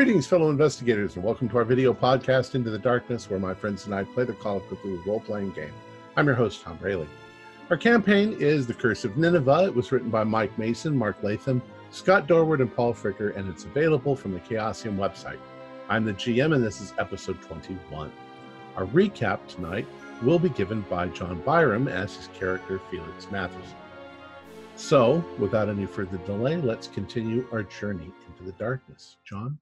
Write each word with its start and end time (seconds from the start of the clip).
Greetings, 0.00 0.26
fellow 0.26 0.48
investigators, 0.48 1.16
and 1.16 1.22
welcome 1.22 1.46
to 1.50 1.58
our 1.58 1.64
video 1.64 1.92
podcast, 1.92 2.54
Into 2.54 2.70
the 2.70 2.78
Darkness, 2.78 3.28
where 3.28 3.38
my 3.38 3.52
friends 3.52 3.84
and 3.84 3.94
I 3.94 4.02
play 4.04 4.24
the 4.24 4.32
Call 4.32 4.56
of 4.56 4.62
Cthulhu 4.62 5.04
role 5.04 5.20
playing 5.20 5.50
game. 5.50 5.74
I'm 6.16 6.24
your 6.24 6.34
host, 6.34 6.62
Tom 6.62 6.78
Rayleigh. 6.80 7.06
Our 7.68 7.76
campaign 7.76 8.34
is 8.40 8.66
The 8.66 8.72
Curse 8.72 9.04
of 9.04 9.18
Nineveh. 9.18 9.66
It 9.66 9.74
was 9.74 9.92
written 9.92 10.08
by 10.08 10.24
Mike 10.24 10.58
Mason, 10.58 10.96
Mark 10.96 11.22
Latham, 11.22 11.60
Scott 11.90 12.26
Dorward, 12.26 12.62
and 12.62 12.74
Paul 12.74 12.94
Fricker, 12.94 13.36
and 13.36 13.46
it's 13.50 13.64
available 13.64 14.16
from 14.16 14.32
the 14.32 14.40
Chaosium 14.40 14.96
website. 14.96 15.38
I'm 15.90 16.06
the 16.06 16.14
GM, 16.14 16.54
and 16.54 16.64
this 16.64 16.80
is 16.80 16.94
episode 16.96 17.38
21. 17.42 18.10
Our 18.76 18.86
recap 18.86 19.46
tonight 19.48 19.86
will 20.22 20.38
be 20.38 20.48
given 20.48 20.80
by 20.88 21.08
John 21.08 21.42
Byram 21.42 21.88
as 21.88 22.16
his 22.16 22.28
character 22.28 22.80
Felix 22.90 23.30
Matheson. 23.30 23.76
So, 24.76 25.22
without 25.38 25.68
any 25.68 25.84
further 25.84 26.16
delay, 26.24 26.56
let's 26.56 26.86
continue 26.86 27.46
our 27.52 27.64
journey 27.64 28.10
into 28.26 28.44
the 28.44 28.52
darkness. 28.52 29.18
John? 29.26 29.58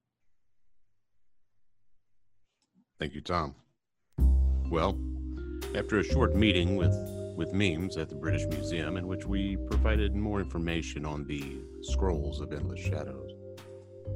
Thank 2.99 3.15
you, 3.15 3.21
Tom. 3.21 3.55
Well, 4.71 4.99
after 5.75 5.99
a 5.99 6.05
short 6.05 6.35
meeting 6.35 6.77
with, 6.77 6.95
with 7.37 7.53
Memes 7.53 7.97
at 7.97 8.09
the 8.09 8.17
British 8.17 8.45
Museum, 8.47 8.97
in 8.97 9.07
which 9.07 9.25
we 9.25 9.57
provided 9.71 10.17
more 10.17 10.41
information 10.41 11.07
on 11.07 11.25
the 11.25 11.59
scrolls 11.83 12.41
of 12.41 12.53
endless 12.53 12.81
shadows, 12.81 13.31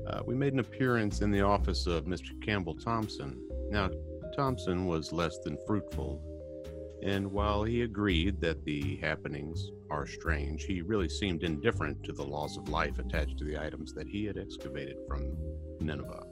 uh, 0.09 0.23
we 0.27 0.35
made 0.35 0.53
an 0.53 0.59
appearance 0.59 1.21
in 1.21 1.31
the 1.31 1.43
office 1.43 1.87
of 1.87 2.07
Mr. 2.07 2.41
Campbell 2.43 2.75
Thompson. 2.75 3.41
Now, 3.71 3.89
Thompson 4.35 4.87
was 4.87 5.13
less 5.13 5.39
than 5.39 5.59
fruitful, 5.65 6.21
and 7.05 7.31
while 7.31 7.63
he 7.63 7.83
agreed 7.83 8.41
that 8.41 8.65
the 8.65 8.97
happenings 8.97 9.71
are 9.91 10.07
strange, 10.07 10.65
he 10.65 10.83
really 10.83 11.09
seemed 11.09 11.45
indifferent 11.45 12.03
to 12.05 12.13
the 12.13 12.25
loss 12.25 12.57
of 12.57 12.69
life 12.69 12.99
attached 12.99 13.39
to 13.39 13.45
the 13.45 13.63
items 13.63 13.93
that 13.95 14.09
he 14.09 14.25
had 14.25 14.39
excavated 14.39 14.97
from 15.07 15.37
Nineveh. 15.81 16.32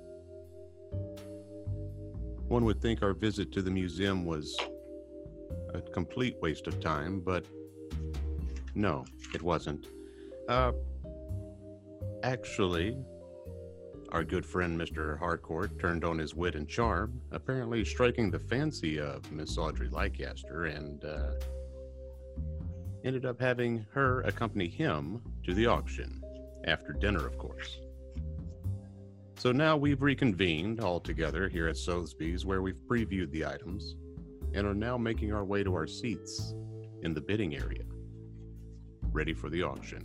One 2.50 2.64
would 2.64 2.82
think 2.82 3.00
our 3.04 3.12
visit 3.12 3.52
to 3.52 3.62
the 3.62 3.70
museum 3.70 4.24
was 4.24 4.58
a 5.72 5.80
complete 5.80 6.36
waste 6.42 6.66
of 6.66 6.80
time, 6.80 7.20
but 7.20 7.46
no, 8.74 9.04
it 9.32 9.40
wasn't. 9.40 9.86
Uh, 10.48 10.72
actually, 12.24 12.96
our 14.08 14.24
good 14.24 14.44
friend 14.44 14.76
Mr. 14.76 15.16
Harcourt 15.16 15.78
turned 15.78 16.04
on 16.04 16.18
his 16.18 16.34
wit 16.34 16.56
and 16.56 16.68
charm, 16.68 17.20
apparently 17.30 17.84
striking 17.84 18.32
the 18.32 18.40
fancy 18.40 18.98
of 18.98 19.30
Miss 19.30 19.56
Audrey 19.56 19.88
Leicester, 19.88 20.64
and 20.64 21.04
uh, 21.04 21.34
ended 23.04 23.26
up 23.26 23.40
having 23.40 23.86
her 23.92 24.22
accompany 24.22 24.66
him 24.66 25.22
to 25.44 25.54
the 25.54 25.66
auction, 25.66 26.20
after 26.64 26.94
dinner, 26.94 27.24
of 27.24 27.38
course. 27.38 27.78
So 29.40 29.52
now 29.52 29.74
we've 29.74 30.02
reconvened 30.02 30.80
all 30.80 31.00
together 31.00 31.48
here 31.48 31.66
at 31.66 31.78
Sotheby's, 31.78 32.44
where 32.44 32.60
we've 32.60 32.82
previewed 32.86 33.30
the 33.30 33.46
items 33.46 33.96
and 34.52 34.66
are 34.66 34.74
now 34.74 34.98
making 34.98 35.32
our 35.32 35.46
way 35.46 35.64
to 35.64 35.74
our 35.74 35.86
seats 35.86 36.52
in 37.00 37.14
the 37.14 37.22
bidding 37.22 37.56
area, 37.56 37.84
ready 39.12 39.32
for 39.32 39.48
the 39.48 39.62
auction. 39.62 40.04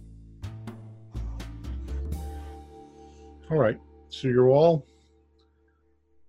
All 3.51 3.57
right. 3.57 3.77
So 4.07 4.29
you're 4.29 4.47
all 4.47 4.87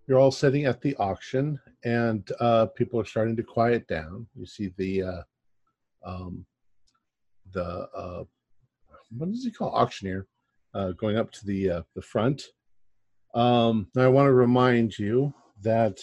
you're 0.09 0.19
all 0.19 0.33
sitting 0.33 0.65
at 0.65 0.81
the 0.81 0.97
auction, 0.97 1.61
and 1.85 2.29
uh, 2.41 2.67
people 2.75 2.99
are 2.99 3.05
starting 3.05 3.37
to 3.37 3.45
quiet 3.45 3.87
down. 3.87 4.27
You 4.35 4.47
see 4.47 4.73
the 4.77 5.03
uh, 5.05 5.23
um, 6.05 6.45
the 7.53 7.89
uh, 7.97 8.25
what 9.17 9.31
does 9.31 9.45
he 9.45 9.53
call 9.53 9.71
auctioneer 9.71 10.27
uh, 10.75 10.91
going 10.91 11.17
up 11.17 11.31
to 11.31 11.47
the 11.47 11.71
uh, 11.71 11.83
the 11.95 12.03
front. 12.03 12.43
Um, 13.37 13.89
I 13.99 14.09
want 14.09 14.29
to 14.29 14.33
remind 14.33 14.99
you 14.99 15.35
that 15.61 16.01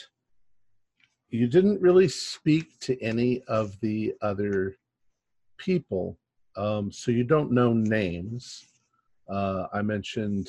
you 1.29 1.47
didn't 1.47 1.81
really 1.81 2.07
speak 2.07 2.79
to 2.81 3.01
any 3.01 3.41
of 3.47 3.79
the 3.79 4.13
other 4.21 4.75
people, 5.57 6.19
um, 6.55 6.91
so 6.91 7.09
you 7.09 7.23
don't 7.23 7.51
know 7.51 7.73
names. 7.73 8.63
Uh, 9.27 9.66
I 9.73 9.81
mentioned 9.81 10.47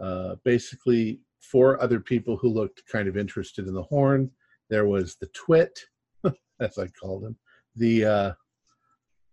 uh, 0.00 0.36
basically 0.44 1.20
four 1.42 1.78
other 1.82 2.00
people 2.00 2.38
who 2.38 2.48
looked 2.48 2.82
kind 2.90 3.06
of 3.06 3.18
interested 3.18 3.68
in 3.68 3.74
the 3.74 3.82
horn. 3.82 4.30
There 4.70 4.86
was 4.86 5.16
the 5.16 5.28
twit, 5.34 5.78
as 6.58 6.78
I 6.78 6.86
called 6.98 7.24
him, 7.24 7.36
the 7.74 8.04
uh, 8.06 8.32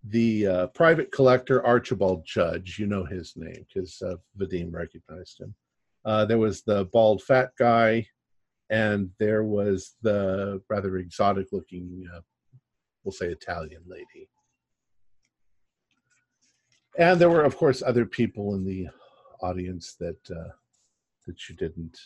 the 0.09 0.47
uh, 0.47 0.67
private 0.67 1.09
collector 1.13 1.65
Archibald 1.65 2.25
Judge. 2.25 2.77
You 2.77 2.87
know 2.87 3.05
his 3.05 3.31
name 3.37 3.65
because 3.73 4.01
uh, 4.01 4.15
Vadim 4.37 4.73
recognized 4.73 5.39
him. 5.39 5.55
Uh, 6.05 6.25
there 6.25 6.37
was 6.37 6.63
the 6.63 6.85
bald 6.91 7.23
fat 7.23 7.51
guy, 7.57 8.05
and 8.69 9.09
there 9.19 9.43
was 9.43 9.95
the 10.01 10.61
rather 10.69 10.97
exotic 10.97 11.47
looking, 11.51 12.05
uh, 12.13 12.21
we'll 13.03 13.11
say 13.11 13.27
Italian 13.27 13.83
lady. 13.85 14.29
And 16.97 17.19
there 17.19 17.29
were, 17.29 17.43
of 17.43 17.57
course, 17.57 17.81
other 17.81 18.05
people 18.05 18.55
in 18.55 18.65
the 18.65 18.87
audience 19.41 19.95
that 19.99 20.19
uh, 20.29 20.51
that 21.25 21.49
you 21.49 21.55
didn't 21.55 21.97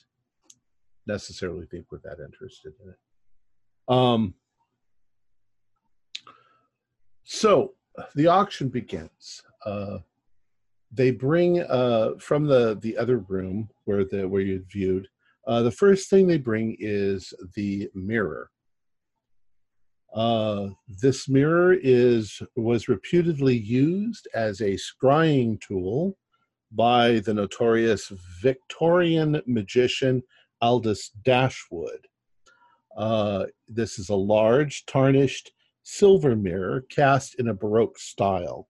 necessarily 1.05 1.65
think 1.65 1.91
were 1.91 2.01
that 2.03 2.23
interested 2.23 2.73
in 2.83 2.89
it. 2.89 2.99
Um, 3.87 4.33
so 7.23 7.73
the 8.15 8.27
auction 8.27 8.69
begins. 8.69 9.41
Uh, 9.65 9.99
they 10.91 11.11
bring 11.11 11.61
uh, 11.61 12.11
from 12.19 12.45
the 12.45 12.77
the 12.81 12.97
other 12.97 13.19
room 13.19 13.69
where 13.85 14.05
the 14.05 14.27
where 14.27 14.41
you 14.41 14.63
viewed. 14.71 15.07
Uh, 15.45 15.61
the 15.61 15.71
first 15.71 16.09
thing 16.09 16.27
they 16.27 16.37
bring 16.37 16.75
is 16.79 17.33
the 17.55 17.89
mirror. 17.93 18.51
Uh, 20.13 20.69
this 21.01 21.27
mirror 21.29 21.73
is 21.73 22.41
was 22.55 22.87
reputedly 22.87 23.57
used 23.57 24.27
as 24.33 24.61
a 24.61 24.77
scrying 24.77 25.59
tool 25.61 26.17
by 26.71 27.19
the 27.19 27.33
notorious 27.33 28.11
Victorian 28.41 29.41
magician 29.45 30.21
Aldous 30.61 31.09
Dashwood. 31.23 32.07
Uh, 32.97 33.45
this 33.67 33.99
is 33.99 34.09
a 34.09 34.15
large, 34.15 34.85
tarnished 34.85 35.51
silver 35.83 36.35
mirror 36.35 36.83
cast 36.89 37.35
in 37.35 37.47
a 37.49 37.53
Baroque 37.53 37.99
style. 37.99 38.67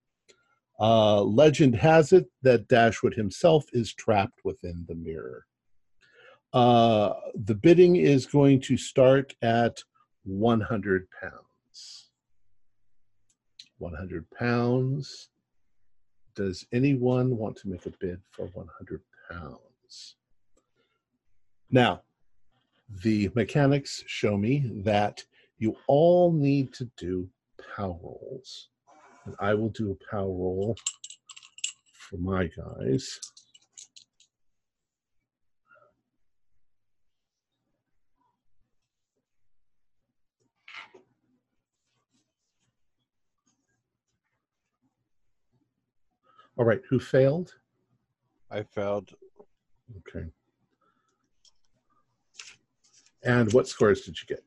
Uh, 0.79 1.21
legend 1.21 1.75
has 1.75 2.13
it 2.13 2.27
that 2.43 2.67
Dashwood 2.67 3.15
himself 3.15 3.65
is 3.73 3.93
trapped 3.93 4.39
within 4.43 4.85
the 4.87 4.95
mirror. 4.95 5.45
Uh, 6.53 7.13
the 7.35 7.55
bidding 7.55 7.95
is 7.95 8.25
going 8.25 8.61
to 8.61 8.77
start 8.77 9.35
at 9.41 9.83
100 10.23 11.07
pounds. 11.21 12.09
100 13.79 14.25
pounds. 14.31 15.29
Does 16.35 16.65
anyone 16.71 17.35
want 17.37 17.57
to 17.57 17.69
make 17.69 17.85
a 17.85 17.91
bid 17.99 18.21
for 18.31 18.45
100 18.53 19.01
pounds? 19.31 20.15
Now, 21.71 22.01
the 23.03 23.29
mechanics 23.35 24.03
show 24.07 24.37
me 24.37 24.71
that 24.83 25.23
you 25.57 25.75
all 25.87 26.31
need 26.31 26.73
to 26.73 26.89
do 26.97 27.29
power 27.75 27.97
rolls. 28.01 28.69
And 29.27 29.35
I 29.41 29.53
will 29.55 29.69
do 29.69 29.91
a 29.91 30.11
power 30.15 30.25
roll 30.25 30.77
for 31.91 32.15
my 32.15 32.45
guys. 32.45 33.19
All 46.55 46.63
right, 46.63 46.79
who 46.89 46.99
failed? 46.99 47.53
I 48.49 48.63
failed. 48.63 49.11
Okay. 49.97 50.27
And 53.23 53.51
what 53.51 53.67
scores 53.67 54.05
did 54.05 54.17
you 54.21 54.25
get? 54.25 54.45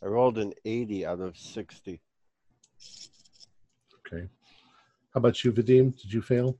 I 0.00 0.06
rolled 0.06 0.38
an 0.38 0.54
80 0.64 1.06
out 1.06 1.18
of 1.18 1.36
60. 1.36 2.00
Okay. 4.12 4.26
How 5.14 5.18
about 5.18 5.44
you, 5.44 5.52
Vadim? 5.52 6.00
Did 6.00 6.12
you 6.12 6.22
fail? 6.22 6.56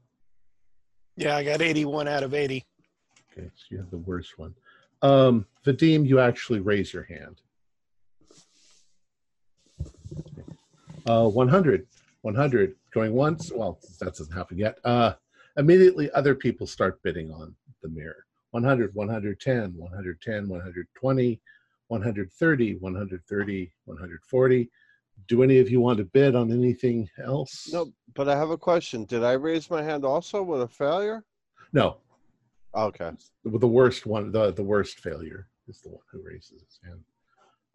Yeah, 1.17 1.37
I 1.37 1.44
got 1.44 1.61
81 1.61 2.08
out 2.08 2.23
of 2.23 2.35
80. 2.35 2.64
Okay, 3.32 3.50
so 3.55 3.64
you 3.70 3.79
have 3.79 3.91
the 3.91 3.99
worst 3.99 4.38
one. 4.38 4.55
Um, 5.02 5.47
Vadim, 5.64 6.06
you 6.06 6.20
actually 6.20 6.61
raise 6.61 6.93
your 6.93 7.05
hand. 7.05 7.41
Uh, 11.06 11.29
100. 11.29 11.87
100 12.23 12.75
going 12.93 13.12
once. 13.12 13.50
Well, 13.53 13.79
that 13.99 14.14
doesn't 14.17 14.32
happen 14.32 14.58
yet. 14.58 14.79
Uh, 14.85 15.14
immediately, 15.56 16.11
other 16.12 16.35
people 16.35 16.67
start 16.67 17.03
bidding 17.03 17.31
on 17.31 17.55
the 17.82 17.88
mirror 17.88 18.26
100, 18.50 18.94
110, 18.94 19.75
110, 19.76 20.49
120, 20.49 21.41
130, 21.88 22.75
130, 22.76 23.73
140. 23.85 24.70
Do 25.28 25.43
any 25.43 25.58
of 25.58 25.70
you 25.70 25.81
want 25.81 25.99
to 25.99 26.05
bid 26.05 26.34
on 26.34 26.52
anything 26.52 27.08
else? 27.25 27.70
No, 27.72 27.93
but 28.14 28.28
I 28.28 28.37
have 28.37 28.50
a 28.50 28.58
question. 28.58 29.05
Did 29.05 29.22
I 29.25 29.32
raise 29.32 29.70
my 29.70 29.82
hand 29.82 30.05
also 30.05 30.43
with 30.43 30.62
a 30.62 30.69
failure? 30.69 31.25
No. 31.72 31.99
Okay. 32.75 33.11
the, 33.44 33.58
the 33.58 33.67
worst 33.67 34.06
one, 34.06 34.31
the 34.31 34.52
the 34.52 34.62
worst 34.62 35.00
failure 35.00 35.49
is 35.69 35.81
the 35.81 35.88
one 35.90 36.02
who 36.11 36.22
raises 36.22 36.62
his 36.62 36.81
hand. 36.84 37.00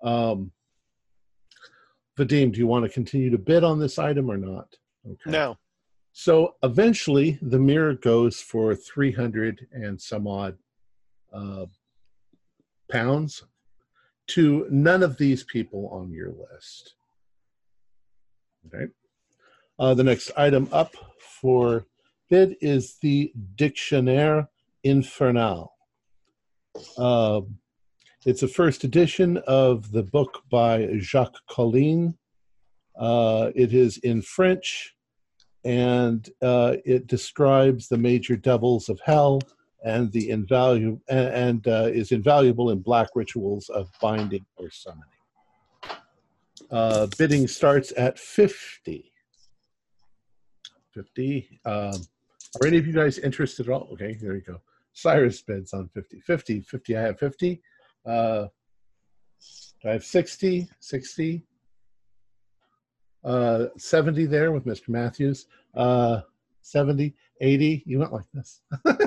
Um, 0.04 0.52
Vadim, 2.18 2.54
do 2.54 2.60
you 2.60 2.68
want 2.68 2.86
to 2.86 2.90
continue 2.90 3.30
to 3.30 3.38
bid 3.38 3.64
on 3.64 3.80
this 3.80 4.00
item 4.00 4.32
or 4.32 4.38
not? 4.38 4.74
Okay. 5.06 5.32
No. 5.32 5.58
So 6.14 6.56
eventually, 6.64 7.38
the 7.42 7.60
mirror 7.60 7.94
goes 7.94 8.40
for 8.40 8.74
three 8.74 9.12
hundred 9.12 9.68
and 9.72 10.00
some 10.00 10.28
odd 10.28 10.58
uh, 11.34 11.66
pounds 12.90 13.44
to 14.28 14.66
none 14.72 15.04
of 15.04 15.18
these 15.18 15.44
people 15.44 15.90
on 15.92 16.12
your 16.12 16.30
list. 16.30 16.95
Okay. 18.68 18.92
Uh, 19.78 19.94
the 19.94 20.04
next 20.04 20.32
item 20.38 20.70
up 20.72 20.96
for 21.20 21.86
bid 22.30 22.56
is 22.62 22.98
the 23.02 23.32
Dictionnaire 23.56 24.48
Infernal. 24.84 25.74
Uh, 26.98 27.42
it's 28.26 28.44
a 28.44 28.48
first 28.48 28.84
edition 28.84 29.38
of 29.48 29.92
the 29.92 30.04
book 30.04 30.44
by 30.50 30.98
Jacques 30.98 31.46
Collin. 31.50 32.18
Uh, 32.98 33.52
it 33.56 33.74
is 33.74 33.98
in 33.98 34.22
French, 34.22 34.96
and 35.64 36.30
uh, 36.42 36.78
it 36.86 37.08
describes 37.08 37.88
the 37.88 37.98
major 37.98 38.36
devils 38.36 38.90
of 38.90 39.00
hell 39.06 39.42
and 39.84 40.12
the 40.12 40.30
invaluable 40.32 41.02
and, 41.10 41.28
and 41.28 41.68
uh, 41.68 41.90
is 41.94 42.12
invaluable 42.12 42.72
in 42.72 42.80
black 42.80 43.10
rituals 43.14 43.70
of 43.70 43.90
binding 44.02 44.46
or 44.58 44.72
summoning. 44.72 45.15
Uh, 46.72 47.08
bidding 47.18 47.48
starts 47.48 47.94
at 47.98 48.18
50. 48.20 49.12
50. 50.94 51.60
Um, 51.66 51.94
are 52.62 52.68
any 52.68 52.78
of 52.78 52.88
you 52.88 52.94
guys 52.94 53.18
interested 53.18 53.68
at 53.68 53.74
all? 53.74 53.90
Okay, 53.94 54.18
there 54.20 54.36
you 54.36 54.42
go. 54.42 54.62
Cyrus 54.94 55.42
bids 55.42 55.74
on 55.74 55.90
50. 55.90 56.22
50. 56.22 56.62
50. 56.62 56.98
I 56.98 57.02
have 57.02 57.20
50. 57.20 57.62
Uh, 58.06 58.48
I 59.86 59.90
have 59.90 60.06
60. 60.06 60.70
60. 60.80 61.44
Uh, 63.24 63.66
70 63.78 64.26
there 64.26 64.52
with 64.52 64.66
Mr. 64.66 64.90
Matthews. 64.90 65.48
Uh, 65.76 66.22
70. 66.62 67.14
80. 67.42 67.84
You 67.86 68.00
went 68.00 68.14
like 68.14 68.26
this. 68.34 68.62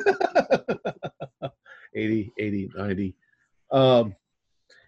80, 1.94 2.32
80, 2.38 2.70
90. 2.76 3.14
Um, 3.70 4.14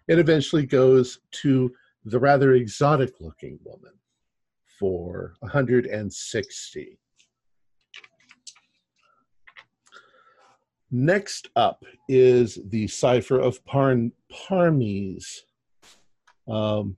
it 0.08 0.18
eventually 0.18 0.66
goes 0.66 1.20
to 1.42 1.72
the 2.04 2.18
rather 2.18 2.54
exotic 2.54 3.14
looking 3.20 3.58
woman 3.64 3.92
for 4.78 5.34
160. 5.40 6.98
Next 10.90 11.48
up 11.54 11.84
is 12.08 12.58
the 12.70 12.88
cipher 12.88 13.38
of 13.38 13.64
Parn, 13.64 14.12
Parmes. 14.32 15.42
Um, 16.48 16.96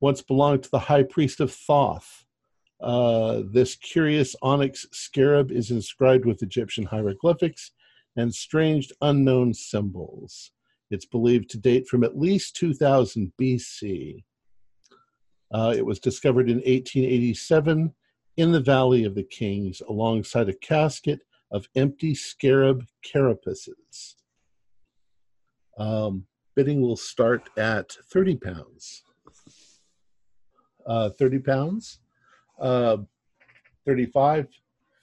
once 0.00 0.20
belonged 0.20 0.64
to 0.64 0.70
the 0.70 0.78
high 0.78 1.04
priest 1.04 1.40
of 1.40 1.52
Thoth. 1.52 2.24
Uh, 2.80 3.42
this 3.52 3.76
curious 3.76 4.34
onyx 4.42 4.86
scarab 4.92 5.52
is 5.52 5.70
inscribed 5.70 6.24
with 6.24 6.42
Egyptian 6.42 6.84
hieroglyphics 6.84 7.72
and 8.16 8.34
strange 8.34 8.90
unknown 9.02 9.54
symbols. 9.54 10.52
It's 10.90 11.06
believed 11.06 11.50
to 11.50 11.58
date 11.58 11.86
from 11.86 12.02
at 12.02 12.18
least 12.18 12.56
2000 12.56 13.32
BC. 13.40 14.24
Uh, 15.52 15.74
it 15.76 15.84
was 15.84 15.98
discovered 15.98 16.48
in 16.48 16.56
1887 16.58 17.92
in 18.36 18.52
the 18.52 18.60
Valley 18.60 19.04
of 19.04 19.14
the 19.14 19.24
Kings 19.24 19.82
alongside 19.88 20.48
a 20.48 20.54
casket 20.54 21.20
of 21.50 21.68
empty 21.74 22.14
scarab 22.14 22.84
carapaces. 23.04 24.14
Um, 25.76 26.26
bidding 26.54 26.80
will 26.80 26.96
start 26.96 27.48
at 27.56 27.92
30 28.12 28.36
pounds. 28.36 29.02
Uh, 30.86 31.10
30 31.10 31.38
pounds, 31.40 32.00
uh, 32.60 32.96
35, 33.86 34.48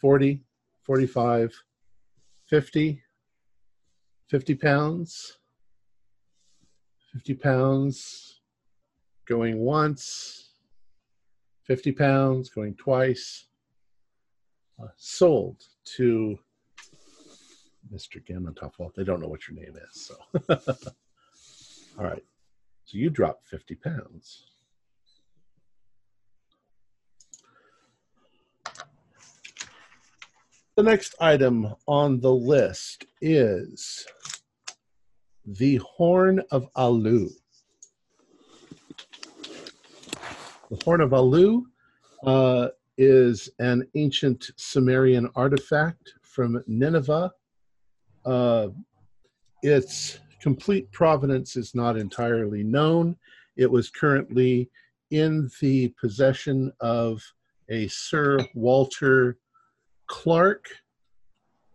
40, 0.02 0.42
45, 0.84 1.54
50, 2.48 3.04
50 4.28 4.56
pounds, 4.56 5.38
50 7.14 7.34
pounds, 7.36 8.37
going 9.28 9.60
once, 9.60 10.50
50 11.66 11.92
pounds, 11.92 12.50
going 12.50 12.76
twice, 12.76 13.48
uh, 14.82 14.88
sold 14.96 15.64
to 15.96 16.38
Mr. 17.94 18.24
Gamontopol. 18.24 18.94
They 18.96 19.04
don't 19.04 19.22
know 19.22 19.28
what 19.28 19.48
your 19.48 19.58
name 19.58 19.76
is, 19.76 20.10
so. 20.10 20.16
All 22.00 22.06
right. 22.06 22.24
So 22.86 22.98
you 22.98 23.10
dropped 23.10 23.48
50 23.48 23.76
pounds. 23.76 24.46
The 30.76 30.84
next 30.84 31.16
item 31.20 31.74
on 31.88 32.20
the 32.20 32.32
list 32.32 33.06
is 33.20 34.06
the 35.44 35.78
Horn 35.78 36.44
of 36.52 36.68
Alu. 36.76 37.30
The 40.70 40.82
Horn 40.84 41.00
of 41.00 41.14
Alu 41.14 41.66
uh, 42.26 42.68
is 42.98 43.50
an 43.60 43.88
ancient 43.96 44.52
Sumerian 44.58 45.30
artifact 45.34 46.14
from 46.24 46.62
Nineveh. 46.68 47.32
Uh, 48.26 48.68
its 49.64 50.20
complete 50.42 50.92
provenance 50.92 51.56
is 51.56 51.74
not 51.74 51.96
entirely 51.96 52.64
known. 52.64 53.16
It 53.56 53.72
was 53.72 53.90
currently 53.90 54.70
in 55.10 55.50
the 55.62 55.94
possession 56.02 56.74
of 56.82 57.24
a 57.70 57.88
Sir 57.88 58.38
Walter 58.54 59.38
Clark, 60.08 60.68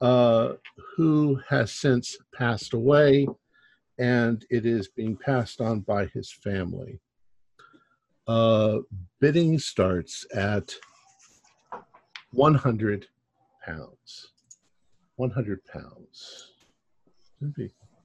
uh, 0.02 0.55
who 0.97 1.40
has 1.49 1.73
since 1.73 2.19
passed 2.35 2.75
away, 2.75 3.26
and 3.99 4.45
it 4.50 4.67
is 4.67 4.88
being 4.88 5.17
passed 5.17 5.62
on 5.62 5.81
by 5.81 6.07
his 6.07 6.31
family. 6.31 7.00
Uh, 8.26 8.79
bidding 9.21 9.59
starts 9.59 10.25
at 10.35 10.75
100 12.33 13.07
pounds. 13.64 14.29
100 15.17 15.64
pounds. 15.64 16.49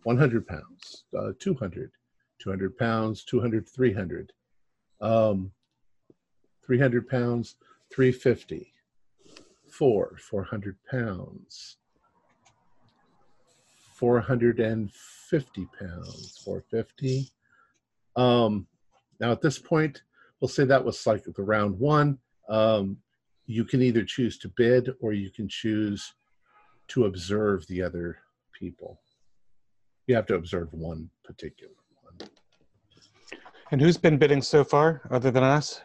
100 0.04 0.48
pounds. 0.48 1.04
Uh, 1.18 1.32
200. 1.40 1.92
200 2.40 2.78
pounds. 2.78 3.24
200, 3.26 3.70
300. 3.70 4.34
Um, 5.02 5.52
300 6.66 7.08
pounds. 7.08 7.56
350. 7.94 8.74
Four. 9.70 10.18
400 10.20 10.78
pounds. 10.90 11.78
450 13.96 15.68
pounds. 15.80 16.42
450. 16.44 17.30
Um, 18.16 18.68
now 19.20 19.32
at 19.32 19.42
this 19.42 19.60
point, 19.60 20.04
we'll 20.40 20.50
say 20.50 20.66
that 20.66 20.84
was 20.84 21.06
like 21.08 21.24
the 21.24 21.44
round 21.44 21.78
one. 21.80 22.18
Um, 22.50 22.98
you 23.46 23.64
can 23.64 23.82
either 23.82 24.04
choose 24.04 24.38
to 24.40 24.52
bid 24.56 24.90
or 25.02 25.14
you 25.14 25.32
can 25.32 25.48
choose 25.48 26.14
to 26.90 27.06
observe 27.06 27.66
the 27.68 27.82
other 27.82 28.18
people. 28.54 29.00
You 30.08 30.16
have 30.16 30.26
to 30.28 30.36
observe 30.36 30.72
one 30.74 31.10
particular 31.24 31.74
one. 32.02 32.30
And 33.72 33.82
who's 33.82 33.98
been 33.98 34.18
bidding 34.18 34.42
so 34.42 34.64
far, 34.64 35.02
other 35.12 35.32
than 35.32 35.44
us? 35.44 35.82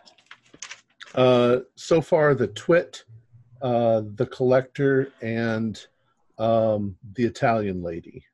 Uh, 1.15 1.59
so 1.75 2.01
far, 2.01 2.35
the 2.35 2.47
Twit, 2.49 3.05
uh, 3.61 4.03
the 4.15 4.27
Collector, 4.27 5.13
and 5.21 5.85
um, 6.39 6.97
the 7.15 7.25
Italian 7.25 7.83
lady. 7.83 8.25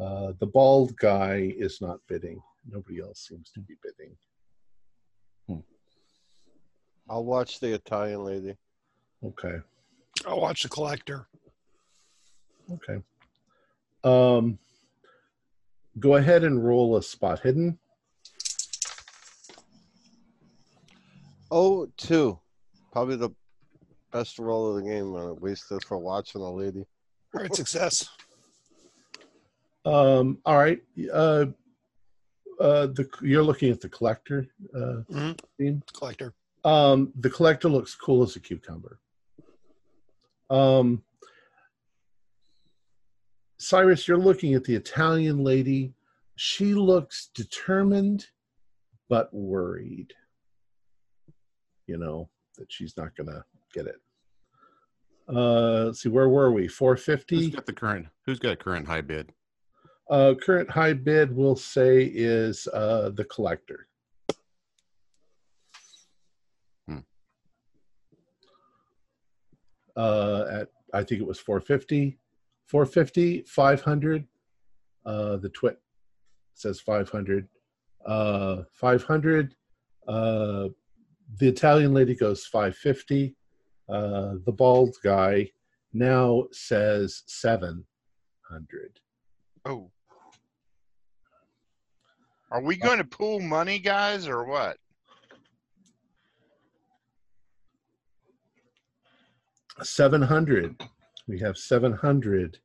Uh, 0.00 0.32
the 0.38 0.46
bald 0.46 0.96
guy 0.96 1.52
is 1.56 1.80
not 1.80 2.00
bidding. 2.08 2.40
Nobody 2.68 3.00
else 3.00 3.26
seems 3.28 3.50
to 3.52 3.60
be 3.60 3.74
bidding. 3.82 4.16
I'll 7.10 7.24
watch 7.24 7.58
the 7.58 7.74
Italian 7.74 8.24
lady. 8.24 8.56
Okay. 9.24 9.56
I'll 10.26 10.40
watch 10.40 10.62
the 10.62 10.68
collector. 10.68 11.26
Okay. 12.70 13.02
Um, 14.04 14.60
go 15.98 16.14
ahead 16.14 16.44
and 16.44 16.64
roll 16.64 16.96
a 16.96 17.02
spot 17.02 17.40
hidden. 17.40 17.78
Oh, 21.50 21.88
two. 21.96 22.38
Probably 22.92 23.16
the 23.16 23.30
best 24.12 24.38
roll 24.38 24.70
of 24.70 24.76
the 24.76 24.88
game. 24.88 25.16
Uh, 25.16 25.32
wasted 25.32 25.82
for 25.82 25.98
watching 25.98 26.40
a 26.42 26.52
lady. 26.52 26.86
All 27.34 27.42
right, 27.42 27.54
success. 27.54 28.08
Um, 29.84 30.38
all 30.44 30.56
right. 30.56 30.80
Uh, 31.12 31.46
uh, 32.60 32.86
the 32.88 33.08
you're 33.22 33.42
looking 33.42 33.70
at 33.70 33.80
the 33.80 33.88
collector 33.88 34.46
uh, 34.74 35.02
Mhm. 35.10 35.38
theme. 35.58 35.82
Collector. 35.94 36.34
Um, 36.64 37.12
the 37.18 37.30
collector 37.30 37.68
looks 37.68 37.94
cool 37.94 38.22
as 38.22 38.36
a 38.36 38.40
cucumber. 38.40 39.00
Um, 40.50 41.02
Cyrus, 43.58 44.06
you're 44.08 44.18
looking 44.18 44.54
at 44.54 44.64
the 44.64 44.74
Italian 44.74 45.42
lady. 45.44 45.94
She 46.36 46.74
looks 46.74 47.30
determined, 47.34 48.26
but 49.08 49.32
worried. 49.32 50.12
You 51.86 51.98
know 51.98 52.30
that 52.56 52.70
she's 52.72 52.96
not 52.96 53.14
gonna 53.16 53.44
get 53.72 53.86
it. 53.86 54.00
Uh, 55.28 55.84
let's 55.86 56.02
see, 56.02 56.08
where 56.08 56.28
were 56.28 56.50
we? 56.52 56.62
Who's 56.62 56.74
450. 56.74 57.50
got 57.50 57.66
the 57.66 57.72
current? 57.72 58.08
Who's 58.26 58.38
got 58.38 58.52
a 58.52 58.56
current 58.56 58.86
high 58.86 59.00
bid? 59.02 59.32
Uh, 60.10 60.34
current 60.34 60.68
high 60.68 60.92
bid, 60.92 61.34
we'll 61.34 61.54
say, 61.54 62.02
is 62.02 62.66
uh, 62.74 63.10
the 63.10 63.24
collector. 63.24 63.86
Hmm. 66.88 66.98
Uh, 69.96 70.44
at 70.50 70.68
I 70.92 71.04
think 71.04 71.20
it 71.20 71.26
was 71.26 71.38
450, 71.38 72.18
450, 72.66 73.42
500. 73.42 74.26
Uh, 75.06 75.36
the 75.36 75.48
twit 75.50 75.80
says 76.54 76.80
500. 76.80 77.48
Uh, 78.04 78.62
500. 78.72 79.54
Uh, 80.08 80.68
the 81.38 81.48
Italian 81.48 81.94
lady 81.94 82.16
goes 82.16 82.44
550. 82.46 83.36
Uh, 83.88 84.34
the 84.44 84.52
bald 84.52 84.96
guy 85.04 85.48
now 85.92 86.46
says 86.50 87.22
700. 87.26 89.00
Oh. 89.64 89.90
Are 92.50 92.60
we 92.60 92.76
going 92.76 92.98
to 92.98 93.04
pool 93.04 93.38
money, 93.38 93.78
guys, 93.78 94.26
or 94.26 94.44
what? 94.44 94.76
Seven 99.82 100.20
hundred. 100.20 100.82
We 101.28 101.38
have 101.40 101.56
seven 101.56 101.92
hundred. 101.92 102.58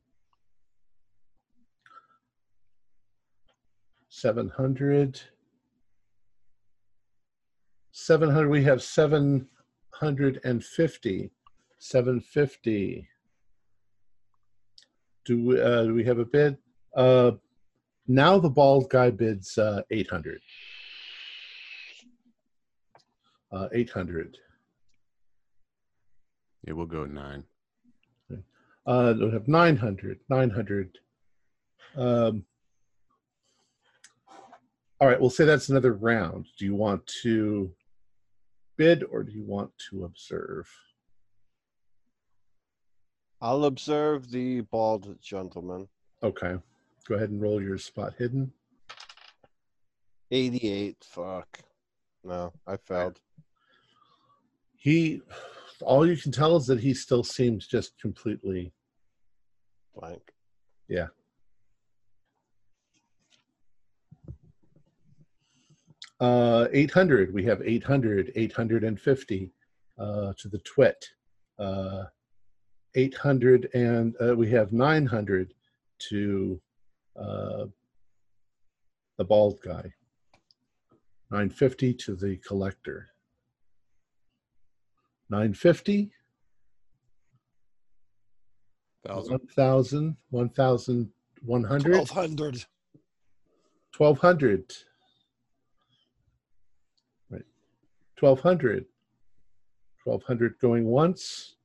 Seven 4.10 4.50
hundred. 4.50 5.22
Seven 7.92 8.32
hundred. 8.32 8.50
We 8.50 8.64
have 8.64 8.82
seven 8.82 9.48
hundred 9.94 10.42
and 10.44 10.64
fifty. 10.64 11.32
Seven 11.78 12.20
fifty. 12.20 13.08
Do 15.26 15.46
we, 15.46 15.62
uh, 15.62 15.84
do 15.84 15.94
we 15.94 16.04
have 16.06 16.20
a 16.20 16.26
bid? 16.26 16.58
Uh, 16.96 17.32
now 18.08 18.38
the 18.40 18.50
bald 18.50 18.90
guy 18.90 19.10
bids 19.10 19.58
uh, 19.58 19.82
eight 19.92 20.10
hundred. 20.10 20.42
Uh, 23.52 23.68
eight 23.74 23.90
hundred. 23.90 24.38
Yeah, 26.66 26.74
we'll 26.74 26.88
go 26.88 27.06
nine. 27.06 27.44
Uh, 28.88 29.16
we'll 29.18 29.32
have 29.32 29.48
900, 29.48 30.20
900. 30.30 31.00
Um, 31.98 32.44
all 35.00 35.08
right, 35.08 35.20
we'll 35.20 35.30
say 35.32 35.44
that's 35.46 35.70
another 35.70 35.94
round. 35.94 36.46
Do 36.58 36.66
you 36.66 36.76
want 36.76 37.06
to 37.24 37.72
bid 38.78 39.04
or 39.04 39.24
do 39.24 39.32
you 39.32 39.44
want 39.44 39.72
to 39.90 40.06
observe? 40.06 40.70
I'll 43.42 43.66
observe 43.66 44.30
the 44.30 44.62
bald 44.62 45.18
gentleman. 45.22 45.88
Okay, 46.24 46.56
go 47.08 47.16
ahead 47.16 47.30
and 47.30 47.42
roll 47.42 47.62
your 47.62 47.78
spot 47.78 48.14
hidden. 48.18 48.52
88. 50.32 50.98
Fuck. 51.04 51.60
No, 52.24 52.52
I 52.66 52.78
failed. 52.78 53.20
He, 54.76 55.22
all 55.82 56.08
you 56.08 56.18
can 56.18 56.32
tell 56.32 56.58
is 56.58 56.66
that 56.68 56.80
he 56.80 56.94
still 56.94 57.24
seems 57.24 57.68
just 57.68 58.00
completely, 58.00 58.74
Blank. 59.96 60.22
Yeah. 60.88 61.08
Uh, 66.20 66.68
800. 66.72 67.34
We 67.34 67.44
have 67.46 67.62
800, 67.64 68.32
850 68.36 69.52
uh, 69.98 70.34
to 70.38 70.48
the 70.48 70.60
twit. 70.60 71.06
Uh, 71.60 72.06
800 72.96 73.70
and 73.74 74.16
uh, 74.22 74.36
we 74.36 74.50
have 74.52 74.72
900 74.72 75.54
to 76.10 76.62
uh, 77.20 77.66
the 79.18 79.24
bald 79.24 79.60
guy. 79.62 79.94
950 81.32 81.94
to 81.94 82.16
the 82.16 82.38
collector. 82.38 83.10
950, 85.30 86.12
Thousand. 89.06 90.18
1000, 90.32 91.10
1100, 91.42 91.98
1200. 91.98 92.66
1200. 93.96 94.74
Right. 97.30 97.44
1200. 98.20 98.86
1200 100.04 100.60
going 100.60 100.86
once. 100.86 101.56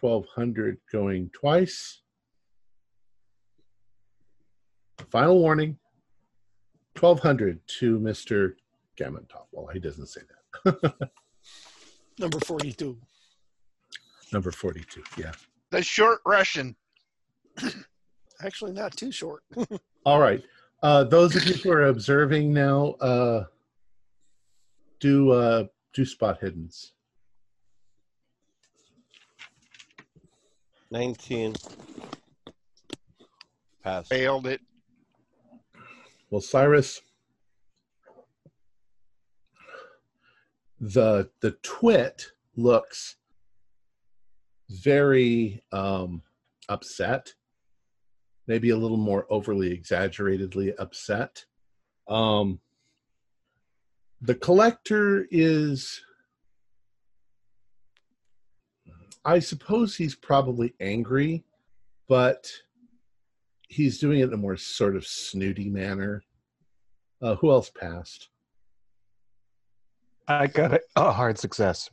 1200 0.00 0.78
going 0.90 1.30
twice. 1.32 2.02
Final 5.14 5.38
warning. 5.38 5.78
1200 6.98 7.60
to 7.78 8.00
Mr. 8.00 8.54
Gammon-Top. 8.96 9.46
Well, 9.52 9.68
he 9.68 9.78
doesn't 9.78 10.08
say 10.08 10.22
that. 10.64 10.92
Number 12.18 12.40
42. 12.40 12.98
Number 14.32 14.50
42. 14.50 15.04
Yeah. 15.16 15.30
The 15.70 15.84
short 15.84 16.18
Russian. 16.26 16.74
Actually, 18.42 18.72
not 18.72 18.96
too 18.96 19.12
short. 19.12 19.44
All 20.04 20.18
right. 20.18 20.42
Uh, 20.82 21.04
those 21.04 21.36
of 21.36 21.44
you 21.44 21.54
who 21.54 21.70
are 21.70 21.86
observing 21.86 22.52
now, 22.52 22.94
uh, 22.94 23.44
do 24.98 25.30
uh, 25.30 25.64
do 25.92 26.04
spot 26.04 26.40
hiddens. 26.40 26.90
19. 30.90 31.54
Pass. 33.84 34.08
Failed 34.08 34.48
it. 34.48 34.60
Well, 36.34 36.40
Cyrus, 36.40 37.00
the 40.80 41.30
the 41.40 41.52
twit 41.62 42.32
looks 42.56 43.14
very 44.68 45.62
um, 45.70 46.22
upset, 46.68 47.34
maybe 48.48 48.70
a 48.70 48.76
little 48.76 48.96
more 48.96 49.28
overly 49.30 49.70
exaggeratedly 49.70 50.74
upset. 50.74 51.44
Um, 52.08 52.58
the 54.20 54.34
collector 54.34 55.28
is, 55.30 56.02
I 59.24 59.38
suppose 59.38 59.94
he's 59.94 60.16
probably 60.16 60.74
angry, 60.80 61.44
but 62.08 62.50
he's 63.74 63.98
doing 63.98 64.20
it 64.20 64.28
in 64.28 64.32
a 64.32 64.36
more 64.36 64.56
sort 64.56 64.94
of 64.94 65.06
snooty 65.06 65.68
manner. 65.68 66.22
Uh, 67.20 67.34
who 67.36 67.50
else 67.50 67.70
passed? 67.70 68.28
I 70.28 70.46
got 70.46 70.72
a, 70.74 70.80
a 70.96 71.12
hard 71.12 71.38
success, 71.38 71.90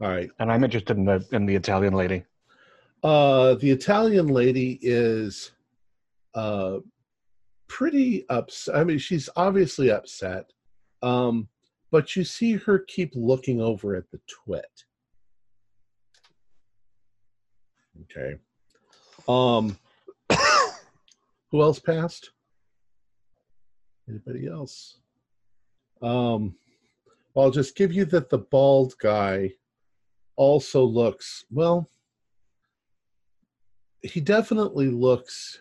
All 0.00 0.08
right. 0.08 0.28
and 0.40 0.50
I'm 0.50 0.64
interested 0.64 0.96
in 0.96 1.04
the 1.04 1.24
in 1.32 1.46
the 1.46 1.54
Italian 1.54 1.94
lady. 1.94 2.24
Uh, 3.02 3.54
the 3.54 3.70
Italian 3.70 4.28
lady 4.28 4.78
is 4.82 5.52
uh, 6.34 6.78
pretty 7.68 8.28
upset. 8.28 8.76
I 8.76 8.84
mean, 8.84 8.98
she's 8.98 9.28
obviously 9.36 9.90
upset, 9.90 10.50
um, 11.02 11.48
but 11.90 12.14
you 12.14 12.24
see 12.24 12.54
her 12.54 12.80
keep 12.80 13.12
looking 13.14 13.60
over 13.60 13.96
at 13.96 14.10
the 14.10 14.20
twit. 14.28 14.84
Okay. 18.02 18.36
Um, 19.28 19.78
who 21.52 21.62
else 21.62 21.78
passed? 21.78 22.32
Anybody 24.08 24.48
else? 24.48 24.98
Um, 26.02 26.56
I'll 27.36 27.52
just 27.52 27.76
give 27.76 27.92
you 27.92 28.04
that 28.06 28.30
the 28.30 28.38
bald 28.38 28.94
guy 29.00 29.52
also 30.36 30.82
looks 30.82 31.44
well 31.50 31.88
he 34.02 34.20
definitely 34.20 34.88
looks 34.88 35.60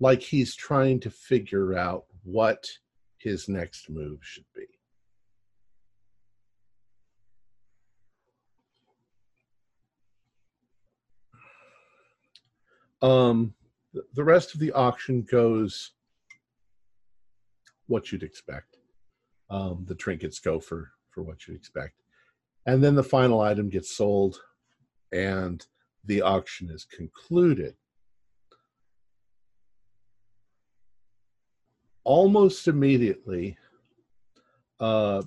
like 0.00 0.20
he's 0.20 0.54
trying 0.54 1.00
to 1.00 1.10
figure 1.10 1.76
out 1.76 2.04
what 2.24 2.68
his 3.18 3.48
next 3.48 3.88
move 3.88 4.18
should 4.20 4.44
be. 4.54 4.66
Um, 13.00 13.54
the 14.14 14.24
rest 14.24 14.54
of 14.54 14.60
the 14.60 14.72
auction 14.72 15.22
goes 15.22 15.92
what 17.86 18.10
you'd 18.10 18.22
expect. 18.22 18.78
Um, 19.50 19.84
the 19.86 19.94
trinkets 19.94 20.38
go 20.38 20.58
for 20.60 20.90
for 21.10 21.22
what 21.22 21.46
you'd 21.46 21.56
expect, 21.56 22.00
and 22.66 22.82
then 22.82 22.94
the 22.94 23.02
final 23.02 23.40
item 23.40 23.68
gets 23.68 23.94
sold, 23.94 24.40
and 25.12 25.64
the 26.04 26.22
auction 26.22 26.70
is 26.70 26.84
concluded. 26.84 27.74
Almost 32.04 32.66
immediately, 32.66 33.56
uh, 34.80 35.22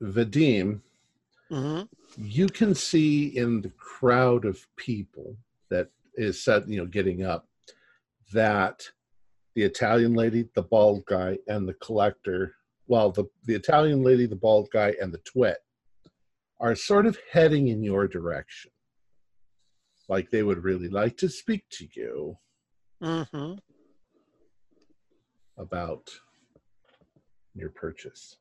Vadim, 0.00 0.80
mm-hmm. 1.50 1.82
you 2.16 2.46
can 2.46 2.74
see 2.74 3.26
in 3.36 3.60
the 3.60 3.70
crowd 3.70 4.44
of 4.44 4.66
people 4.76 5.36
that 5.68 5.88
is 6.14 6.42
set, 6.42 6.66
you 6.68 6.78
know, 6.78 6.86
getting 6.86 7.24
up 7.24 7.46
that 8.32 8.82
the 9.54 9.62
Italian 9.62 10.14
lady, 10.14 10.48
the 10.54 10.62
bald 10.62 11.04
guy, 11.06 11.38
and 11.46 11.68
the 11.68 11.74
collector, 11.74 12.54
well, 12.86 13.10
the, 13.10 13.24
the 13.44 13.54
Italian 13.54 14.02
lady, 14.02 14.26
the 14.26 14.36
bald 14.36 14.68
guy, 14.72 14.94
and 15.00 15.12
the 15.12 15.18
twit 15.18 15.58
are 16.60 16.74
sort 16.74 17.06
of 17.06 17.18
heading 17.30 17.68
in 17.68 17.82
your 17.82 18.08
direction. 18.08 18.70
Like 20.08 20.30
they 20.30 20.42
would 20.42 20.64
really 20.64 20.88
like 20.88 21.16
to 21.18 21.28
speak 21.28 21.64
to 21.70 21.88
you 21.94 22.38
hmm 23.02 23.54
about 25.58 26.08
your 27.54 27.70
purchase. 27.70 28.36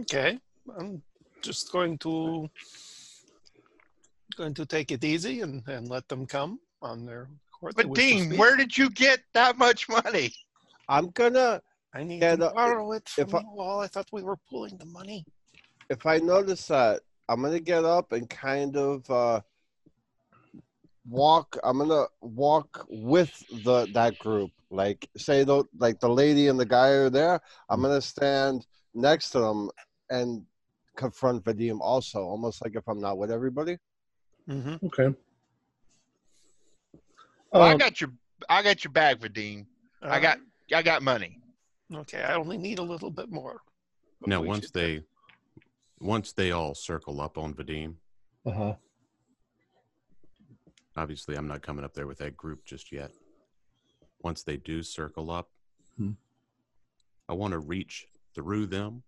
Okay. 0.00 0.38
I'm 0.78 1.02
just 1.42 1.70
going 1.72 1.98
to 1.98 2.48
going 4.36 4.54
to 4.54 4.66
take 4.66 4.90
it 4.90 5.04
easy 5.04 5.42
and, 5.42 5.62
and 5.68 5.88
let 5.88 6.08
them 6.08 6.26
come 6.26 6.58
on 6.82 7.06
their 7.06 7.28
But 7.76 7.94
Dean, 7.94 8.36
where 8.36 8.56
did 8.56 8.76
you 8.76 8.90
get 8.90 9.20
that 9.34 9.56
much 9.58 9.88
money? 9.88 10.32
I'm 10.88 11.10
gonna 11.10 11.62
I 11.94 12.04
need 12.04 12.22
Yeah, 12.22 12.36
to 12.36 12.50
borrow 12.50 12.92
it 12.92 13.08
if 13.16 13.30
from 13.30 13.38
I- 13.38 13.40
you 13.42 13.60
all. 13.60 13.80
I 13.80 13.86
thought 13.86 14.08
we 14.12 14.22
were 14.22 14.38
pooling 14.50 14.76
the 14.78 14.86
money. 14.86 15.24
if 15.90 16.06
I 16.06 16.18
notice 16.18 16.66
that, 16.68 17.02
I'm 17.28 17.42
gonna 17.42 17.60
get 17.60 17.84
up 17.84 18.12
and 18.12 18.28
kind 18.28 18.76
of 18.76 19.08
uh, 19.10 19.40
walk. 21.08 21.56
I'm 21.64 21.78
gonna 21.78 22.06
walk 22.20 22.84
with 22.88 23.32
the 23.64 23.86
that 23.92 24.18
group. 24.18 24.50
Like 24.70 25.08
say 25.16 25.44
the 25.44 25.64
like 25.78 26.00
the 26.00 26.08
lady 26.08 26.48
and 26.48 26.58
the 26.58 26.66
guy 26.66 26.88
are 26.88 27.10
there. 27.10 27.40
I'm 27.68 27.80
gonna 27.82 28.00
stand 28.00 28.66
next 28.94 29.30
to 29.30 29.38
them 29.40 29.70
and 30.10 30.42
confront 30.96 31.44
Vadim 31.44 31.78
also, 31.80 32.20
almost 32.20 32.62
like 32.62 32.76
if 32.76 32.86
I'm 32.88 33.00
not 33.00 33.18
with 33.18 33.30
everybody. 33.30 33.78
hmm 34.46 34.76
Okay. 34.84 35.14
Well, 37.54 37.62
I 37.62 37.72
Um, 37.72 37.78
got 37.78 38.00
your 38.00 38.10
I 38.48 38.62
got 38.62 38.82
your 38.84 38.90
bag, 38.92 39.20
Vadim. 39.20 39.64
I 40.02 40.18
got 40.20 40.38
I 40.74 40.82
got 40.82 41.02
money. 41.02 41.40
Okay, 41.94 42.20
I 42.22 42.34
only 42.34 42.58
need 42.58 42.78
a 42.80 42.82
little 42.82 43.10
bit 43.10 43.30
more. 43.30 43.62
Now, 44.26 44.42
once 44.42 44.64
should- 44.64 44.72
they, 44.74 45.02
once 46.00 46.32
they 46.32 46.50
all 46.50 46.74
circle 46.74 47.20
up 47.20 47.38
on 47.38 47.54
Vadim, 47.54 47.94
uh-huh. 48.44 48.74
obviously 50.96 51.36
I'm 51.36 51.46
not 51.46 51.62
coming 51.62 51.84
up 51.84 51.94
there 51.94 52.06
with 52.06 52.18
that 52.18 52.36
group 52.36 52.64
just 52.64 52.90
yet. 52.90 53.12
Once 54.22 54.42
they 54.42 54.56
do 54.56 54.82
circle 54.82 55.30
up, 55.30 55.50
Hmm. 55.96 56.12
I 57.28 57.34
want 57.34 57.52
to 57.52 57.58
reach 57.60 58.08
through 58.34 58.66
them, 58.66 59.02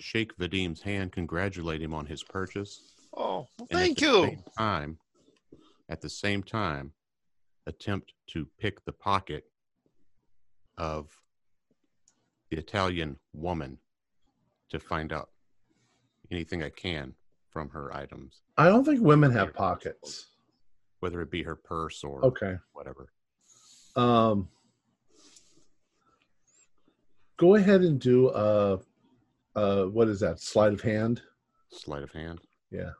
shake 0.00 0.36
Vadim's 0.38 0.80
hand, 0.82 1.12
congratulate 1.12 1.82
him 1.82 1.94
on 1.94 2.06
his 2.06 2.24
purchase, 2.24 2.94
Oh, 3.12 3.46
well, 3.58 3.68
and 3.70 3.70
at 3.72 3.76
thank 3.84 3.98
the 3.98 4.06
you. 4.06 4.22
same 4.24 4.44
time, 4.56 4.98
at 5.90 6.00
the 6.00 6.08
same 6.08 6.42
time, 6.42 6.92
attempt 7.66 8.14
to 8.28 8.46
pick 8.58 8.82
the 8.84 8.92
pocket 8.92 9.44
of 10.78 11.08
the 12.50 12.56
Italian 12.56 13.16
woman 13.34 13.76
to 14.70 14.78
find 14.78 15.12
out 15.12 15.30
anything 16.30 16.62
I 16.62 16.70
can 16.70 17.14
from 17.50 17.68
her 17.70 17.94
items, 17.94 18.42
I 18.56 18.66
don't 18.68 18.84
think 18.84 19.00
women 19.02 19.32
have 19.32 19.52
pockets. 19.52 20.28
whether 21.00 21.20
it 21.20 21.30
be 21.30 21.42
her 21.42 21.56
purse 21.56 22.04
or 22.04 22.24
Okay. 22.24 22.54
whatever. 22.72 23.08
Um, 23.96 24.48
go 27.36 27.56
ahead 27.56 27.80
and 27.80 27.98
do 28.00 28.28
a, 28.30 28.78
a 29.56 29.88
what 29.88 30.06
is 30.08 30.20
that? 30.20 30.40
Sleight 30.40 30.72
of 30.72 30.80
hand. 30.80 31.22
Sleight 31.72 32.04
of 32.04 32.12
hand. 32.12 32.40
Yeah. 32.70 32.90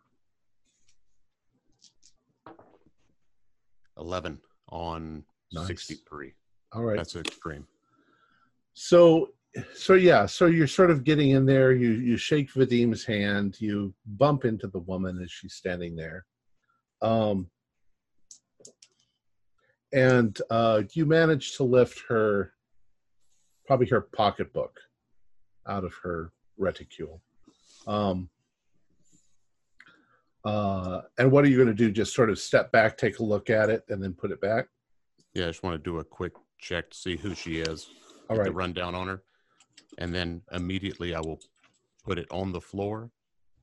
11 4.01 4.39
on 4.69 5.25
Nice. 5.53 5.67
63. 5.67 6.33
All 6.73 6.83
right. 6.85 6.97
That's 6.97 7.17
extreme. 7.17 7.67
So, 8.75 9.31
so 9.75 9.95
yeah. 9.95 10.27
So 10.27 10.47
you're 10.47 10.67
sort 10.67 10.91
of 10.91 11.05
getting 11.05 11.31
in 11.31 11.45
there. 11.45 11.73
You 11.73 11.91
you 11.91 12.17
shake 12.17 12.53
Vadim's 12.53 13.05
hand. 13.05 13.61
You 13.61 13.93
bump 14.07 14.45
into 14.45 14.69
the 14.69 14.79
woman 14.79 15.21
as 15.21 15.31
she's 15.31 15.55
standing 15.55 15.97
there. 15.97 16.25
Um, 17.03 17.51
and 19.93 20.41
uh, 20.51 20.83
you 20.93 21.05
manage 21.05 21.57
to 21.57 21.65
lift 21.65 22.01
her, 22.09 22.53
probably 23.67 23.89
her 23.89 24.03
pocketbook, 24.03 24.79
out 25.67 25.85
of 25.85 25.93
her 26.03 26.33
reticule. 26.57 27.21
Um, 27.89 28.31
uh, 30.45 31.03
and 31.19 31.31
what 31.31 31.45
are 31.45 31.49
you 31.49 31.57
going 31.57 31.69
to 31.69 31.75
do? 31.75 31.91
Just 31.91 32.15
sort 32.15 32.31
of 32.31 32.39
step 32.39 32.73
back, 32.73 32.97
take 32.97 33.19
a 33.19 33.23
look 33.23 33.51
at 33.51 33.71
it, 33.71 33.85
and 33.89 34.03
then 34.03 34.15
put 34.15 34.31
it 34.31 34.41
back. 34.41 34.67
Yeah, 35.35 35.45
I 35.45 35.49
just 35.49 35.63
want 35.63 35.75
to 35.75 35.91
do 35.91 35.99
a 35.99 36.05
quick 36.05 36.33
check 36.59 36.91
to 36.91 36.97
see 36.97 37.17
who 37.17 37.35
she 37.35 37.59
is. 37.59 37.89
All 38.29 38.37
get 38.37 38.45
the 38.45 38.51
right. 38.51 38.57
rundown 38.57 38.95
on 38.95 39.09
her. 39.09 39.23
And 39.99 40.15
then 40.15 40.43
immediately 40.53 41.15
I 41.15 41.21
will 41.21 41.41
put 42.05 42.19
it 42.19 42.27
on 42.31 42.53
the 42.53 42.61
floor 42.61 43.11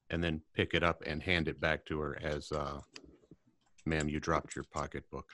and 0.10 0.24
then 0.24 0.42
pick 0.54 0.74
it 0.74 0.84
up 0.84 1.02
and 1.06 1.22
hand 1.22 1.48
it 1.48 1.60
back 1.60 1.86
to 1.86 2.00
her 2.00 2.18
as, 2.22 2.52
uh, 2.52 2.80
ma'am, 3.86 4.08
you 4.08 4.20
dropped 4.20 4.56
your 4.56 4.66
pocketbook. 4.72 5.30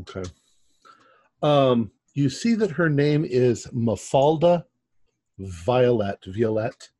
Okay. 0.00 0.24
Um, 1.42 1.90
you 2.14 2.30
see 2.30 2.54
that 2.54 2.70
her 2.72 2.88
name 2.88 3.24
is 3.24 3.66
Mafalda 3.66 4.64
Violet. 5.38 6.24
Violet. 6.26 6.90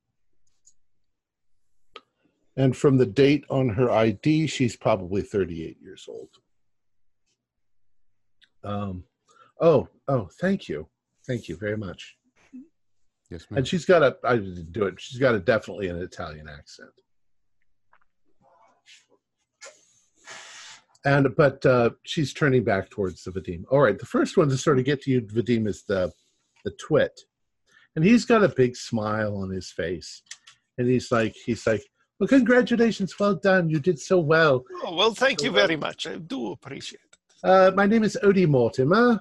And 2.57 2.77
from 2.77 2.97
the 2.97 3.07
date 3.07 3.45
on 3.51 3.69
her 3.71 3.91
ID, 3.91 4.47
she's 4.47 4.77
probably 4.77 5.23
38 5.23 5.77
years 5.83 6.07
old. 6.09 6.29
Um, 8.63 9.05
oh, 9.61 9.89
oh, 10.09 10.29
thank 10.41 10.69
you. 10.69 10.89
Thank 11.27 11.49
you 11.49 11.57
very 11.57 11.77
much. 11.77 12.17
Yes, 13.31 13.47
ma'am. 13.51 13.59
And 13.59 13.69
she's 13.69 13.85
got 13.85 14.03
a, 14.03 14.17
I 14.25 14.37
didn't 14.37 14.73
do 14.73 14.85
it, 14.85 15.01
she's 15.01 15.19
got 15.19 15.35
a 15.35 15.41
definitely 15.41 15.89
an 15.89 15.97
Italian 15.97 16.49
accent. 16.49 16.91
And, 21.07 21.35
but 21.37 21.65
uh, 21.67 21.91
she's 22.05 22.33
turning 22.33 22.65
back 22.65 22.89
towards 22.89 23.25
the 23.25 23.31
Vadim. 23.31 23.65
All 23.71 23.81
right, 23.81 23.99
the 23.99 24.07
first 24.07 24.37
one 24.37 24.49
to 24.49 24.57
sort 24.57 24.79
of 24.79 24.87
get 24.87 25.03
to 25.03 25.11
you, 25.11 25.21
Vadim, 25.21 25.67
is 25.67 25.83
the, 25.83 26.11
the 26.65 26.71
twit. 26.81 27.21
And 27.95 28.05
he's 28.05 28.25
got 28.25 28.43
a 28.43 28.49
big 28.49 28.75
smile 28.75 29.37
on 29.37 29.51
his 29.51 29.71
face. 29.71 30.23
And 30.79 30.89
he's 30.89 31.13
like, 31.13 31.35
he's 31.45 31.67
like, 31.67 31.85
well, 32.19 32.29
congratulations, 32.29 33.19
well 33.19 33.35
done. 33.35 33.69
You 33.69 33.81
did 33.81 33.99
so 33.99 34.19
well. 34.19 34.65
Oh, 34.85 34.95
well, 34.95 35.15
thank 35.15 35.43
you 35.43 35.51
very 35.51 35.77
much. 35.77 36.07
I 36.07 36.17
do 36.17 36.53
appreciate 36.53 37.01
it. 37.13 37.19
Uh, 37.49 37.73
my 37.75 37.87
name 37.87 38.05
is 38.05 38.17
Odie 38.23 38.47
Mortimer. 38.49 39.21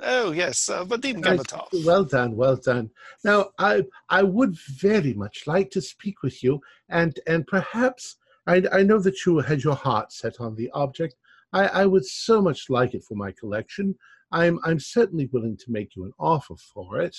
Oh, 0.00 0.30
yes, 0.32 0.68
uh, 0.68 0.84
Vadim 0.84 1.22
Gamatov. 1.22 1.70
to- 1.70 1.86
Well 1.86 2.04
done, 2.04 2.36
well 2.36 2.56
done. 2.56 2.90
Now, 3.24 3.50
I 3.58 3.84
I 4.08 4.22
would 4.22 4.56
very 4.80 5.12
much 5.14 5.46
like 5.46 5.70
to 5.72 5.80
speak 5.80 6.22
with 6.22 6.42
you, 6.44 6.60
and 6.88 7.18
and 7.26 7.46
perhaps 7.46 8.16
I 8.46 8.62
I 8.72 8.82
know 8.84 9.00
that 9.00 9.24
you 9.26 9.38
had 9.40 9.64
your 9.64 9.74
heart 9.74 10.12
set 10.12 10.40
on 10.40 10.54
the 10.54 10.70
object. 10.72 11.14
I 11.52 11.66
I 11.82 11.86
would 11.86 12.04
so 12.06 12.40
much 12.40 12.70
like 12.70 12.94
it 12.94 13.02
for 13.04 13.16
my 13.16 13.32
collection. 13.32 13.96
I'm 14.30 14.60
I'm 14.64 14.78
certainly 14.78 15.26
willing 15.32 15.56
to 15.56 15.72
make 15.72 15.96
you 15.96 16.04
an 16.04 16.12
offer 16.20 16.54
for 16.72 17.00
it. 17.00 17.16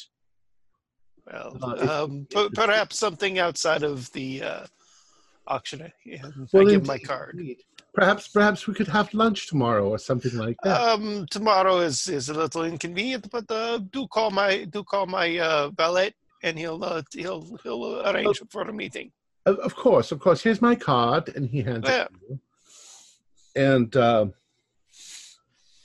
Well, 1.25 1.57
Uh, 1.61 2.03
um, 2.03 2.27
if 2.29 2.53
perhaps 2.53 2.97
something 2.97 3.39
outside 3.39 3.83
of 3.83 4.09
the 4.13 4.41
uh, 4.43 4.65
auction. 5.49 5.81
I, 5.81 5.91
and 6.23 6.47
Well, 6.53 6.67
I 6.67 6.71
give 6.71 6.85
my 6.85 6.97
card. 6.99 7.35
indeed. 7.37 7.57
Perhaps 7.93 8.27
perhaps 8.29 8.67
we 8.67 8.73
could 8.73 8.87
have 8.87 9.13
lunch 9.13 9.47
tomorrow 9.47 9.89
or 9.89 9.97
something 9.97 10.37
like 10.37 10.57
that. 10.63 10.79
Um, 10.79 11.25
tomorrow 11.31 11.79
is, 11.79 12.07
is 12.07 12.29
a 12.29 12.33
little 12.33 12.63
inconvenient, 12.63 13.29
but 13.31 13.49
uh, 13.49 13.79
do 13.91 14.07
call 14.07 14.29
my 14.31 14.63
do 14.65 14.83
call 14.83 15.05
my 15.07 15.37
uh, 15.39 15.69
valet, 15.71 16.13
and 16.43 16.57
he'll 16.57 16.81
uh, 16.83 17.01
he'll 17.13 17.57
he'll 17.63 18.07
arrange 18.07 18.41
for 18.49 18.61
a 18.61 18.73
meeting. 18.73 19.11
Of, 19.45 19.75
course, 19.75 20.11
of 20.11 20.19
course. 20.19 20.43
Here's 20.43 20.61
my 20.61 20.75
card, 20.75 21.29
and 21.35 21.49
he 21.49 21.63
hands 21.63 21.85
Yeah. 21.87 22.03
it 22.03 22.09
to 22.13 22.19
you. 22.29 22.39
And 23.55 23.95
uh, 23.95 24.27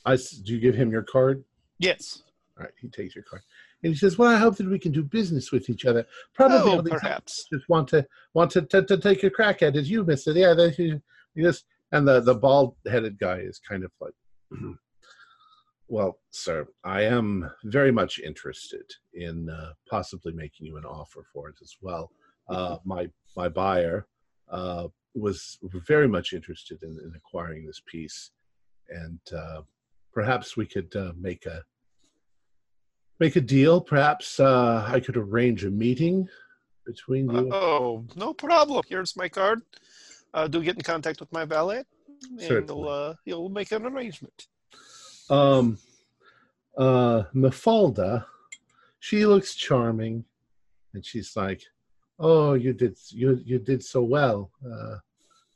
I 0.04 0.16
do 0.16 0.52
you 0.54 0.60
give 0.60 0.74
him 0.74 0.90
your 0.90 1.02
card? 1.02 1.42
Yes. 1.78 2.22
All 2.58 2.64
right, 2.64 2.72
he 2.80 2.88
takes 2.88 3.14
your 3.16 3.24
card. 3.24 3.42
And 3.84 3.92
he 3.92 3.98
says, 3.98 4.16
Well, 4.16 4.30
I 4.30 4.38
hope 4.38 4.56
that 4.56 4.66
we 4.68 4.78
can 4.78 4.92
do 4.92 5.02
business 5.04 5.52
with 5.52 5.68
each 5.68 5.84
other. 5.84 6.06
Probably 6.34 6.72
Oh, 6.78 6.82
perhaps. 6.82 7.46
just 7.52 7.68
want 7.68 7.86
to 7.88 8.06
want 8.32 8.50
to, 8.52 8.62
to, 8.62 8.82
to 8.82 8.96
take 8.96 9.22
a 9.22 9.30
crack 9.30 9.62
at 9.62 9.76
it. 9.76 9.84
You, 9.84 10.04
Mister. 10.04 10.32
Yeah, 10.32 10.54
that 10.54 10.78
you 10.78 11.02
yes. 11.34 11.62
And 11.92 12.08
the, 12.08 12.20
the 12.20 12.34
bald 12.34 12.74
headed 12.90 13.18
guy 13.18 13.38
is 13.38 13.60
kind 13.60 13.84
of 13.84 13.92
like 14.00 14.14
Well, 15.88 16.18
sir, 16.30 16.66
I 16.82 17.02
am 17.02 17.50
very 17.64 17.92
much 17.92 18.18
interested 18.18 18.90
in 19.12 19.50
uh, 19.50 19.72
possibly 19.88 20.32
making 20.32 20.66
you 20.66 20.78
an 20.78 20.86
offer 20.86 21.22
for 21.30 21.50
it 21.50 21.56
as 21.62 21.76
well. 21.82 22.10
Uh, 22.48 22.78
my 22.84 23.10
my 23.36 23.48
buyer 23.50 24.06
uh, 24.50 24.88
was 25.14 25.58
very 25.86 26.08
much 26.08 26.32
interested 26.32 26.82
in, 26.82 26.90
in 27.04 27.12
acquiring 27.14 27.66
this 27.66 27.82
piece, 27.86 28.30
and 28.88 29.20
uh, 29.36 29.60
perhaps 30.12 30.56
we 30.56 30.64
could 30.64 30.94
uh, 30.96 31.12
make 31.18 31.44
a 31.44 31.62
make 33.20 33.36
a 33.36 33.40
deal. 33.40 33.80
Perhaps 33.80 34.40
uh, 34.40 34.84
I 34.88 35.00
could 35.00 35.16
arrange 35.16 35.64
a 35.64 35.70
meeting 35.70 36.28
between 36.86 37.30
you. 37.30 37.50
Oh, 37.52 38.04
no 38.16 38.34
problem. 38.34 38.82
Here's 38.88 39.16
my 39.16 39.28
card. 39.28 39.62
Uh, 40.32 40.48
do 40.48 40.62
get 40.62 40.76
in 40.76 40.82
contact 40.82 41.20
with 41.20 41.32
my 41.32 41.44
valet, 41.44 41.84
and 42.30 42.40
Certainly. 42.40 42.74
he'll, 42.82 42.88
uh, 42.88 43.14
he'll 43.24 43.48
make 43.48 43.70
an 43.72 43.86
arrangement. 43.86 44.46
Um, 45.30 45.78
uh, 46.76 47.22
Mafalda, 47.34 48.26
she 48.98 49.24
looks 49.26 49.54
charming, 49.54 50.24
and 50.92 51.06
she's 51.06 51.36
like, 51.36 51.62
"Oh, 52.18 52.54
you 52.54 52.72
did 52.72 52.98
you 53.10 53.40
you 53.44 53.58
did 53.60 53.82
so 53.82 54.02
well, 54.02 54.50
uh, 54.66 54.96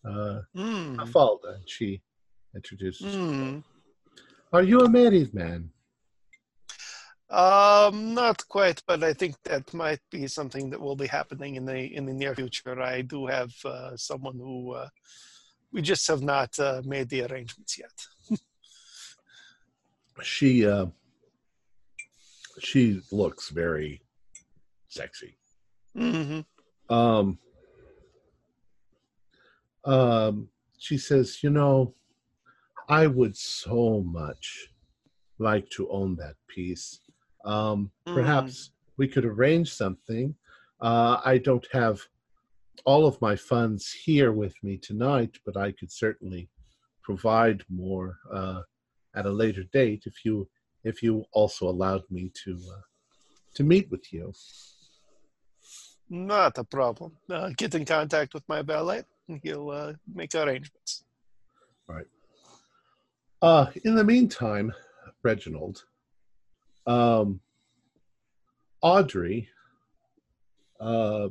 uh, 0.08 0.40
Mm. 0.56 0.96
Mafalda." 0.96 1.56
And 1.56 1.68
she 1.68 2.00
introduces. 2.54 3.14
Mm. 3.16 3.64
Are 4.52 4.62
you 4.62 4.80
a 4.80 4.88
married 4.88 5.34
man? 5.34 5.70
Um, 7.30 8.14
not 8.14 8.46
quite, 8.48 8.82
but 8.86 9.04
I 9.04 9.12
think 9.12 9.36
that 9.44 9.74
might 9.74 10.00
be 10.10 10.26
something 10.26 10.70
that 10.70 10.80
will 10.80 10.96
be 10.96 11.06
happening 11.06 11.56
in 11.56 11.66
the 11.66 11.76
in 11.76 12.06
the 12.06 12.14
near 12.14 12.34
future. 12.34 12.80
I 12.80 13.02
do 13.02 13.26
have 13.26 13.52
uh, 13.64 13.96
someone 13.96 14.36
who 14.36 14.72
uh, 14.74 14.88
we 15.72 15.82
just 15.82 16.06
have 16.08 16.22
not 16.22 16.58
uh, 16.58 16.80
made 16.84 17.08
the 17.10 17.22
arrangements 17.26 17.78
yet. 17.78 18.38
She 20.20 20.66
uh, 20.66 20.86
she 22.58 23.00
looks 23.12 23.50
very 23.50 24.02
sexy. 24.88 25.36
hmm 25.94 26.40
um, 26.90 27.38
um, 29.84 30.48
she 30.78 30.98
says, 30.98 31.42
You 31.42 31.50
know, 31.50 31.94
I 32.88 33.06
would 33.06 33.36
so 33.36 34.02
much 34.04 34.70
like 35.38 35.68
to 35.70 35.88
own 35.90 36.16
that 36.16 36.36
piece. 36.48 37.00
Um, 37.44 37.90
Mm. 38.07 38.14
Perhaps 38.14 38.70
we 38.96 39.09
could 39.09 39.24
arrange 39.24 39.72
something. 39.72 40.35
Uh, 40.81 41.20
I 41.24 41.38
don't 41.38 41.66
have 41.72 42.01
all 42.85 43.07
of 43.07 43.20
my 43.20 43.37
funds 43.37 43.92
here 43.92 44.33
with 44.33 44.55
me 44.62 44.77
tonight, 44.79 45.38
but 45.44 45.57
I 45.57 45.72
could 45.72 45.90
certainly 45.90 46.48
provide 47.03 47.64
more 47.68 48.18
uh, 48.33 48.62
at 49.14 49.27
a 49.27 49.31
later 49.31 49.64
date 49.72 50.05
if 50.07 50.24
you 50.24 50.48
if 50.85 51.03
you 51.03 51.24
also 51.33 51.68
allowed 51.68 52.05
me 52.11 52.31
to 52.44 52.53
uh, 52.74 52.81
to 53.55 53.64
meet 53.64 53.90
with 53.90 54.12
you. 54.12 54.33
Not 56.09 56.57
a 56.59 56.64
problem. 56.64 57.12
Uh, 57.29 57.51
get 57.57 57.74
in 57.74 57.85
contact 57.85 58.33
with 58.35 58.44
my 58.48 58.62
valet. 58.62 59.03
and 59.29 59.40
He'll 59.42 59.70
uh, 59.70 59.92
make 60.14 60.35
arrangements. 60.35 61.05
Right. 61.87 62.07
Uh, 63.42 63.66
in 63.85 63.94
the 63.94 64.05
meantime, 64.05 64.72
Reginald, 65.22 65.85
um, 66.88 67.40
Audrey, 68.81 69.48
uh, 70.81 71.29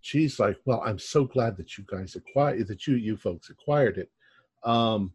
she's 0.00 0.38
like, 0.38 0.58
"Well, 0.64 0.82
I'm 0.84 0.98
so 0.98 1.24
glad 1.24 1.56
that 1.56 1.78
you 1.78 1.84
guys 1.86 2.14
acquired 2.14 2.68
that 2.68 2.86
you 2.86 2.96
you 2.96 3.16
folks 3.16 3.50
acquired 3.50 3.98
it. 3.98 4.10
Um, 4.64 5.12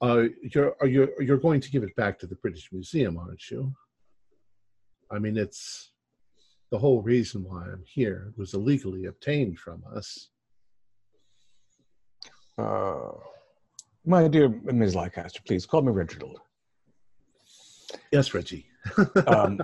uh, 0.00 0.24
you're 0.42 0.76
are 0.80 0.86
you 0.86 1.08
you're 1.18 1.38
going 1.38 1.60
to 1.60 1.70
give 1.70 1.82
it 1.82 1.96
back 1.96 2.18
to 2.18 2.26
the 2.26 2.34
British 2.36 2.70
Museum, 2.72 3.16
aren't 3.16 3.50
you? 3.50 3.72
I 5.10 5.18
mean, 5.18 5.36
it's 5.36 5.92
the 6.70 6.78
whole 6.78 7.00
reason 7.02 7.44
why 7.44 7.64
I'm 7.64 7.84
here. 7.86 8.32
It 8.32 8.38
was 8.38 8.54
illegally 8.54 9.06
obtained 9.06 9.58
from 9.58 9.82
us. 9.94 10.30
Uh, 12.58 13.12
my 14.04 14.28
dear 14.28 14.48
Ms. 14.48 14.94
Leicester, 14.94 15.40
please 15.46 15.66
call 15.66 15.82
me 15.82 15.92
Reginald. 15.92 16.40
Yes, 18.12 18.34
Reggie. 18.34 18.66
Um, 19.26 19.60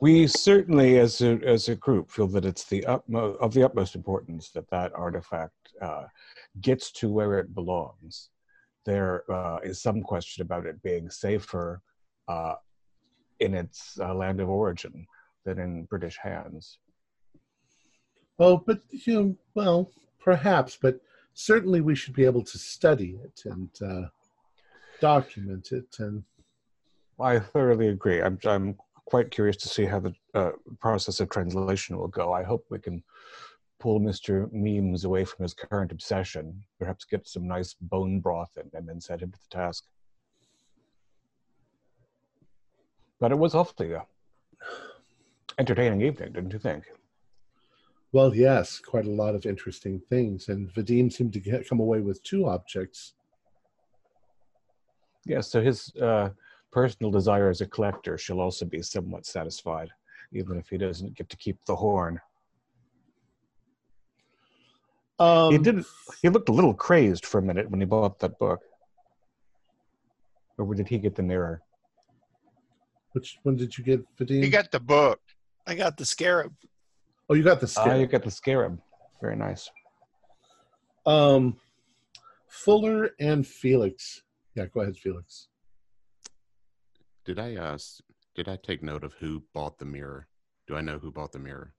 we 0.00 0.26
certainly, 0.26 0.98
as 0.98 1.20
a, 1.22 1.40
as 1.44 1.68
a 1.68 1.74
group, 1.74 2.10
feel 2.10 2.26
that 2.28 2.44
it's 2.44 2.64
the 2.64 2.84
utmost, 2.86 3.40
of 3.40 3.54
the 3.54 3.64
utmost 3.64 3.94
importance 3.94 4.50
that 4.50 4.68
that 4.70 4.92
artifact 4.94 5.72
uh, 5.80 6.04
gets 6.60 6.90
to 6.92 7.08
where 7.08 7.38
it 7.38 7.54
belongs. 7.54 8.30
There 8.84 9.24
uh, 9.32 9.58
is 9.62 9.80
some 9.80 10.02
question 10.02 10.42
about 10.42 10.66
it 10.66 10.82
being 10.82 11.08
safer 11.08 11.80
uh, 12.28 12.54
in 13.40 13.54
its 13.54 13.98
uh, 14.00 14.14
land 14.14 14.40
of 14.40 14.48
origin 14.50 15.06
than 15.44 15.58
in 15.58 15.84
British 15.84 16.18
hands. 16.18 16.78
Oh, 18.38 18.58
but 18.58 18.80
you 18.90 19.14
know, 19.14 19.36
well, 19.54 19.90
perhaps, 20.20 20.76
but 20.80 21.00
certainly 21.34 21.80
we 21.80 21.94
should 21.94 22.14
be 22.14 22.24
able 22.24 22.42
to 22.42 22.58
study 22.58 23.18
it 23.22 23.42
and 23.44 23.70
uh, 23.82 24.08
document 25.00 25.72
it. 25.72 25.96
And 25.98 26.24
I 27.20 27.38
thoroughly 27.38 27.88
agree. 27.88 28.22
I'm, 28.22 28.38
I'm 28.44 28.76
quite 29.06 29.30
curious 29.30 29.56
to 29.58 29.68
see 29.68 29.84
how 29.84 30.00
the 30.00 30.14
uh, 30.34 30.52
process 30.80 31.20
of 31.20 31.30
translation 31.30 31.98
will 31.98 32.08
go. 32.08 32.32
I 32.32 32.42
hope 32.42 32.64
we 32.70 32.78
can 32.78 33.02
pull 33.78 34.00
Mr. 34.00 34.50
Memes 34.52 35.04
away 35.04 35.24
from 35.24 35.42
his 35.42 35.54
current 35.54 35.92
obsession, 35.92 36.62
perhaps 36.78 37.04
get 37.04 37.28
some 37.28 37.46
nice 37.46 37.74
bone 37.80 38.20
broth 38.20 38.56
in 38.56 38.70
him 38.76 38.88
and 38.88 39.02
set 39.02 39.20
him 39.20 39.30
to 39.30 39.38
the 39.38 39.56
task. 39.56 39.84
But 43.20 43.32
it 43.32 43.38
was 43.38 43.54
awfully 43.54 43.92
a 43.92 44.04
entertaining 45.58 46.02
evening, 46.02 46.32
didn't 46.32 46.52
you 46.52 46.58
think? 46.58 46.84
well, 48.14 48.32
yes, 48.32 48.78
quite 48.78 49.06
a 49.06 49.10
lot 49.10 49.34
of 49.34 49.44
interesting 49.44 50.00
things. 50.08 50.48
And 50.48 50.72
Vadim 50.72 51.12
seemed 51.12 51.32
to 51.32 51.40
get, 51.40 51.68
come 51.68 51.80
away 51.80 52.00
with 52.00 52.22
two 52.22 52.46
objects. 52.46 53.14
Yes, 55.26 55.50
so 55.50 55.62
his 55.62 55.94
uh, 55.96 56.30
personal 56.70 57.10
desire 57.10 57.48
as 57.48 57.60
a 57.60 57.66
collector 57.66 58.18
shall 58.18 58.40
also 58.40 58.64
be 58.64 58.82
somewhat 58.82 59.26
satisfied, 59.26 59.88
even 60.32 60.58
if 60.58 60.68
he 60.68 60.76
doesn't 60.76 61.14
get 61.16 61.28
to 61.30 61.36
keep 61.36 61.58
the 61.66 61.76
horn. 61.76 62.20
Um, 65.18 65.52
he 65.52 65.58
did. 65.58 65.84
He 66.22 66.28
looked 66.28 66.48
a 66.48 66.52
little 66.52 66.74
crazed 66.74 67.24
for 67.24 67.38
a 67.38 67.42
minute 67.42 67.70
when 67.70 67.80
he 67.80 67.86
bought 67.86 68.18
that 68.18 68.38
book. 68.38 68.60
Or 70.58 70.74
did 70.74 70.88
he 70.88 70.98
get 70.98 71.14
the 71.14 71.22
mirror? 71.22 71.62
Which 73.12 73.38
one 73.44 73.56
did 73.56 73.78
you 73.78 73.84
get, 73.84 74.00
Vadim? 74.18 74.42
He 74.42 74.50
got 74.50 74.70
the 74.70 74.80
book. 74.80 75.20
I 75.66 75.74
got 75.74 75.96
the 75.96 76.04
scarab. 76.04 76.52
oh, 77.30 77.34
you 77.34 77.42
got 77.44 77.60
the 77.60 77.72
Ah, 77.76 77.92
skin. 77.92 78.00
you 78.00 78.06
got 78.06 78.24
the 78.24 78.30
scarab. 78.30 78.78
Very 79.20 79.36
nice. 79.36 79.70
um, 81.06 81.56
Fuller 82.48 83.10
and 83.20 83.46
Felix. 83.46 84.22
Yeah, 84.54 84.66
go 84.66 84.80
ahead, 84.80 84.96
Felix. 84.96 85.48
Did 87.24 87.38
I 87.38 87.56
uh 87.56 87.74
s- 87.74 88.02
did 88.34 88.48
I 88.48 88.56
take 88.56 88.82
note 88.82 89.04
of 89.04 89.14
who 89.14 89.44
bought 89.52 89.78
the 89.78 89.84
mirror? 89.84 90.28
Do 90.66 90.76
I 90.76 90.80
know 90.80 90.98
who 90.98 91.10
bought 91.10 91.32
the 91.32 91.38
mirror? 91.38 91.74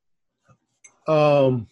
Um, 1.08 1.68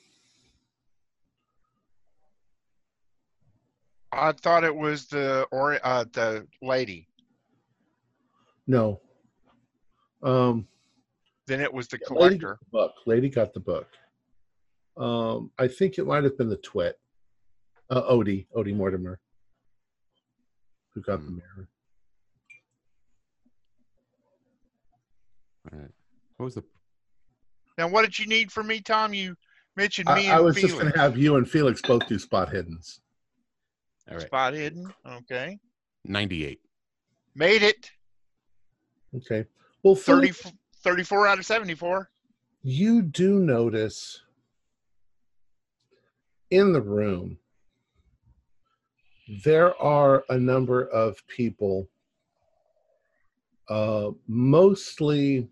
I 4.12 4.32
thought 4.34 4.64
it 4.64 4.76
was 4.76 5.08
the 5.08 5.48
or 5.52 5.80
uh, 5.84 6.06
the 6.14 6.48
lady. 6.62 7.08
no. 8.68 9.02
Um, 10.22 10.68
Then 11.48 11.60
it 11.60 11.74
was 11.74 11.88
the 11.90 11.98
Yeah, 12.00 12.16
Lady 12.18 12.38
collector. 12.38 12.48
got 12.54 12.60
the 12.60 12.70
book. 12.72 12.94
Lady 13.06 13.30
got 13.30 13.54
the 13.54 13.60
book. 13.60 13.88
Um, 14.96 15.52
I 15.60 15.68
think 15.68 15.98
it 15.98 16.06
might 16.08 16.24
have 16.24 16.38
been 16.38 16.48
the 16.50 16.58
twit. 16.58 16.98
Uh, 17.90 18.04
Odie, 18.04 18.48
Odie 18.56 18.74
Mortimer, 18.76 19.20
who 20.94 21.02
got 21.02 21.18
the 21.20 21.28
Hmm. 21.28 21.36
mirror. 21.38 21.68
All 25.72 25.80
right. 25.80 25.92
What 26.38 26.46
was 26.46 26.56
the 26.56 26.64
Now, 27.78 27.88
what 27.88 28.04
did 28.04 28.20
you 28.20 28.28
need 28.28 28.52
from 28.52 28.68
me, 28.68 28.82
Tom? 28.82 29.14
You 29.14 29.36
mentioned 29.76 30.08
me 30.10 30.28
I 30.30 30.36
and 30.36 30.46
was 30.46 30.56
Felix. 30.56 30.74
just 30.74 30.82
going 30.82 30.94
to 30.94 31.00
have 31.00 31.18
you 31.18 31.36
and 31.38 31.50
Felix 31.50 31.82
both 31.82 32.06
do 32.08 32.20
spot 32.20 32.50
hiddens. 32.52 33.00
all 34.10 34.18
right? 34.18 34.28
Spot 34.28 34.54
hidden. 34.54 34.94
Okay. 35.08 35.58
Ninety 36.06 36.46
eight. 36.46 36.60
Made 37.36 37.64
it. 37.64 37.90
Okay. 39.16 39.46
Well, 39.82 39.96
30, 39.96 40.32
Felix, 40.32 40.58
34 40.84 41.28
out 41.28 41.40
of 41.40 41.46
74. 41.46 42.10
you 42.62 43.02
do 43.02 43.40
notice 43.40 44.22
in 46.52 46.74
the 46.74 46.82
room 46.82 47.38
there 49.44 49.76
are 49.82 50.24
a 50.30 50.38
number 50.38 50.88
of 50.90 51.26
people 51.28 51.88
uh, 53.70 54.12
mostly 54.28 55.48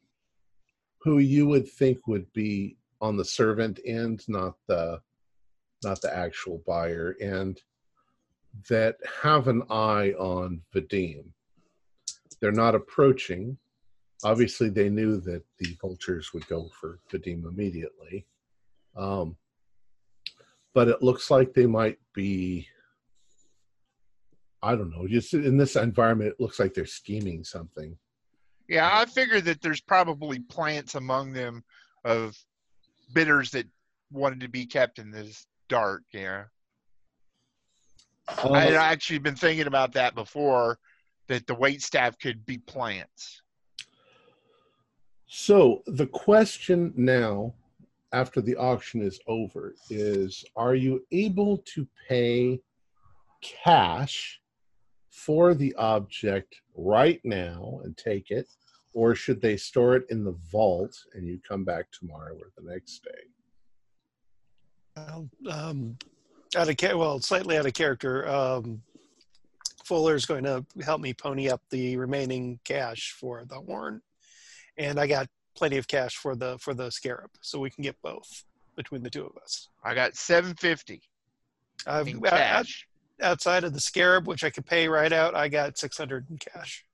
who 1.01 1.19
you 1.19 1.47
would 1.47 1.67
think 1.67 2.07
would 2.07 2.31
be 2.33 2.77
on 2.99 3.17
the 3.17 3.25
servant 3.25 3.79
end 3.85 4.23
not 4.27 4.55
the 4.67 4.99
not 5.83 6.01
the 6.01 6.15
actual 6.15 6.61
buyer 6.67 7.15
and 7.21 7.61
that 8.69 8.97
have 9.21 9.47
an 9.47 9.63
eye 9.69 10.11
on 10.19 10.61
Vadim. 10.73 11.25
They're 12.39 12.51
not 12.51 12.75
approaching. 12.75 13.57
Obviously, 14.23 14.69
they 14.69 14.89
knew 14.89 15.19
that 15.21 15.43
the 15.59 15.75
vultures 15.81 16.31
would 16.33 16.47
go 16.47 16.69
for 16.79 16.99
Vadim 17.11 17.45
immediately. 17.45 18.25
Um, 18.95 19.37
but 20.73 20.87
it 20.87 21.01
looks 21.01 21.31
like 21.31 21.53
they 21.53 21.65
might 21.65 21.97
be 22.13 22.67
I 24.63 24.75
don't 24.75 24.91
know. 24.91 25.07
Just 25.07 25.33
in 25.33 25.57
this 25.57 25.75
environment, 25.75 26.31
it 26.31 26.41
looks 26.41 26.59
like 26.59 26.73
they're 26.73 26.85
scheming 26.85 27.43
something. 27.43 27.97
Yeah, 28.67 28.89
I 28.91 29.05
figure 29.05 29.41
that 29.41 29.61
there's 29.61 29.81
probably 29.81 30.39
plants 30.39 30.95
among 30.95 31.33
them 31.33 31.63
of 32.05 32.37
bidders 33.13 33.51
that 33.51 33.65
wanted 34.11 34.41
to 34.41 34.47
be 34.47 34.65
kept 34.65 34.99
in 34.99 35.11
this 35.11 35.45
dark. 35.67 36.03
Yeah, 36.13 36.43
uh, 38.27 38.51
I 38.51 38.61
had 38.61 38.73
actually 38.73 39.19
been 39.19 39.35
thinking 39.35 39.67
about 39.67 39.93
that 39.93 40.15
before. 40.15 40.77
That 41.27 41.47
the 41.47 41.55
wait 41.55 41.81
staff 41.81 42.19
could 42.19 42.45
be 42.45 42.57
plants. 42.57 43.41
so 45.27 45.81
the 45.87 46.07
question 46.07 46.93
now, 46.97 47.53
after 48.11 48.41
the 48.41 48.55
auction 48.57 49.01
is 49.01 49.19
over, 49.27 49.75
is: 49.89 50.43
Are 50.55 50.75
you 50.75 51.05
able 51.11 51.59
to 51.73 51.87
pay 52.09 52.59
cash 53.41 54.40
for 55.11 55.53
the 55.53 55.73
object 55.75 56.55
right 56.75 57.19
now 57.23 57.81
and 57.83 57.95
take 57.97 58.31
it, 58.31 58.47
or 58.93 59.13
should 59.13 59.41
they 59.41 59.57
store 59.57 59.95
it 59.95 60.05
in 60.09 60.23
the 60.23 60.35
vault 60.51 60.97
and 61.13 61.27
you 61.27 61.39
come 61.47 61.63
back 61.63 61.85
tomorrow 61.91 62.33
or 62.33 62.51
the 62.57 62.71
next 62.71 63.03
day? 63.03 63.11
Well, 64.97 65.29
um, 65.49 65.97
out 66.55 66.69
of 66.69 66.77
cha- 66.77 66.97
well, 66.97 67.19
slightly 67.19 67.57
out 67.57 67.65
of 67.65 67.73
character. 67.73 68.27
Um, 68.27 68.81
Fuller's 69.85 70.25
going 70.25 70.43
to 70.45 70.65
help 70.83 71.01
me 71.01 71.13
pony 71.13 71.49
up 71.49 71.61
the 71.69 71.97
remaining 71.97 72.59
cash 72.63 73.15
for 73.19 73.43
the 73.45 73.55
horn, 73.55 74.01
and 74.77 74.99
I 74.99 75.07
got 75.07 75.27
plenty 75.55 75.77
of 75.77 75.87
cash 75.87 76.15
for 76.15 76.35
the 76.35 76.57
for 76.59 76.73
the 76.73 76.89
scarab, 76.91 77.29
so 77.41 77.59
we 77.59 77.69
can 77.69 77.83
get 77.83 77.95
both 78.01 78.43
between 78.77 79.03
the 79.03 79.09
two 79.09 79.25
of 79.25 79.35
us. 79.41 79.67
I 79.83 79.93
got 79.93 80.15
750 80.15 81.01
I've 81.87 82.07
in 82.07 82.17
out- 82.17 82.25
out- 82.33 82.37
cash. 82.37 82.87
Outside 83.21 83.63
of 83.63 83.73
the 83.73 83.79
scarab, 83.79 84.27
which 84.27 84.43
I 84.43 84.49
could 84.49 84.65
pay 84.65 84.87
right 84.87 85.11
out. 85.11 85.35
I 85.35 85.47
got 85.47 85.77
six 85.77 85.97
hundred 85.97 86.27
in 86.29 86.37
cash, 86.37 86.85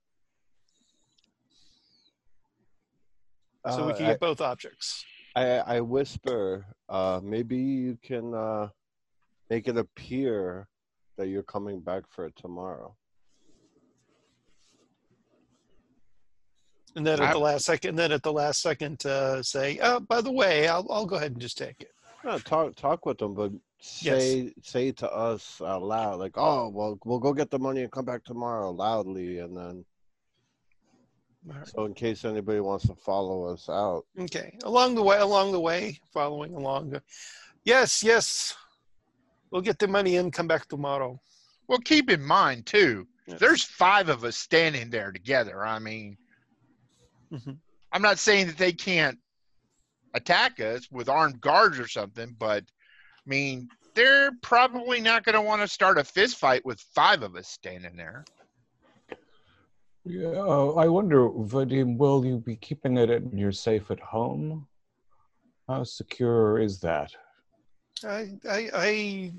so 3.70 3.86
we 3.86 3.94
Uh, 3.94 3.96
can 3.96 4.06
I- 4.06 4.10
get 4.10 4.20
both 4.20 4.42
objects. 4.42 5.06
I, 5.36 5.58
I 5.60 5.82
whisper, 5.82 6.66
uh, 6.90 7.20
maybe 7.24 7.58
you 7.58 7.98
can 8.02 8.34
uh, 8.34 8.70
make 9.52 9.68
it 9.68 9.78
appear 9.78 10.68
that 11.16 11.28
you're 11.28 11.44
coming 11.44 11.80
back 11.80 12.04
for 12.10 12.26
it 12.26 12.36
tomorrow. 12.36 12.96
And 16.96 17.06
then 17.06 17.22
at 17.22 17.30
I- 17.30 17.34
the 17.34 17.40
last 17.40 17.66
second, 17.66 17.96
then 17.98 18.12
at 18.12 18.24
the 18.24 18.34
last 18.34 18.62
second, 18.62 19.06
uh, 19.06 19.44
say, 19.44 19.78
"Oh, 19.84 20.00
by 20.00 20.22
the 20.22 20.32
way, 20.32 20.68
I'll 20.68 20.88
I'll 20.92 21.06
go 21.06 21.18
ahead 21.18 21.34
and 21.34 21.42
just 21.42 21.58
take 21.58 21.82
it." 21.82 21.92
No, 22.24 22.40
talk 22.40 22.76
talk 22.76 23.06
with 23.06 23.20
them, 23.20 23.36
but 23.36 23.52
say 23.80 24.54
say 24.64 24.92
to 24.94 25.12
us 25.12 25.62
out 25.62 25.84
loud, 25.84 26.20
like, 26.20 26.38
"Oh, 26.38 26.70
well, 26.70 26.98
we'll 27.06 27.20
go 27.20 27.34
get 27.34 27.50
the 27.52 27.60
money 27.60 27.84
and 27.84 27.92
come 27.92 28.06
back 28.06 28.24
tomorrow," 28.24 28.72
loudly, 28.72 29.40
and 29.40 29.56
then 29.56 29.86
All 31.50 31.58
right. 31.58 31.68
so 31.68 31.86
in 31.86 31.94
case 31.94 32.26
anybody 32.26 32.60
wants 32.60 32.88
to 32.88 32.96
follow 32.96 33.46
us 33.46 33.70
out. 33.70 34.06
Okay. 34.20 34.58
Along 34.64 34.96
the 34.96 35.04
way, 35.04 35.18
along 35.20 35.52
the 35.52 35.60
way, 35.60 36.00
following 36.12 36.54
along. 36.56 37.00
Yes, 37.64 38.04
yes. 38.04 38.56
We'll 39.52 39.62
get 39.62 39.80
the 39.80 39.88
money 39.88 40.16
in. 40.18 40.32
Come 40.32 40.48
back 40.48 40.68
tomorrow. 40.68 41.20
Well, 41.68 41.80
keep 41.80 42.10
in 42.10 42.24
mind 42.24 42.66
too, 42.66 43.08
Yes. 43.28 43.40
there's 43.40 43.64
five 43.64 44.10
of 44.10 44.24
us 44.24 44.38
standing 44.38 44.90
there 44.90 45.12
together. 45.12 45.66
I 45.66 45.80
mean, 45.80 46.18
Mhm. 47.32 47.60
I'm 47.92 48.02
not 48.02 48.20
saying 48.20 48.48
that 48.48 48.58
they 48.58 48.72
can't 48.74 49.20
attack 50.14 50.60
us 50.60 50.90
with 50.92 51.10
armed 51.10 51.42
guards 51.42 51.78
or 51.78 51.88
something, 51.88 52.34
but 52.40 52.64
I 52.64 52.77
mean, 53.28 53.70
they're 53.94 54.32
probably 54.42 55.02
not 55.02 55.24
going 55.24 55.36
to 55.36 55.42
want 55.42 55.62
to 55.62 55.68
start 55.68 55.98
a 55.98 56.04
fist 56.04 56.38
fight 56.38 56.66
with 56.66 56.80
five 56.80 57.24
of 57.24 57.36
us 57.36 57.48
standing 57.48 57.96
there. 57.96 58.26
Yeah, 60.06 60.30
uh, 60.30 60.74
I 60.78 60.88
wonder, 60.88 61.30
Vadim, 61.30 61.98
will 61.98 62.26
you 62.26 62.38
be 62.38 62.56
keeping 62.56 62.98
it 62.98 63.10
in 63.10 63.38
your 63.38 63.52
safe 63.52 63.92
at 63.92 64.00
home? 64.00 64.68
How 65.68 65.84
secure 65.84 66.60
is 66.60 66.80
that? 66.80 67.12
I 68.06 68.38
I, 68.50 68.70
I 68.74 69.34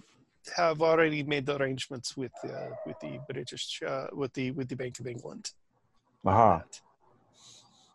have 0.56 0.82
already 0.82 1.22
made 1.22 1.46
the 1.46 1.56
arrangements 1.56 2.16
with 2.16 2.32
uh, 2.44 2.70
with 2.84 2.98
the 3.00 3.18
British 3.26 3.80
uh, 3.86 4.08
with 4.12 4.32
the 4.34 4.50
with 4.50 4.68
the 4.68 4.76
Bank 4.76 5.00
of 5.00 5.06
England. 5.06 5.52
Aha. 6.26 6.62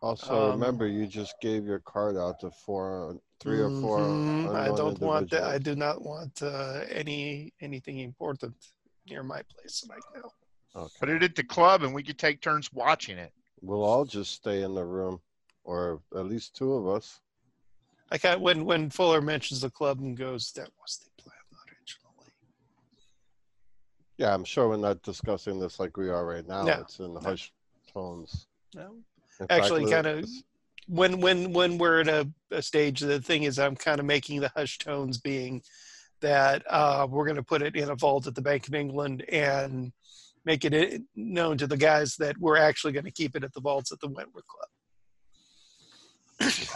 Also, 0.02 0.34
Um, 0.34 0.60
remember, 0.60 0.86
you 0.86 1.06
just 1.06 1.34
gave 1.40 1.64
your 1.64 1.78
card 1.78 2.16
out 2.16 2.40
to 2.40 2.50
four, 2.50 3.20
three 3.44 3.60
or 3.60 3.68
4 3.82 3.98
Mhm. 3.98 4.54
I 4.56 4.66
don't 4.74 4.98
want 5.00 5.30
that. 5.30 5.44
I 5.44 5.58
do 5.58 5.76
not 5.76 6.00
want 6.00 6.42
uh, 6.42 6.80
any 6.88 7.52
anything 7.60 7.98
important 7.98 8.54
near 9.06 9.22
my 9.22 9.42
place 9.42 9.86
right 9.88 10.00
now. 10.14 10.30
Okay. 10.74 10.94
Put 10.98 11.08
it 11.10 11.22
at 11.22 11.34
the 11.36 11.44
club, 11.44 11.82
and 11.82 11.94
we 11.94 12.02
could 12.02 12.18
take 12.18 12.40
turns 12.40 12.72
watching 12.72 13.18
it. 13.18 13.32
We'll 13.60 13.84
all 13.84 14.06
just 14.06 14.32
stay 14.32 14.62
in 14.62 14.74
the 14.74 14.84
room, 14.84 15.20
or 15.62 16.00
at 16.16 16.24
least 16.24 16.56
two 16.56 16.72
of 16.72 16.88
us. 16.88 17.20
I 18.10 18.16
got 18.16 18.40
when 18.40 18.64
when 18.64 18.88
Fuller 18.88 19.20
mentions 19.20 19.60
the 19.60 19.70
club 19.70 20.00
and 20.00 20.16
goes, 20.16 20.50
"That 20.52 20.70
was 20.80 20.98
the 21.04 21.22
plan 21.22 21.36
originally." 21.68 22.32
Yeah, 24.16 24.32
I'm 24.32 24.44
sure 24.44 24.68
we're 24.70 24.78
not 24.78 25.02
discussing 25.02 25.58
this 25.60 25.78
like 25.78 25.98
we 25.98 26.08
are 26.08 26.24
right 26.24 26.46
now. 26.46 26.62
No, 26.64 26.80
It's 26.80 26.98
in 26.98 27.12
no. 27.12 27.20
hushed 27.20 27.52
tones. 27.92 28.46
No. 28.74 28.96
In 29.40 29.46
Actually, 29.50 29.84
kinda- 29.84 30.14
let's- 30.16 30.42
when 30.86 31.20
when 31.20 31.52
when 31.52 31.78
we're 31.78 32.00
at 32.00 32.08
a, 32.08 32.28
a 32.50 32.62
stage 32.62 33.00
the 33.00 33.20
thing 33.20 33.44
is 33.44 33.58
i'm 33.58 33.76
kind 33.76 34.00
of 34.00 34.06
making 34.06 34.40
the 34.40 34.50
hushed 34.54 34.82
tones 34.82 35.18
being 35.18 35.62
that 36.20 36.62
uh, 36.70 37.06
we're 37.10 37.24
going 37.24 37.36
to 37.36 37.42
put 37.42 37.60
it 37.60 37.76
in 37.76 37.90
a 37.90 37.94
vault 37.94 38.26
at 38.26 38.34
the 38.34 38.42
bank 38.42 38.66
of 38.66 38.74
england 38.74 39.24
and 39.30 39.92
make 40.44 40.64
it 40.64 41.02
known 41.16 41.58
to 41.58 41.66
the 41.66 41.76
guys 41.76 42.16
that 42.16 42.36
we're 42.38 42.56
actually 42.56 42.92
going 42.92 43.04
to 43.04 43.10
keep 43.10 43.36
it 43.36 43.44
at 43.44 43.52
the 43.54 43.60
vaults 43.60 43.92
at 43.92 44.00
the 44.00 44.08
wentworth 44.08 44.44
club. 44.46 44.68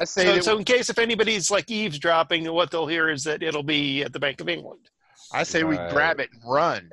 I 0.01 0.05
say 0.05 0.37
so, 0.37 0.41
so 0.41 0.59
in 0.59 0.65
case 0.65 0.89
if 0.89 0.99
anybody's 0.99 1.51
like 1.51 1.71
eavesdropping 1.71 2.51
what 2.53 2.71
they'll 2.71 2.87
hear 2.87 3.11
is 3.11 3.25
that 3.25 3.43
it'll 3.43 3.63
be 3.63 4.03
at 4.03 4.13
the 4.13 4.21
bank 4.21 4.41
of 4.41 4.49
england. 4.49 4.89
I 5.33 5.43
say 5.43 5.65
we 5.65 5.77
grab 5.77 6.21
it 6.21 6.31
and 6.33 6.43
run. 6.47 6.91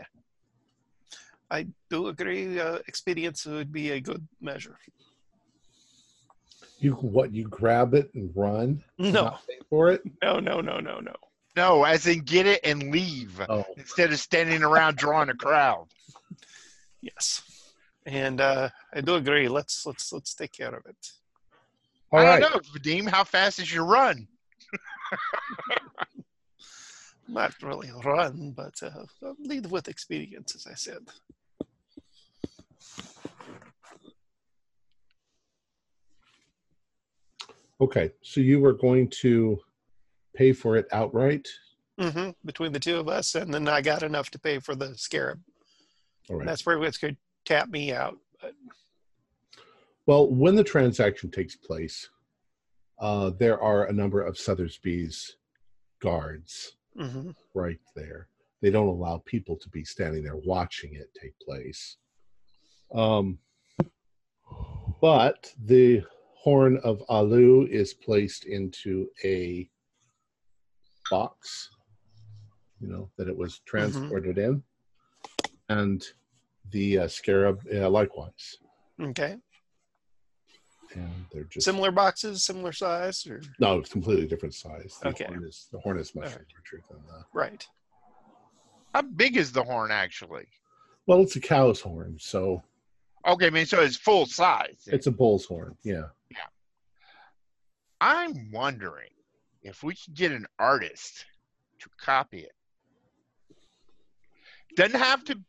i 1.51 1.67
do 1.89 2.07
agree 2.07 2.59
uh, 2.59 2.79
expedience 2.87 3.45
would 3.45 3.71
be 3.71 3.91
a 3.91 4.01
good 4.01 4.27
measure 4.41 4.77
You 6.79 6.93
what? 6.93 7.33
You 7.33 7.47
grab 7.47 7.93
it 7.93 8.13
and 8.13 8.31
run? 8.35 8.83
no 8.97 9.11
not 9.11 9.47
pay 9.47 9.59
for 9.69 9.89
it? 9.91 10.01
no 10.21 10.39
no 10.39 10.61
no 10.61 10.79
no 10.79 10.99
no 10.99 11.13
No, 11.55 11.83
as 11.83 12.05
in 12.07 12.19
get 12.21 12.45
it 12.45 12.61
and 12.63 12.91
leave 12.91 13.41
Oh, 13.49 13.65
instead 13.77 14.11
of 14.11 14.19
standing 14.19 14.63
around 14.63 14.97
drawing 14.97 15.29
a 15.29 15.33
crowd. 15.35 15.87
yes 17.01 17.41
and 18.05 18.39
uh, 18.41 18.69
i 18.93 19.01
do 19.01 19.15
agree 19.15 19.47
let's 19.47 19.85
let's 19.85 20.11
let's 20.13 20.33
take 20.35 20.51
care 20.51 20.73
of 20.75 20.85
it 20.85 21.11
all 22.11 22.19
I 22.19 22.23
right. 22.23 22.39
don't 22.39 22.53
know, 22.53 22.61
Vadim. 22.79 23.09
How 23.09 23.23
fast 23.25 23.59
is 23.59 23.73
your 23.73 23.83
run? 23.83 24.27
not 27.27 27.53
really 27.61 27.89
run, 28.05 28.53
but 28.55 28.75
uh, 28.83 29.05
lead 29.39 29.65
with 29.69 29.87
experience, 29.89 30.55
as 30.55 30.67
I 30.67 30.75
said. 30.75 30.99
Okay, 37.81 38.11
so 38.21 38.39
you 38.39 38.59
were 38.59 38.73
going 38.73 39.09
to 39.09 39.59
pay 40.35 40.53
for 40.53 40.77
it 40.77 40.87
outright. 40.91 41.47
hmm 41.99 42.29
Between 42.45 42.71
the 42.71 42.79
two 42.79 42.97
of 42.97 43.07
us, 43.07 43.35
and 43.35 43.53
then 43.53 43.67
I 43.67 43.81
got 43.81 44.03
enough 44.03 44.29
to 44.31 44.39
pay 44.39 44.59
for 44.59 44.75
the 44.75 44.97
scarab. 44.97 45.41
All 46.29 46.39
And 46.39 46.47
that's 46.47 46.65
where 46.65 46.81
it's 46.83 46.97
going 46.97 47.15
to 47.15 47.19
tap 47.45 47.69
me 47.69 47.93
out. 47.93 48.17
But 48.41 48.53
Well, 50.05 50.29
when 50.29 50.55
the 50.55 50.63
transaction 50.63 51.31
takes 51.31 51.55
place, 51.55 52.09
uh, 52.99 53.31
there 53.37 53.61
are 53.61 53.85
a 53.85 53.93
number 53.93 54.21
of 54.21 54.37
Sotheby's 54.37 55.35
guards 56.01 56.73
hmm 56.95 57.31
right 57.53 57.79
there. 57.95 58.27
They 58.61 58.69
don't 58.69 58.87
allow 58.87 59.21
people 59.25 59.57
to 59.57 59.69
be 59.69 59.83
standing 59.83 60.23
there 60.23 60.37
watching 60.37 60.93
it 60.95 61.09
take 61.13 61.37
place. 61.39 61.97
Um, 62.93 63.37
but 65.01 65.53
the 65.65 66.03
horn 66.45 66.77
of 66.83 67.01
Alu 67.09 67.65
is 67.71 67.95
placed 67.95 68.45
into 68.45 69.07
a 69.23 69.67
box, 71.09 71.71
you 72.79 72.87
know, 72.87 73.09
that 73.17 73.27
it 73.27 73.35
was 73.35 73.61
transported 73.65 74.37
in, 74.37 74.61
and 75.69 76.05
the 76.69 76.99
uh, 76.99 77.07
scarab 77.07 77.61
uh, 77.73 77.89
likewise. 77.89 78.57
okay, 79.01 79.37
And 80.93 81.25
they're 81.33 81.45
just 81.45 81.65
similar 81.65 81.89
boxes, 81.89 82.43
similar 82.45 82.71
size, 82.73 83.25
or 83.25 83.41
no, 83.59 83.79
it's 83.79 83.91
completely 83.91 84.27
different 84.27 84.53
size. 84.53 84.99
The 85.01 85.09
Okay. 85.09 85.25
horn 85.25 85.43
is 85.47 85.67
the 85.71 85.79
horn 85.79 85.97
is 85.97 86.13
much 86.13 86.25
All 86.25 86.31
right. 86.31 86.45
larger 86.55 86.83
than 86.91 86.99
the. 87.07 87.25
right? 87.33 87.67
How 88.93 89.01
big 89.01 89.35
is 89.35 89.51
the 89.51 89.63
horn 89.63 89.89
actually? 89.89 90.45
Well, 91.07 91.21
it's 91.21 91.35
a 91.37 91.41
cow's 91.41 91.81
horn, 91.81 92.17
so 92.19 92.61
Okay, 93.27 93.47
I 93.47 93.49
mean, 93.49 93.65
so 93.65 93.81
it's 93.81 93.95
full 93.97 94.27
size. 94.27 94.83
it's 94.85 95.07
a 95.07 95.11
bull's 95.11 95.45
horn. 95.45 95.75
Yeah. 95.83 96.09
I'm 98.01 98.51
wondering 98.51 99.09
if 99.63 99.83
we 99.83 99.95
could 99.95 100.13
get 100.13 100.31
an 100.31 100.45
artist 100.59 101.25
to 101.79 101.89
copy 101.99 102.39
it. 102.39 102.51
Doesn't 104.75 104.99
have 104.99 105.23
to 105.25 105.39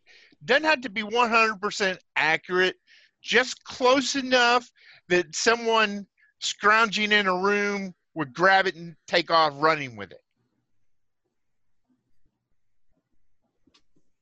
Doesn't 0.44 0.64
have 0.64 0.80
to 0.82 0.90
be 0.90 1.02
100% 1.02 1.98
accurate, 2.16 2.76
just 3.22 3.62
close 3.64 4.14
enough 4.14 4.70
that 5.08 5.34
someone 5.34 6.06
scrounging 6.40 7.12
in 7.12 7.26
a 7.26 7.36
room 7.36 7.94
would 8.14 8.32
grab 8.32 8.66
it 8.66 8.76
and 8.76 8.94
take 9.06 9.30
off 9.30 9.52
running 9.56 9.96
with 9.96 10.12
it. 10.12 10.20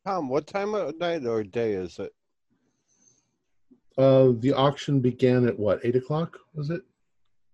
Tom, 0.07 0.29
what 0.29 0.47
time 0.47 0.75
of 0.75 0.99
night 0.99 1.25
or 1.27 1.43
day 1.43 1.73
is 1.73 1.99
it? 1.99 2.13
Uh, 3.97 4.33
the 4.41 4.53
auction 4.53 5.01
began 5.01 5.47
at 5.47 5.59
what? 5.59 5.81
Eight 5.85 5.97
o'clock? 5.97 6.39
Was 6.55 6.71
it? 6.71 6.83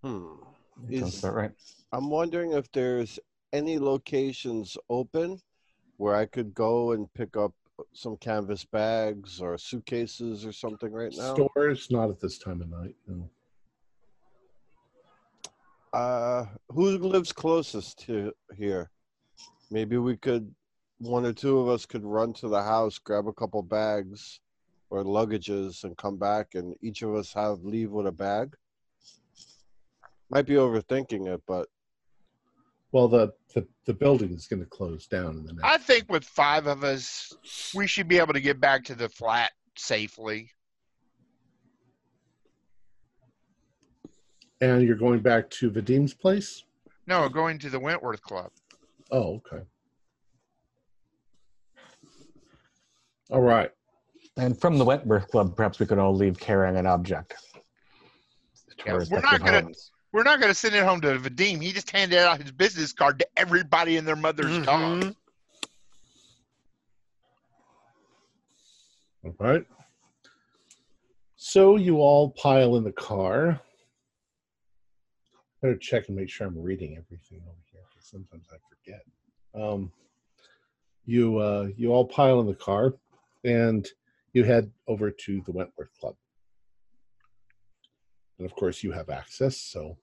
Hmm. 0.02 0.34
Sounds 0.88 1.14
Is, 1.14 1.18
about 1.24 1.34
right. 1.34 1.50
I'm 1.92 2.08
wondering 2.08 2.52
if 2.52 2.70
there's 2.72 3.18
any 3.52 3.78
locations 3.78 4.76
open 4.88 5.40
where 5.96 6.14
I 6.14 6.26
could 6.26 6.54
go 6.54 6.92
and 6.92 7.12
pick 7.14 7.36
up 7.36 7.52
some 7.92 8.16
canvas 8.16 8.64
bags 8.64 9.40
or 9.40 9.56
suitcases 9.58 10.44
or 10.46 10.52
something 10.52 10.92
right 10.92 11.12
now. 11.16 11.34
Stores? 11.34 11.90
Not 11.90 12.10
at 12.10 12.20
this 12.20 12.38
time 12.38 12.60
of 12.62 12.70
night. 12.70 12.94
No. 13.06 13.28
Uh, 15.92 16.46
who 16.68 16.98
lives 16.98 17.32
closest 17.32 17.98
to 18.00 18.32
here? 18.56 18.90
Maybe 19.70 19.96
we 19.98 20.16
could, 20.16 20.54
one 20.98 21.24
or 21.24 21.32
two 21.32 21.58
of 21.58 21.68
us 21.68 21.86
could 21.86 22.04
run 22.04 22.32
to 22.34 22.48
the 22.48 22.62
house, 22.62 22.98
grab 22.98 23.26
a 23.26 23.32
couple 23.32 23.62
bags 23.62 24.40
or 24.90 25.04
luggages, 25.04 25.84
and 25.84 25.96
come 25.96 26.16
back, 26.16 26.54
and 26.54 26.74
each 26.80 27.02
of 27.02 27.14
us 27.14 27.32
have 27.32 27.64
leave 27.64 27.90
with 27.90 28.06
a 28.06 28.12
bag. 28.12 28.54
Might 30.30 30.46
be 30.46 30.54
overthinking 30.54 31.26
it, 31.32 31.42
but 31.46 31.68
Well, 32.92 33.08
the 33.08 33.32
the, 33.54 33.66
the 33.84 33.94
building 33.94 34.32
is 34.32 34.46
going 34.46 34.60
to 34.60 34.66
close 34.68 35.06
down 35.08 35.38
in 35.38 35.44
the 35.44 35.52
next. 35.54 35.64
I 35.64 35.76
think 35.76 36.04
with 36.08 36.24
five 36.24 36.66
of 36.68 36.84
us, 36.84 37.32
we 37.74 37.86
should 37.88 38.06
be 38.06 38.18
able 38.18 38.32
to 38.34 38.40
get 38.40 38.60
back 38.60 38.84
to 38.84 38.94
the 38.94 39.08
flat 39.08 39.50
safely. 39.76 40.50
and 44.62 44.82
you're 44.86 44.94
going 44.96 45.20
back 45.20 45.48
to 45.48 45.70
Vadim's 45.70 46.12
place. 46.12 46.64
No, 47.06 47.28
going 47.30 47.58
to 47.60 47.70
the 47.70 47.80
Wentworth 47.80 48.20
Club. 48.20 48.50
Oh, 49.10 49.36
okay. 49.36 49.64
All 53.30 53.40
right. 53.40 53.70
And 54.36 54.60
from 54.60 54.76
the 54.76 54.84
Wentworth 54.84 55.28
Club, 55.30 55.56
perhaps 55.56 55.78
we 55.78 55.86
could 55.86 55.98
all 55.98 56.14
leave 56.14 56.38
carrying 56.38 56.76
an 56.76 56.86
object. 56.86 57.34
Yeah, 58.84 58.98
we're 59.10 59.20
not 59.22 59.38
gonna- 59.40 59.62
homes. 59.62 59.92
We're 60.12 60.24
not 60.24 60.40
going 60.40 60.50
to 60.50 60.54
send 60.54 60.74
it 60.74 60.84
home 60.84 61.00
to 61.02 61.18
Vadim. 61.18 61.62
He 61.62 61.72
just 61.72 61.90
handed 61.90 62.18
out 62.18 62.42
his 62.42 62.50
business 62.50 62.92
card 62.92 63.20
to 63.20 63.28
everybody 63.36 63.96
and 63.96 64.06
their 64.06 64.16
mother's 64.16 64.58
Mhm. 64.58 64.64
dog. 64.64 65.16
All 69.24 69.34
right. 69.38 69.64
So 71.36 71.76
you 71.76 71.98
all 71.98 72.30
pile 72.30 72.76
in 72.76 72.84
the 72.84 72.92
car. 72.92 73.60
Better 75.62 75.76
check 75.76 76.08
and 76.08 76.16
make 76.16 76.28
sure 76.30 76.46
I'm 76.46 76.60
reading 76.60 76.96
everything 76.96 77.42
over 77.46 77.58
here 77.70 77.82
because 77.90 78.06
sometimes 78.08 78.48
I 78.52 78.56
forget. 78.68 79.04
Um, 79.54 79.92
you 81.04 81.38
uh, 81.38 81.68
you 81.76 81.92
all 81.92 82.06
pile 82.06 82.40
in 82.40 82.46
the 82.46 82.54
car, 82.54 82.94
and 83.44 83.86
you 84.32 84.44
head 84.44 84.70
over 84.86 85.10
to 85.10 85.40
the 85.42 85.52
Wentworth 85.52 85.92
Club. 85.98 86.16
And 88.40 88.50
of 88.50 88.56
course, 88.56 88.82
you 88.82 88.90
have 88.92 89.10
access. 89.10 89.58
So 89.58 89.98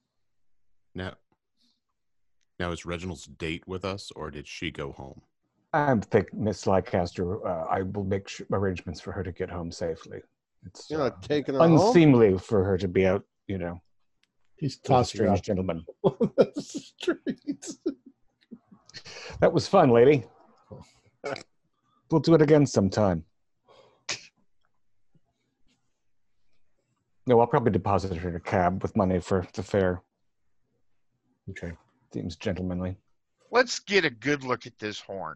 Now, 0.93 1.15
now 2.59 2.71
is 2.71 2.85
Reginald's 2.85 3.25
date 3.25 3.67
with 3.67 3.83
us, 3.83 4.11
or 4.15 4.29
did 4.29 4.47
she 4.47 4.69
go 4.69 4.91
home? 4.91 5.21
I 5.73 5.95
think 5.95 6.31
Miss 6.35 6.67
Leicester, 6.67 7.45
uh, 7.47 7.65
I 7.65 7.81
will 7.81 8.03
make 8.03 8.27
sh- 8.27 8.43
arrangements 8.51 9.01
for 9.01 9.11
her 9.11 9.23
to 9.23 9.31
get 9.31 9.49
home 9.49 9.71
safely. 9.71 10.19
It's 10.67 10.87
you're 10.87 11.01
uh, 11.01 11.05
not 11.05 11.23
taking 11.23 11.55
her 11.55 11.61
home. 11.61 11.79
unseemly 11.79 12.37
for 12.37 12.63
her 12.63 12.77
to 12.77 12.87
be 12.87 13.07
out, 13.07 13.23
you 13.47 13.57
know, 13.57 13.81
he's 14.55 14.77
with 14.77 14.85
a 14.85 14.87
tossing 14.87 15.17
strange 15.17 15.39
off 15.39 15.41
gentleman. 15.41 15.83
the 16.03 16.51
streets. 16.57 17.79
That 19.39 19.51
was 19.51 19.67
fun, 19.67 19.89
lady. 19.89 20.25
We'll 22.09 22.21
do 22.21 22.35
it 22.35 22.41
again 22.41 22.65
sometime. 22.65 23.25
No, 27.27 27.39
I'll 27.39 27.47
probably 27.47 27.71
deposit 27.71 28.15
her 28.17 28.29
in 28.29 28.35
a 28.35 28.39
cab 28.39 28.81
with 28.81 28.95
money 28.95 29.19
for 29.19 29.45
the 29.53 29.61
fare. 29.61 30.01
Okay. 31.49 31.73
Seems 32.13 32.35
gentlemanly. 32.35 32.97
Let's 33.51 33.79
get 33.79 34.05
a 34.05 34.09
good 34.09 34.43
look 34.43 34.65
at 34.65 34.79
this 34.79 34.99
horn. 34.99 35.35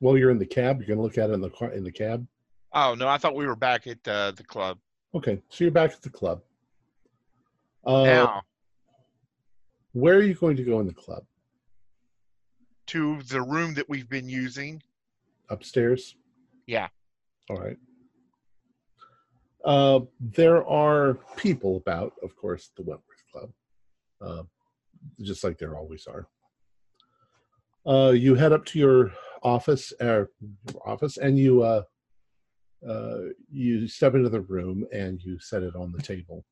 Well, 0.00 0.18
you're 0.18 0.30
in 0.30 0.38
the 0.38 0.46
cab, 0.46 0.80
you're 0.80 0.88
gonna 0.88 1.00
look 1.00 1.16
at 1.16 1.30
it 1.30 1.32
in 1.32 1.40
the 1.40 1.50
car 1.50 1.70
in 1.70 1.84
the 1.84 1.92
cab. 1.92 2.26
Oh 2.72 2.94
no, 2.94 3.06
I 3.06 3.18
thought 3.18 3.36
we 3.36 3.46
were 3.46 3.56
back 3.56 3.86
at 3.86 4.06
uh, 4.06 4.32
the 4.32 4.42
club. 4.42 4.78
Okay, 5.14 5.40
so 5.48 5.62
you're 5.62 5.70
back 5.70 5.92
at 5.92 6.02
the 6.02 6.10
club. 6.10 6.42
Uh, 7.84 8.02
now 8.02 8.42
where 9.92 10.16
are 10.16 10.22
you 10.22 10.34
going 10.34 10.56
to 10.56 10.64
go 10.64 10.80
in 10.80 10.86
the 10.86 10.94
club? 10.94 11.24
to 12.92 13.22
the 13.22 13.40
room 13.40 13.72
that 13.74 13.88
we've 13.88 14.08
been 14.08 14.28
using. 14.28 14.82
Upstairs. 15.48 16.16
Yeah. 16.66 16.88
All 17.50 17.56
right. 17.56 17.76
Uh, 19.64 20.00
there 20.20 20.66
are 20.66 21.18
people 21.36 21.76
about, 21.76 22.14
of 22.22 22.36
course, 22.36 22.70
the 22.76 22.82
Wentworth 22.82 23.24
Club, 23.30 23.50
uh, 24.20 24.42
just 25.20 25.44
like 25.44 25.58
there 25.58 25.76
always 25.76 26.06
are. 26.06 26.26
Uh, 27.86 28.10
you 28.10 28.34
head 28.34 28.52
up 28.52 28.64
to 28.64 28.78
your 28.78 29.12
office, 29.42 29.92
your 30.00 30.30
office, 30.84 31.16
and 31.16 31.38
you 31.38 31.62
uh, 31.62 31.82
uh, 32.88 33.18
you 33.50 33.86
step 33.86 34.14
into 34.14 34.28
the 34.28 34.40
room 34.40 34.84
and 34.92 35.20
you 35.22 35.38
set 35.38 35.62
it 35.62 35.74
on 35.76 35.92
the 35.92 36.02
table. 36.02 36.44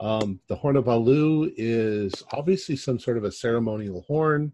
Um, 0.00 0.40
the 0.48 0.56
horn 0.56 0.76
of 0.76 0.88
Alu 0.88 1.52
is 1.56 2.12
obviously 2.32 2.76
some 2.76 2.98
sort 2.98 3.16
of 3.16 3.24
a 3.24 3.32
ceremonial 3.32 4.04
horn. 4.08 4.52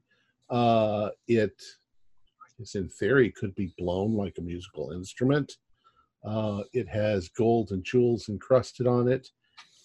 Uh, 0.51 1.11
it, 1.27 1.61
I 2.59 2.63
guess, 2.63 2.75
in 2.75 2.89
theory, 2.89 3.31
could 3.31 3.55
be 3.55 3.73
blown 3.79 4.15
like 4.15 4.35
a 4.39 4.43
musical 4.43 4.91
instrument. 4.93 5.53
Uh, 6.25 6.63
it 6.73 6.89
has 6.89 7.29
gold 7.29 7.71
and 7.71 7.85
jewels 7.85 8.29
encrusted 8.29 8.87
on 8.87 9.07
it, 9.09 9.29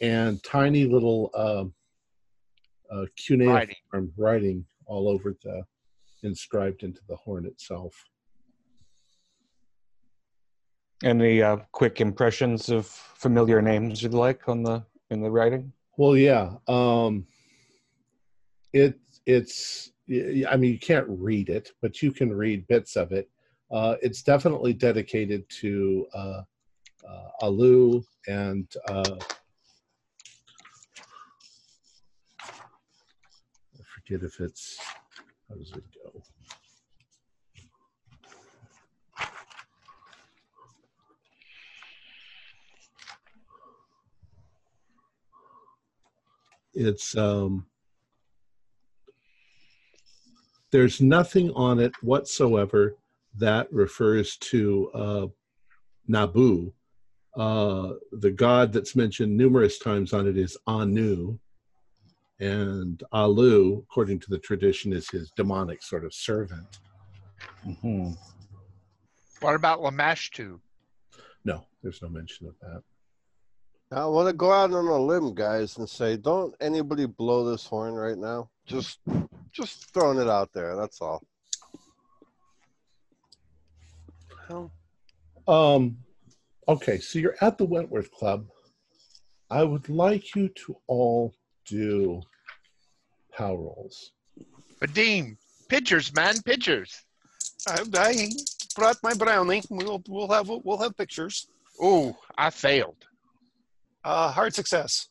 and 0.02 0.44
tiny 0.44 0.86
little 0.86 1.30
um 1.36 1.74
uh, 2.92 3.06
cuneiform 3.18 3.54
Writing. 3.54 4.14
writing 4.18 4.66
all 4.86 5.08
over 5.08 5.36
the 5.44 5.64
inscribed 6.24 6.84
into 6.84 7.02
the 7.08 7.16
horn 7.16 7.46
itself. 7.46 7.94
Any 11.04 11.42
uh, 11.42 11.58
quick 11.72 12.02
impressions 12.02 12.70
of 12.70 12.86
familiar 12.88 13.62
names 13.62 14.02
you'd 14.02 14.14
like 14.14 14.48
on 14.48 14.64
the 14.64 14.84
in 15.10 15.22
the 15.22 15.30
writing? 15.30 15.72
Well, 15.98 16.18
yeah. 16.18 16.54
Um, 16.68 17.28
it 18.72 19.00
it's. 19.26 19.93
I 20.48 20.58
mean, 20.58 20.72
you 20.72 20.80
can't 20.80 21.08
read 21.08 21.50
it, 21.50 21.72
but 21.82 22.02
you 22.02 22.12
can 22.12 22.34
read 22.34 22.68
bits 22.68 22.96
of 22.96 23.12
it. 23.12 23.30
Uh, 23.72 23.96
it's 24.02 24.22
definitely 24.22 24.74
dedicated 24.74 25.48
to 25.62 26.08
uh, 26.14 26.42
uh, 27.08 27.30
Alu 27.42 28.04
and. 28.28 28.72
Uh, 28.88 29.18
I 33.76 33.84
forget 33.96 34.24
if 34.24 34.40
it's. 34.40 34.78
How 35.50 35.56
does 35.56 35.72
it 35.72 35.84
go? 36.04 36.22
It's 46.76 47.16
um, 47.16 47.66
there's 50.74 51.00
nothing 51.00 51.52
on 51.52 51.80
it 51.80 51.94
whatsoever 52.02 52.96
that 53.38 53.72
refers 53.72 54.38
to 54.38 54.90
uh, 54.96 55.28
Nabu. 56.08 56.74
Uh, 57.38 57.94
the 58.14 58.32
god 58.32 58.74
that's 58.74 58.96
mentioned 58.96 59.38
numerous 59.38 59.78
times 59.78 60.14
on 60.14 60.28
it 60.28 60.36
is 60.36 60.58
Anu, 60.66 61.38
and 62.40 63.04
Alu, 63.12 63.84
according 63.84 64.20
to 64.22 64.30
the 64.32 64.40
tradition, 64.40 64.92
is 64.94 65.08
his 65.10 65.32
demonic 65.38 65.84
sort 65.84 66.06
of 66.06 66.14
servant. 66.14 66.80
hmm 67.64 68.12
What 69.42 69.54
about 69.54 69.80
Lamashtu? 69.80 70.60
No, 71.46 71.68
there's 71.84 72.02
no 72.02 72.10
mention 72.10 72.48
of 72.48 72.56
that. 72.62 72.82
I 73.96 74.06
want 74.06 74.28
to 74.28 74.34
go 74.34 74.52
out 74.52 74.74
on 74.74 74.88
a 74.88 74.98
limb, 74.98 75.36
guys, 75.36 75.78
and 75.78 75.88
say, 75.88 76.18
don't 76.18 76.56
anybody 76.60 77.06
blow 77.06 77.50
this 77.50 77.66
horn 77.66 77.94
right 77.94 78.18
now. 78.18 78.50
Just, 78.66 79.00
just 79.52 79.94
throwing 79.94 80.20
it 80.20 80.28
out 80.28 80.50
there. 80.54 80.76
That's 80.76 81.00
all. 81.00 81.22
Well, 84.50 84.72
Um, 85.48 85.98
okay, 86.68 86.98
so 87.00 87.20
you're 87.20 87.36
at 87.42 87.58
the 87.58 87.66
Wentworth 87.66 88.12
Club. 88.12 88.48
I 89.50 89.64
would 89.64 89.90
like 89.90 90.36
you 90.36 90.50
to 90.66 90.76
all 90.88 91.36
do 91.68 92.22
power 93.38 93.58
rolls. 93.58 94.12
Vadim, 94.82 95.38
pictures, 95.70 96.14
man, 96.16 96.42
pictures. 96.42 97.04
I, 97.68 97.84
I 97.94 98.30
brought 98.76 98.98
my 99.04 99.14
brownie. 99.14 99.62
We'll 99.70 100.02
we'll 100.08 100.30
have 100.30 100.50
we'll 100.50 100.78
have 100.78 100.98
pictures. 100.98 101.48
Oh, 101.80 102.18
I 102.38 102.50
failed. 102.50 103.06
Uh, 104.04 104.32
hard 104.32 104.54
success. 104.54 105.10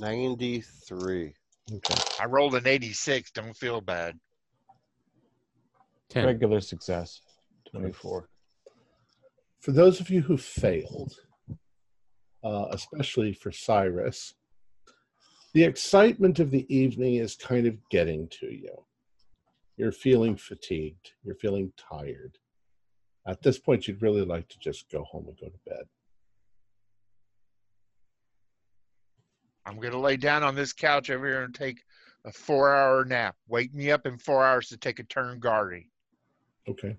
93. 0.00 1.34
Okay. 1.72 1.94
I 2.20 2.26
rolled 2.26 2.54
an 2.54 2.66
86. 2.66 3.30
Don't 3.32 3.56
feel 3.56 3.80
bad. 3.80 4.18
10. 6.10 6.26
Regular 6.26 6.60
success. 6.60 7.20
24. 7.70 8.28
For 9.60 9.72
those 9.72 10.00
of 10.00 10.08
you 10.08 10.22
who 10.22 10.36
failed, 10.36 11.14
uh, 12.42 12.66
especially 12.70 13.32
for 13.32 13.52
Cyrus, 13.52 14.34
the 15.52 15.64
excitement 15.64 16.38
of 16.38 16.50
the 16.50 16.66
evening 16.74 17.16
is 17.16 17.34
kind 17.34 17.66
of 17.66 17.76
getting 17.90 18.28
to 18.40 18.46
you. 18.46 18.84
You're 19.76 19.92
feeling 19.92 20.36
fatigued. 20.36 21.12
You're 21.22 21.34
feeling 21.36 21.72
tired. 21.76 22.38
At 23.26 23.42
this 23.42 23.58
point, 23.58 23.86
you'd 23.86 24.02
really 24.02 24.24
like 24.24 24.48
to 24.48 24.58
just 24.58 24.90
go 24.90 25.04
home 25.04 25.26
and 25.28 25.38
go 25.38 25.48
to 25.48 25.58
bed. 25.66 25.84
I'm 29.68 29.76
going 29.76 29.92
to 29.92 29.98
lay 29.98 30.16
down 30.16 30.42
on 30.42 30.54
this 30.54 30.72
couch 30.72 31.10
over 31.10 31.26
here 31.26 31.42
and 31.42 31.54
take 31.54 31.82
a 32.24 32.32
four 32.32 32.74
hour 32.74 33.04
nap. 33.04 33.36
Wake 33.48 33.74
me 33.74 33.90
up 33.90 34.06
in 34.06 34.16
four 34.16 34.42
hours 34.44 34.68
to 34.68 34.78
take 34.78 34.98
a 34.98 35.04
turn 35.04 35.40
guarding. 35.40 35.88
Okay. 36.66 36.96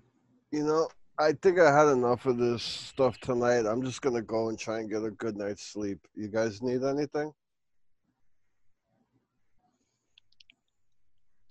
You 0.52 0.62
know, 0.64 0.88
I 1.18 1.32
think 1.32 1.58
I 1.58 1.76
had 1.76 1.88
enough 1.88 2.26
of 2.26 2.38
this 2.38 2.62
stuff 2.62 3.18
tonight. 3.18 3.66
I'm 3.66 3.82
just 3.82 4.02
going 4.02 4.14
to 4.14 4.22
go 4.22 4.50
and 4.50 4.58
try 4.58 4.78
and 4.78 4.88
get 4.88 5.02
a 5.04 5.10
good 5.10 5.36
night's 5.36 5.64
sleep. 5.64 5.98
You 6.14 6.28
guys 6.28 6.62
need 6.62 6.84
anything? 6.84 7.32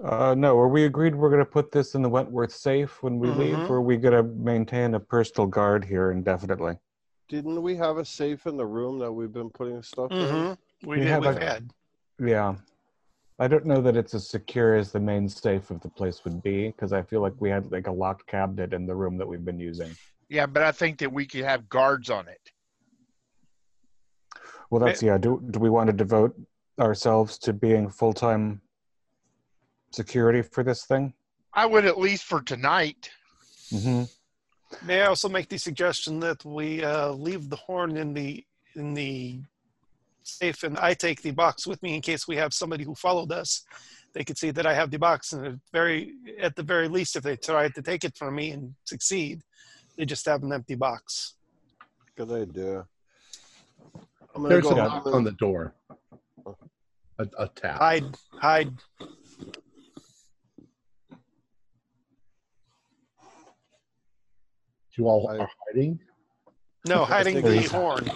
Uh, 0.01 0.33
no, 0.37 0.57
are 0.57 0.69
we 0.69 0.85
agreed 0.85 1.13
we're 1.13 1.29
going 1.29 1.43
to 1.43 1.51
put 1.51 1.73
this 1.73 1.93
in 1.93 2.01
the 2.01 2.07
Wentworth 2.07 2.53
safe 2.53 3.03
when 3.03 3.19
we 3.19 3.27
leave, 3.27 3.57
Mhm. 3.57 3.69
or 3.69 3.75
are 3.77 3.81
we 3.81 3.97
going 3.97 4.13
to 4.13 4.23
maintain 4.23 4.93
a 4.93 4.99
personal 4.99 5.45
guard 5.45 5.83
here 5.83 6.11
indefinitely? 6.11 6.77
Didn't 7.27 7.61
we 7.61 7.75
have 7.75 7.97
a 7.97 8.05
safe 8.05 8.47
in 8.47 8.55
the 8.55 8.65
room 8.65 8.97
that 8.99 9.11
we've 9.11 9.33
been 9.33 9.49
putting 9.49 9.83
stuff 9.83 10.09
in? 10.11 10.57
We 10.83 10.97
We 10.97 11.03
did. 11.03 11.07
have 11.07 11.25
We've 11.25 11.37
a- 11.37 11.45
had. 11.45 11.71
Yeah. 12.19 12.55
I 13.41 13.47
don't 13.47 13.65
know 13.65 13.81
that 13.81 13.95
it's 13.95 14.13
as 14.13 14.27
secure 14.29 14.75
as 14.75 14.91
the 14.91 14.99
main 14.99 15.29
safe 15.29 15.71
of 15.71 15.79
the 15.81 15.89
place 15.89 16.25
would 16.25 16.43
be, 16.43 16.67
because 16.67 16.91
I 16.91 17.01
feel 17.01 17.21
like 17.21 17.33
we 17.39 17.49
had 17.49 17.71
like 17.71 17.87
a 17.87 17.91
locked 17.91 18.27
cabinet 18.27 18.73
in 18.73 18.85
the 18.85 18.93
room 18.95 19.17
that 19.17 19.27
we've 19.27 19.45
been 19.45 19.59
using. 19.59 19.95
Yeah, 20.27 20.45
but 20.45 20.61
I 20.63 20.71
think 20.73 20.99
that 20.99 21.11
we 21.11 21.25
could 21.25 21.43
have 21.45 21.69
guards 21.69 22.09
on 22.09 22.27
it. 22.27 22.51
Well, 24.69 24.79
that's 24.85 25.01
yeah. 25.01 25.17
Do 25.17 25.41
do 25.51 25.59
we 25.59 25.69
want 25.69 25.87
to 25.87 25.93
devote 25.93 26.35
ourselves 26.79 27.37
to 27.39 27.53
being 27.53 27.89
full 27.89 28.13
time 28.13 28.61
security 29.91 30.41
for 30.41 30.63
this 30.63 30.85
thing? 30.85 31.13
I 31.53 31.65
would 31.65 31.85
at 31.85 31.97
least 31.97 32.25
for 32.25 32.41
tonight. 32.41 33.09
hmm 33.71 34.03
May 34.85 35.01
I 35.01 35.05
also 35.07 35.27
make 35.27 35.49
the 35.49 35.57
suggestion 35.57 36.19
that 36.19 36.45
we 36.45 36.83
uh, 36.83 37.09
leave 37.13 37.49
the 37.49 37.55
horn 37.55 37.97
in 37.97 38.13
the 38.13 38.45
in 38.75 38.93
the 38.93 39.41
safe, 40.23 40.63
and 40.63 40.77
I 40.77 40.93
take 40.93 41.21
the 41.21 41.31
box 41.31 41.65
with 41.67 41.81
me 41.83 41.95
in 41.95 42.01
case 42.01 42.27
we 42.27 42.35
have 42.37 42.53
somebody 42.53 42.83
who 42.83 42.95
followed 42.95 43.31
us. 43.31 43.63
They 44.13 44.23
could 44.23 44.37
see 44.37 44.51
that 44.51 44.65
I 44.65 44.73
have 44.73 44.89
the 44.91 44.97
box, 44.99 45.33
and 45.33 45.45
at 45.45 45.53
very 45.71 46.13
at 46.39 46.55
the 46.55 46.63
very 46.63 46.87
least, 46.87 47.15
if 47.15 47.23
they 47.23 47.35
try 47.35 47.69
to 47.69 47.81
take 47.81 48.03
it 48.03 48.17
from 48.17 48.35
me 48.35 48.51
and 48.51 48.73
succeed, 48.85 49.41
they 49.97 50.05
just 50.05 50.25
have 50.25 50.41
an 50.43 50.51
empty 50.51 50.75
box. 50.75 51.35
Good 52.15 52.31
idea. 52.31 52.85
I'm 54.35 54.43
gonna 54.43 54.49
There's 54.49 54.63
go 54.63 54.69
a 54.71 54.75
home 54.75 55.03
knock 55.03 55.07
on 55.07 55.23
the 55.23 55.31
door. 55.33 55.73
A, 57.19 57.27
a 57.37 57.47
tap. 57.49 57.77
Hide, 57.79 58.15
hide. 58.33 58.71
You 64.97 65.07
all 65.07 65.27
I- 65.29 65.37
are 65.37 65.49
hiding. 65.67 65.99
No, 66.87 67.05
hiding 67.05 67.41
the 67.41 67.53
he's- 67.53 67.71
horn. 67.71 68.09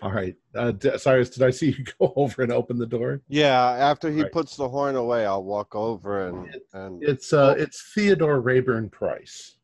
All 0.00 0.12
right. 0.12 0.36
Uh, 0.54 0.70
D- 0.72 0.96
Cyrus, 0.96 1.30
did 1.30 1.42
I 1.42 1.50
see 1.50 1.70
you 1.70 1.84
go 1.98 2.12
over 2.16 2.42
and 2.42 2.52
open 2.52 2.78
the 2.78 2.86
door? 2.86 3.20
Yeah, 3.28 3.58
after 3.70 4.10
he 4.10 4.22
Right. 4.22 4.32
puts 4.32 4.56
the 4.56 4.68
horn 4.68 4.94
away, 4.96 5.26
I'll 5.26 5.42
walk 5.44 5.74
over 5.74 6.28
and 6.28 6.56
and 6.72 7.02
It's 7.02 7.32
uh, 7.32 7.54
it's 7.58 7.92
Theodore 7.94 8.40
Rayburn 8.40 8.90
Price. 8.90 9.56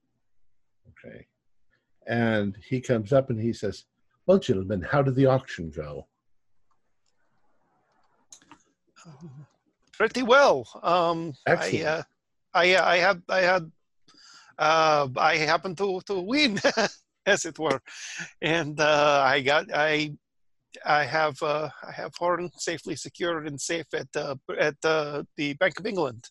Okay, 0.91 1.27
and 2.07 2.57
he 2.69 2.81
comes 2.81 3.13
up 3.13 3.31
and 3.31 3.41
he 3.41 3.53
says, 3.53 3.85
"Well, 4.27 4.39
gentlemen, 4.39 4.83
how 4.83 5.03
did 5.03 5.15
the 5.15 5.27
auction 5.27 5.71
go?" 5.71 6.07
Pretty 9.93 10.23
well. 10.23 10.67
Um, 10.83 11.35
I, 11.47 11.83
uh, 11.83 12.03
I, 12.55 12.77
I 12.77 12.97
had, 12.97 13.23
I 13.29 13.41
had, 13.43 13.71
uh, 14.59 15.09
I 15.17 15.37
happened 15.37 15.77
to 15.79 16.01
to 16.07 16.21
win, 16.21 16.59
as 17.27 17.45
it 17.45 17.59
were, 17.59 17.81
and 18.43 18.81
uh, 18.81 19.23
I 19.25 19.41
got, 19.43 19.67
I, 19.73 20.17
I 20.85 21.05
have, 21.05 21.41
uh, 21.43 21.69
I 21.87 21.93
have 21.93 22.13
horn 22.17 22.51
safely 22.57 22.97
secured 22.97 23.47
and 23.47 23.61
safe 23.61 23.87
at 23.95 24.09
uh, 24.17 24.37
at 24.59 24.77
uh, 24.85 25.23
the 25.37 25.55
Bank 25.55 25.79
of 25.79 25.87
England. 25.87 26.29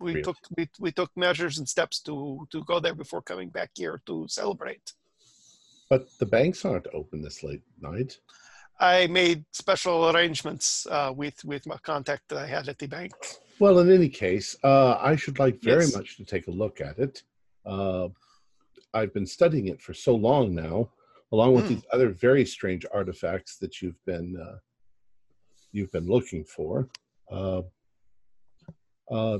We 0.00 0.12
Really? 0.12 0.22
took 0.22 0.36
we, 0.56 0.68
we 0.78 0.92
took 0.92 1.10
measures 1.16 1.58
and 1.58 1.68
steps 1.68 2.00
to 2.02 2.46
to 2.52 2.62
go 2.64 2.78
there 2.80 2.94
before 2.94 3.22
coming 3.22 3.48
back 3.48 3.70
here 3.74 4.00
to 4.06 4.26
celebrate. 4.28 4.94
But 5.90 6.06
the 6.20 6.26
banks 6.26 6.64
aren't 6.64 6.86
open 6.94 7.22
this 7.22 7.42
late 7.42 7.62
night. 7.80 8.18
I 8.78 9.08
made 9.08 9.44
special 9.52 10.10
arrangements 10.10 10.86
uh, 10.90 11.12
with 11.14 11.44
with 11.44 11.66
my 11.66 11.78
contact 11.78 12.28
that 12.28 12.38
I 12.38 12.46
had 12.46 12.68
at 12.68 12.78
the 12.78 12.86
bank. 12.86 13.12
Well, 13.58 13.80
in 13.80 13.90
any 13.90 14.08
case, 14.08 14.56
uh, 14.62 14.96
I 15.00 15.16
should 15.16 15.38
like 15.40 15.60
very 15.60 15.86
Yes. 15.86 15.96
much 15.96 16.16
to 16.18 16.24
take 16.24 16.46
a 16.46 16.52
look 16.52 16.80
at 16.80 16.98
it. 17.00 17.24
Uh, 17.66 18.08
I've 18.94 19.12
been 19.12 19.26
studying 19.26 19.66
it 19.66 19.82
for 19.82 19.94
so 19.94 20.14
long 20.14 20.54
now, 20.54 20.90
along 21.32 21.54
with 21.54 21.66
Hmm. 21.66 21.74
these 21.74 21.84
other 21.92 22.08
very 22.10 22.44
strange 22.44 22.84
artifacts 22.92 23.58
that 23.58 23.80
you've 23.82 24.02
been 24.04 24.36
uh, 24.40 24.58
you've 25.72 25.92
been 25.92 26.06
looking 26.06 26.44
for. 26.44 26.88
Uh, 27.30 27.62
uh, 29.10 29.38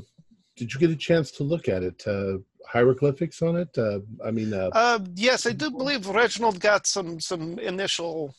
did 0.57 0.73
you 0.75 0.81
get 0.81 0.91
a 0.91 0.97
chance 0.97 1.31
to 1.31 1.43
look 1.45 1.69
at 1.69 1.83
it? 1.83 2.07
Uh, 2.07 2.39
hieroglyphics 2.67 3.41
on 3.43 3.57
it? 3.57 3.77
Uh, 3.79 4.01
I 4.25 4.31
mean, 4.31 4.53
uh, 4.53 4.71
Uh, 4.73 4.99
yes, 5.15 5.47
I 5.47 5.53
do 5.53 5.71
believe 5.71 6.07
Reginald 6.07 6.61
got 6.61 6.87
some 6.87 7.21
some 7.21 7.59
initial 7.59 8.35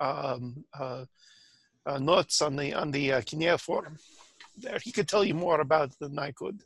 um, 0.00 0.64
uh, 0.78 1.04
uh, 1.86 1.98
notes 1.98 2.40
on 2.42 2.56
the 2.56 2.72
on 2.74 2.90
the 2.90 3.12
uh, 3.12 3.20
cuneiform. 3.22 3.98
There, 4.56 4.78
he 4.82 4.92
could 4.92 5.08
tell 5.08 5.24
you 5.24 5.34
more 5.34 5.60
about 5.60 5.90
it 5.90 5.96
than 6.00 6.18
I 6.18 6.32
could. 6.32 6.64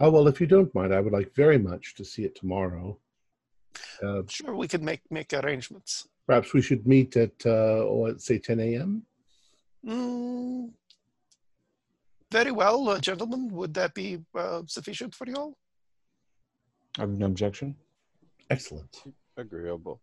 oh 0.00 0.10
well, 0.10 0.28
if 0.28 0.40
you 0.40 0.46
don't 0.46 0.74
mind, 0.74 0.92
I 0.92 1.00
would 1.00 1.12
like 1.12 1.34
very 1.34 1.58
much 1.58 1.94
to 1.96 2.04
see 2.04 2.24
it 2.24 2.34
tomorrow. 2.34 2.98
Uh, 4.02 4.22
Sure, 4.28 4.54
we 4.54 4.68
could 4.68 4.82
make 4.82 5.00
make 5.10 5.32
arrangements. 5.32 6.08
perhaps 6.26 6.52
we 6.52 6.62
should 6.62 6.86
meet 6.86 7.16
at 7.16 7.34
uh, 7.46 7.84
let's 7.90 8.24
say 8.26 8.38
10 8.38 8.60
a.m. 8.60 9.02
Mm, 9.86 10.70
very 12.30 12.50
well, 12.52 12.88
uh, 12.88 12.98
gentlemen. 13.00 13.48
Would 13.52 13.74
that 13.74 13.94
be 13.94 14.18
uh, 14.34 14.62
sufficient 14.66 15.14
for 15.14 15.26
you 15.26 15.34
all? 15.36 15.56
I 16.98 17.02
have 17.02 17.10
no 17.10 17.26
objection. 17.26 17.76
Excellent. 18.50 19.04
agreeable. 19.36 20.00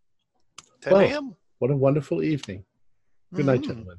10 0.82 0.94
Well, 0.94 1.02
a.m. 1.02 1.36
What 1.60 1.72
a 1.72 1.76
wonderful 1.76 2.24
evening. 2.24 2.64
Good 3.34 3.46
night, 3.46 3.62
Mhm. 3.62 3.68
gentlemen. 3.68 3.98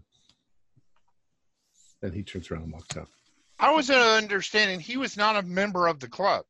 Then 2.00 2.12
he 2.12 2.22
turns 2.22 2.50
around 2.50 2.62
and 2.64 2.72
walks 2.72 2.96
out. 2.96 3.08
I 3.58 3.70
was 3.74 3.90
under 3.90 4.02
the 4.04 4.10
understanding 4.16 4.80
he 4.80 4.96
was 4.96 5.16
not 5.16 5.36
a 5.36 5.42
member 5.42 5.86
of 5.88 5.98
the 6.00 6.08
club. 6.08 6.44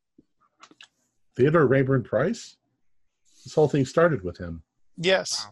Theodore 1.35 1.65
Rayburn 1.67 2.03
Price? 2.03 2.57
This 3.47 3.55
whole 3.55 3.69
thing 3.69 3.85
started 3.85 4.25
with 4.25 4.37
him. 4.37 4.61
Yes. 4.97 5.47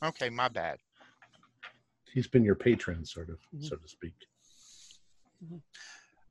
Wow. 0.00 0.10
Okay, 0.10 0.30
my 0.30 0.46
bad. 0.48 0.78
He's 2.14 2.28
been 2.28 2.44
your 2.44 2.54
patron, 2.54 3.04
sort 3.04 3.28
of, 3.28 3.40
Mhm. 3.52 3.64
so 3.68 3.74
to 3.74 3.88
speak. 3.88 4.14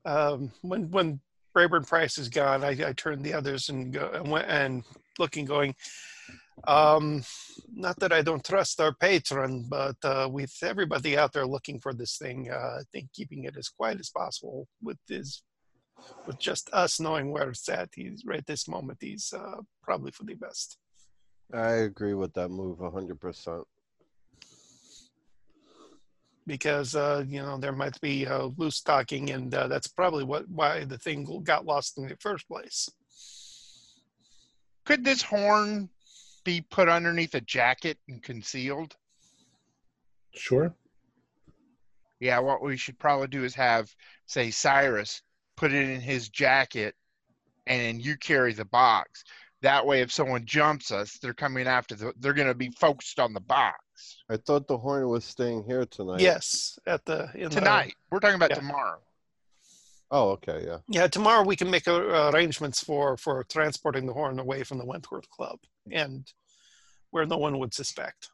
um, 0.06 0.50
when 0.62 0.90
when 0.90 1.20
Rayburn 1.54 1.84
Price 1.84 2.16
is 2.16 2.30
gone, 2.30 2.64
I, 2.64 2.70
I 2.88 2.92
turned 2.94 3.22
the 3.22 3.34
others 3.34 3.68
and 3.68 3.92
go 3.92 4.08
and 4.14 4.30
went 4.30 4.48
and 4.48 4.82
looking, 5.18 5.44
going. 5.44 5.74
Um, 6.66 7.22
not 7.70 7.96
that 8.00 8.14
I 8.14 8.22
don't 8.22 8.42
trust 8.42 8.80
our 8.80 8.94
patron, 8.94 9.66
but 9.68 9.96
uh, 10.02 10.26
with 10.32 10.54
everybody 10.62 11.18
out 11.18 11.34
there 11.34 11.46
looking 11.46 11.80
for 11.80 11.92
this 11.92 12.16
thing, 12.16 12.50
uh, 12.50 12.78
I 12.80 12.82
think 12.92 13.12
keeping 13.12 13.44
it 13.44 13.58
as 13.58 13.68
quiet 13.68 14.00
as 14.00 14.08
possible 14.08 14.66
with 14.82 14.96
his, 15.06 15.42
with 16.26 16.38
just 16.38 16.70
us 16.72 17.00
knowing 17.00 17.30
where 17.30 17.50
it's 17.50 17.68
at, 17.68 17.90
he's 17.94 18.24
right 18.24 18.44
this 18.46 18.68
moment, 18.68 18.98
he's 19.00 19.32
uh, 19.36 19.60
probably 19.82 20.10
for 20.10 20.24
the 20.24 20.34
best. 20.34 20.78
I 21.52 21.72
agree 21.72 22.14
with 22.14 22.32
that 22.34 22.48
move 22.48 22.78
hundred 22.78 23.20
percent. 23.20 23.64
because 26.46 26.94
uh, 26.94 27.24
you 27.26 27.40
know 27.40 27.56
there 27.58 27.72
might 27.72 28.00
be 28.00 28.26
uh, 28.26 28.48
loose 28.56 28.80
talking, 28.80 29.30
and 29.30 29.54
uh, 29.54 29.68
that's 29.68 29.86
probably 29.86 30.24
what 30.24 30.48
why 30.48 30.84
the 30.84 30.98
thing 30.98 31.42
got 31.44 31.66
lost 31.66 31.98
in 31.98 32.08
the 32.08 32.16
first 32.16 32.48
place. 32.48 32.88
Could 34.84 35.04
this 35.04 35.22
horn 35.22 35.88
be 36.44 36.60
put 36.60 36.88
underneath 36.88 37.34
a 37.34 37.40
jacket 37.40 37.98
and 38.08 38.22
concealed? 38.22 38.96
Sure. 40.34 40.74
Yeah, 42.18 42.40
what 42.40 42.62
we 42.62 42.76
should 42.76 42.98
probably 42.98 43.28
do 43.28 43.44
is 43.44 43.54
have, 43.54 43.94
say, 44.26 44.50
Cyrus 44.50 45.22
put 45.56 45.72
it 45.72 45.88
in 45.88 46.00
his 46.00 46.28
jacket, 46.28 46.94
and 47.66 47.80
then 47.80 48.00
you 48.00 48.16
carry 48.16 48.52
the 48.52 48.64
box. 48.64 49.24
That 49.62 49.86
way, 49.86 50.00
if 50.00 50.10
someone 50.10 50.44
jumps 50.44 50.90
us, 50.90 51.18
they're 51.18 51.34
coming 51.34 51.66
after 51.68 51.94
the. 51.94 52.12
They're 52.18 52.32
going 52.34 52.48
to 52.48 52.54
be 52.54 52.70
focused 52.70 53.20
on 53.20 53.32
the 53.32 53.40
box 53.40 53.78
I 54.28 54.36
thought 54.36 54.66
the 54.66 54.78
horn 54.78 55.08
was 55.08 55.24
staying 55.24 55.64
here 55.64 55.84
tonight. 55.86 56.20
Yes, 56.20 56.78
at 56.86 57.04
the 57.04 57.30
in 57.34 57.44
the- 57.44 57.50
tonight. 57.50 57.94
We're 58.10 58.18
talking 58.18 58.34
about 58.36 58.50
Yeah. 58.50 58.56
tomorrow. 58.56 58.98
Oh, 60.10 60.30
okay, 60.32 60.64
yeah. 60.66 60.78
yeah, 60.88 61.06
tomorrow 61.06 61.42
we 61.42 61.56
can 61.56 61.70
make 61.70 61.88
uh, 61.88 62.30
arrangements 62.34 62.82
for 62.84 63.16
for 63.16 63.44
transporting 63.44 64.04
the 64.06 64.12
horn 64.12 64.38
away 64.38 64.62
from 64.62 64.78
the 64.78 64.84
Wentworth 64.84 65.30
Club 65.30 65.58
and 65.90 66.30
where 67.10 67.24
no 67.24 67.38
one 67.38 67.58
would 67.60 67.72
suspect. 67.72 68.30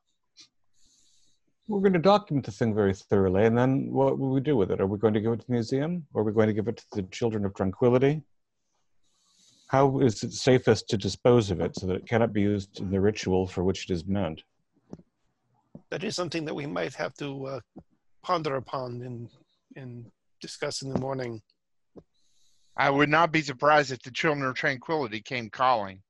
We're 1.68 1.80
going 1.80 1.92
to 1.92 1.98
document 1.98 2.46
the 2.46 2.52
thing 2.52 2.74
very 2.74 2.94
thoroughly, 2.94 3.44
and 3.44 3.56
then 3.56 3.92
what 3.92 4.18
will 4.18 4.30
we 4.30 4.40
do 4.40 4.56
with 4.56 4.70
it? 4.70 4.80
Are 4.80 4.86
we 4.86 4.96
going 4.96 5.12
to 5.12 5.20
give 5.20 5.32
it 5.32 5.40
to 5.40 5.46
the 5.46 5.52
museum? 5.52 6.06
Or 6.14 6.22
are 6.22 6.24
we 6.24 6.32
going 6.32 6.46
to 6.46 6.54
give 6.54 6.66
it 6.66 6.78
to 6.78 6.86
the 6.94 7.02
Children 7.02 7.44
of 7.44 7.54
Tranquility? 7.54 8.22
How 9.66 10.00
is 10.00 10.22
it 10.22 10.32
safest 10.32 10.88
to 10.88 10.96
dispose 10.96 11.50
of 11.50 11.60
it 11.60 11.76
so 11.76 11.86
that 11.86 11.96
it 11.96 12.08
cannot 12.08 12.32
be 12.32 12.40
used 12.40 12.80
in 12.80 12.90
the 12.90 12.98
ritual 12.98 13.46
for 13.46 13.64
which 13.64 13.84
it 13.84 13.92
is 13.92 14.06
meant? 14.06 14.42
That 15.90 16.04
is 16.04 16.16
something 16.16 16.46
that 16.46 16.54
we 16.54 16.64
might 16.64 16.94
have 16.94 17.12
to 17.16 17.46
uh, 17.46 17.60
ponder 18.22 18.56
upon 18.56 19.02
and 19.02 19.28
and 19.76 20.06
discuss 20.40 20.80
in 20.80 20.90
the 20.90 20.98
morning. 20.98 21.42
I 22.78 22.88
would 22.88 23.10
not 23.10 23.30
be 23.30 23.42
surprised 23.42 23.92
if 23.92 24.00
the 24.02 24.10
Children 24.10 24.46
of 24.46 24.54
Tranquility 24.54 25.20
came 25.20 25.50
calling. 25.50 26.00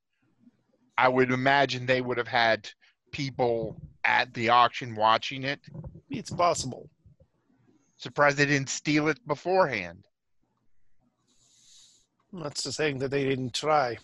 I 0.96 1.08
would 1.08 1.32
imagine 1.32 1.84
they 1.84 2.00
would 2.00 2.18
have 2.18 2.28
had 2.28 2.70
people 3.10 3.80
at 4.08 4.32
the 4.32 4.48
auction 4.48 4.96
watching 4.96 5.44
it. 5.44 5.60
It's 6.08 6.30
possible. 6.30 6.88
Surprised 7.98 8.38
they 8.38 8.46
didn't 8.46 8.70
steal 8.70 9.08
it 9.08 9.18
beforehand. 9.26 10.04
That's 12.32 12.62
the 12.62 12.72
thing 12.72 12.98
that 13.00 13.10
they 13.10 13.24
didn't 13.24 13.54
try. 13.54 13.98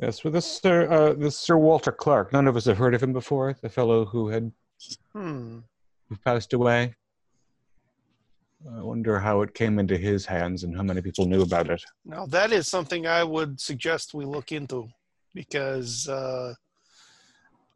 Yes, 0.00 0.22
well, 0.22 0.32
this 0.32 0.44
Sir, 0.60 0.90
uh, 0.92 1.14
this 1.14 1.38
Sir 1.38 1.56
Walter 1.56 1.92
Clark. 1.92 2.32
None 2.32 2.46
of 2.46 2.56
us 2.56 2.66
have 2.66 2.76
heard 2.76 2.94
of 2.94 3.02
him 3.02 3.14
before. 3.14 3.56
The 3.62 3.70
fellow 3.70 4.04
who 4.04 4.28
had 4.28 4.52
Hmm. 5.14 5.60
who 6.10 6.16
passed 6.22 6.52
away. 6.52 6.94
I 8.76 8.82
wonder 8.82 9.18
how 9.18 9.40
it 9.42 9.54
came 9.54 9.78
into 9.78 9.96
his 9.96 10.26
hands 10.26 10.64
and 10.64 10.76
how 10.76 10.82
many 10.82 11.00
people 11.00 11.24
knew 11.26 11.42
about 11.42 11.70
it. 11.70 11.82
Now 12.04 12.26
that 12.26 12.52
is 12.52 12.68
something 12.68 13.06
I 13.06 13.24
would 13.24 13.58
suggest 13.60 14.12
we 14.12 14.26
look 14.26 14.52
into 14.52 14.88
because 15.32 16.08
uh, 16.08 16.54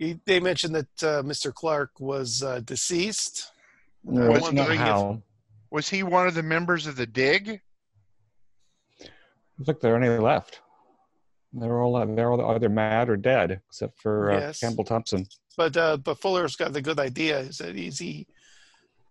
he, 0.01 0.18
they 0.24 0.40
mentioned 0.40 0.74
that 0.74 1.03
uh, 1.03 1.22
Mr. 1.22 1.53
Clark 1.53 1.90
was 2.01 2.42
uh, 2.42 2.61
deceased. 2.61 3.53
No, 4.03 4.22
I'm 4.22 4.30
it's 4.32 4.40
not 4.40 4.55
wondering 4.55 4.80
if- 4.80 4.86
how. 4.86 5.22
Was 5.70 5.88
he 5.88 6.03
one 6.03 6.26
of 6.26 6.34
the 6.34 6.42
members 6.42 6.88
of 6.88 6.96
the 6.96 7.07
dig? 7.07 7.61
Looks 9.57 9.68
like 9.68 9.80
there 9.80 9.94
are 9.94 10.03
any 10.03 10.09
left. 10.09 10.62
They're 11.53 11.80
all 11.80 12.05
they're 12.16 12.32
all 12.32 12.51
either 12.55 12.68
mad 12.68 13.09
or 13.09 13.16
dead, 13.16 13.61
except 13.68 14.01
for 14.01 14.32
uh, 14.32 14.38
Yes. 14.40 14.59
Campbell 14.61 14.82
Thompson. 14.84 15.26
But 15.57 15.76
uh, 15.76 15.96
but 15.98 16.18
Fuller's 16.20 16.57
got 16.57 16.72
the 16.72 16.82
good 16.82 16.98
idea. 16.98 17.38
Is 17.40 17.59
that 17.59 17.76
is 17.76 17.98
he 17.98 18.26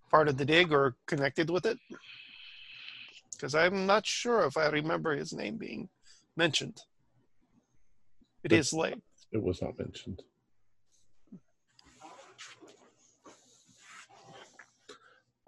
part 0.10 0.28
of 0.28 0.38
the 0.38 0.44
dig 0.44 0.74
or 0.74 0.96
connected 1.06 1.50
with 1.50 1.66
it? 1.66 1.78
Because 3.32 3.56
I'm 3.56 3.86
not 3.86 4.06
sure 4.06 4.44
if 4.46 4.58
I 4.58 4.68
remember 4.68 5.16
his 5.16 5.32
name 5.32 5.56
being 5.56 5.88
mentioned. 6.36 6.82
It 8.44 8.52
is 8.52 8.74
late. 8.74 9.02
It 9.32 9.42
was 9.42 9.62
not 9.62 9.78
mentioned. 9.80 10.24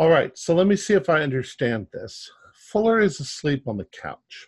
All 0.01 0.09
right, 0.09 0.35
so 0.35 0.55
let 0.55 0.65
me 0.65 0.75
see 0.75 0.95
if 0.95 1.09
I 1.09 1.21
understand 1.21 1.85
this. 1.93 2.27
Fuller 2.55 3.01
is 3.01 3.19
asleep 3.19 3.67
on 3.67 3.77
the 3.77 3.85
couch, 3.85 4.47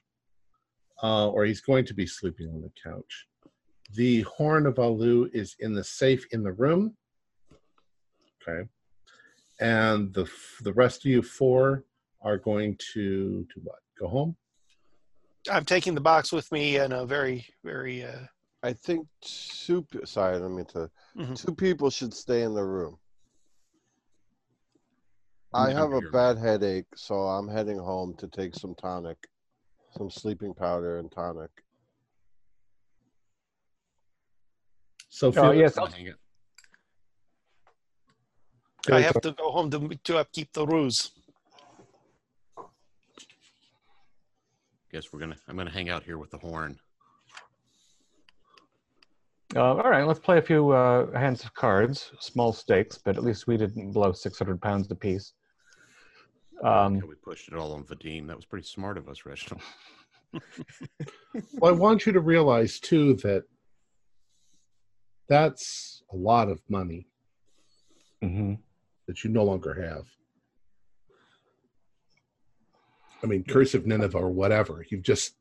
uh, 1.03 1.29
or 1.29 1.45
he's 1.45 1.61
going 1.61 1.85
to 1.85 1.93
be 1.93 2.07
sleeping 2.07 2.49
on 2.49 2.59
the 2.59 2.71
couch. 2.83 3.27
The 3.93 4.21
horn 4.21 4.65
of 4.65 4.79
Alu 4.79 5.29
is 5.31 5.55
in 5.59 5.75
the 5.75 5.83
safe 5.83 6.25
in 6.31 6.41
the 6.41 6.53
room. 6.53 6.97
Okay, 8.41 8.67
and 9.59 10.11
the 10.11 10.27
the 10.63 10.73
rest 10.73 11.05
of 11.05 11.11
you 11.11 11.21
four 11.21 11.83
are 12.23 12.39
going 12.39 12.75
to 12.93 13.45
to 13.53 13.59
what? 13.63 13.77
Go 13.99 14.07
home. 14.07 14.35
I'm 15.51 15.65
taking 15.65 15.93
the 15.93 16.01
box 16.01 16.31
with 16.31 16.51
me 16.51 16.77
and 16.77 16.93
a 16.93 17.05
very 17.05 17.45
very. 17.63 18.03
Uh, 18.05 18.25
I 18.63 18.73
think 18.73 19.05
two. 19.21 19.85
Sorry, 20.03 20.35
I 20.35 20.39
don't 20.39 20.55
mean 20.55 20.65
to. 20.73 20.89
Mhm. 21.15 21.45
Two 21.45 21.53
people 21.53 21.91
should 21.91 22.15
stay 22.15 22.41
in 22.41 22.55
the 22.55 22.63
room. 22.63 22.97
I 25.53 25.71
have 25.71 25.93
a 25.93 26.01
bad 26.01 26.37
headache, 26.37 26.87
so 26.95 27.15
I'm 27.15 27.47
heading 27.47 27.77
home 27.77 28.15
to 28.17 28.27
take 28.27 28.55
some 28.55 28.73
tonic, 28.75 29.17
some 29.95 30.09
sleeping 30.09 30.53
powder 30.53 30.97
and 30.97 31.11
tonic. 31.11 31.51
So 35.09 35.27
Oh, 35.27 35.31
Felix, 35.31 35.57
yes, 35.57 35.77
I'll 35.77 35.85
hang 35.85 36.07
it. 36.07 36.15
I 38.91 39.01
have 39.01 39.21
to 39.21 39.31
go 39.31 39.51
home 39.51 39.69
to 39.71 39.95
to 40.03 40.17
upkeep 40.17 40.51
the 40.53 40.65
ruse. 40.65 41.11
Guess 44.91 45.13
we're 45.13 45.19
gonna. 45.19 45.37
I'm 45.47 45.55
gonna 45.55 45.71
hang 45.71 45.89
out 45.89 46.03
here 46.03 46.17
with 46.17 46.31
the 46.31 46.37
horn. 46.37 46.79
Uh, 49.55 49.75
all 49.75 49.89
right, 49.89 50.05
let's 50.05 50.19
play 50.19 50.39
a 50.39 50.41
few 50.41 50.71
uh, 50.71 51.11
hands 51.17 51.43
of 51.43 51.53
cards, 51.53 52.11
small 52.19 52.51
stakes, 52.51 52.97
but 52.97 53.17
at 53.17 53.23
least 53.23 53.45
we 53.45 53.55
didn't 53.55 53.91
blow 53.91 54.11
600 54.11 54.59
pounds 54.59 54.89
apiece. 54.89 55.33
Um, 56.63 56.95
Yeah, 56.95 57.01
we 57.07 57.15
pushed 57.15 57.49
it 57.49 57.55
all 57.55 57.73
on 57.73 57.83
Vadim. 57.83 58.27
That 58.27 58.37
was 58.37 58.45
pretty 58.45 58.65
smart 58.65 58.97
of 58.97 59.09
us, 59.09 59.25
Reginald. 59.25 59.61
Well, 61.53 61.73
I 61.73 61.75
want 61.75 62.05
you 62.05 62.11
to 62.13 62.19
realize 62.19 62.79
too 62.79 63.15
that 63.17 63.43
that's 65.27 66.01
a 66.11 66.15
lot 66.15 66.49
of 66.49 66.61
money 66.69 67.07
mhm. 68.23 68.57
that 69.07 69.23
you 69.23 69.29
no 69.29 69.43
longer 69.43 69.73
have. 69.73 70.07
I 73.23 73.27
mean, 73.27 73.43
Curse 73.43 73.73
of 73.73 73.85
Nineveh 73.85 74.17
or 74.17 74.31
whatever, 74.31 74.85
you've 74.89 75.03
just 75.03 75.35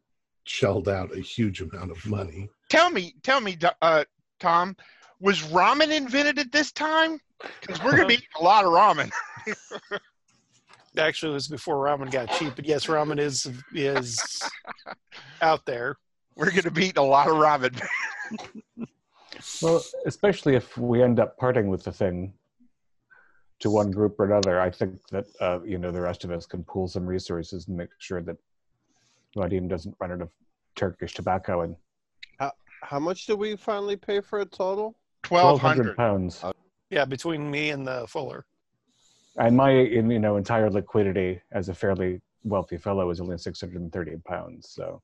shelled 0.45 0.89
out 0.89 1.17
a 1.17 1.21
huge 1.21 1.61
amount 1.61 1.91
of 1.91 2.05
money. 2.07 2.49
Tell 2.69 2.91
me, 2.91 3.15
tell 3.23 3.41
me, 3.41 3.57
uh, 3.81 4.05
Tom, 4.41 4.77
was 5.21 5.41
ramen 5.43 5.91
invented 5.91 6.39
at 6.39 6.53
this 6.53 6.73
time? 6.73 7.19
Because 7.61 7.83
we're 7.83 7.93
gonna 7.93 8.07
be 8.07 8.15
eating 8.15 8.27
a 8.39 8.45
lot 8.45 8.65
of 8.65 8.73
ramen. 8.73 9.11
Actually, 10.99 11.33
it 11.33 11.35
was 11.35 11.49
before 11.49 11.77
ramen 11.77 12.11
got 12.11 12.31
cheap, 12.33 12.55
but 12.55 12.67
yes, 12.67 12.87
ramen 12.87 13.19
is 13.19 13.49
is 13.75 14.43
out 15.41 15.65
there. 15.65 15.97
We're 16.37 16.51
gonna 16.51 16.71
be 16.71 16.87
eating 16.87 17.03
a 17.03 17.07
lot 17.07 17.29
of 17.29 17.35
ramen. 17.35 17.81
Well, 19.61 19.83
especially 20.07 20.55
if 20.55 20.77
we 20.79 21.03
end 21.03 21.19
up 21.19 21.37
parting 21.37 21.69
with 21.69 21.83
the 21.83 21.91
thing 21.91 22.33
to 23.61 23.71
one 23.71 23.91
group 23.91 24.21
or 24.21 24.27
another, 24.27 24.61
I 24.61 24.71
think 24.71 24.99
that 25.11 25.25
uh, 25.41 25.61
you 25.65 25.79
know 25.79 25.91
the 25.91 26.01
rest 26.01 26.23
of 26.25 26.31
us 26.31 26.47
can 26.47 26.63
pool 26.65 26.87
some 26.87 27.07
resources 27.07 27.67
and 27.67 27.77
make 27.77 27.89
sure 27.99 28.23
that 28.23 28.37
Vadim 29.37 29.69
doesn't 29.69 29.97
run 29.99 30.13
out 30.13 30.21
of 30.21 30.31
Turkish 30.77 31.15
tobacco 31.15 31.63
and 31.63 31.77
How 32.83 32.99
much 32.99 33.27
did 33.27 33.39
we 33.39 33.57
finally 33.57 33.97
pay 33.97 34.21
for 34.21 34.41
a 34.41 34.45
total? 34.45 34.97
Twelve 35.23 35.63
1,200 35.63 35.83
hundred. 35.83 35.97
pounds. 35.97 36.45
Yeah, 36.91 37.05
between 37.05 37.51
me 37.51 37.71
and 37.71 37.87
the 37.87 38.07
Fuller 38.09 38.45
and 39.37 39.57
my 39.57 39.71
you 39.73 40.19
know 40.19 40.37
entire 40.37 40.69
liquidity 40.71 41.41
as 41.53 41.69
a 41.69 41.75
fairly 41.75 42.21
wealthy 42.45 42.77
fellow 42.77 43.09
is 43.11 43.21
only 43.21 43.39
630 43.39 44.17
pounds 44.25 44.69
so. 44.69 45.01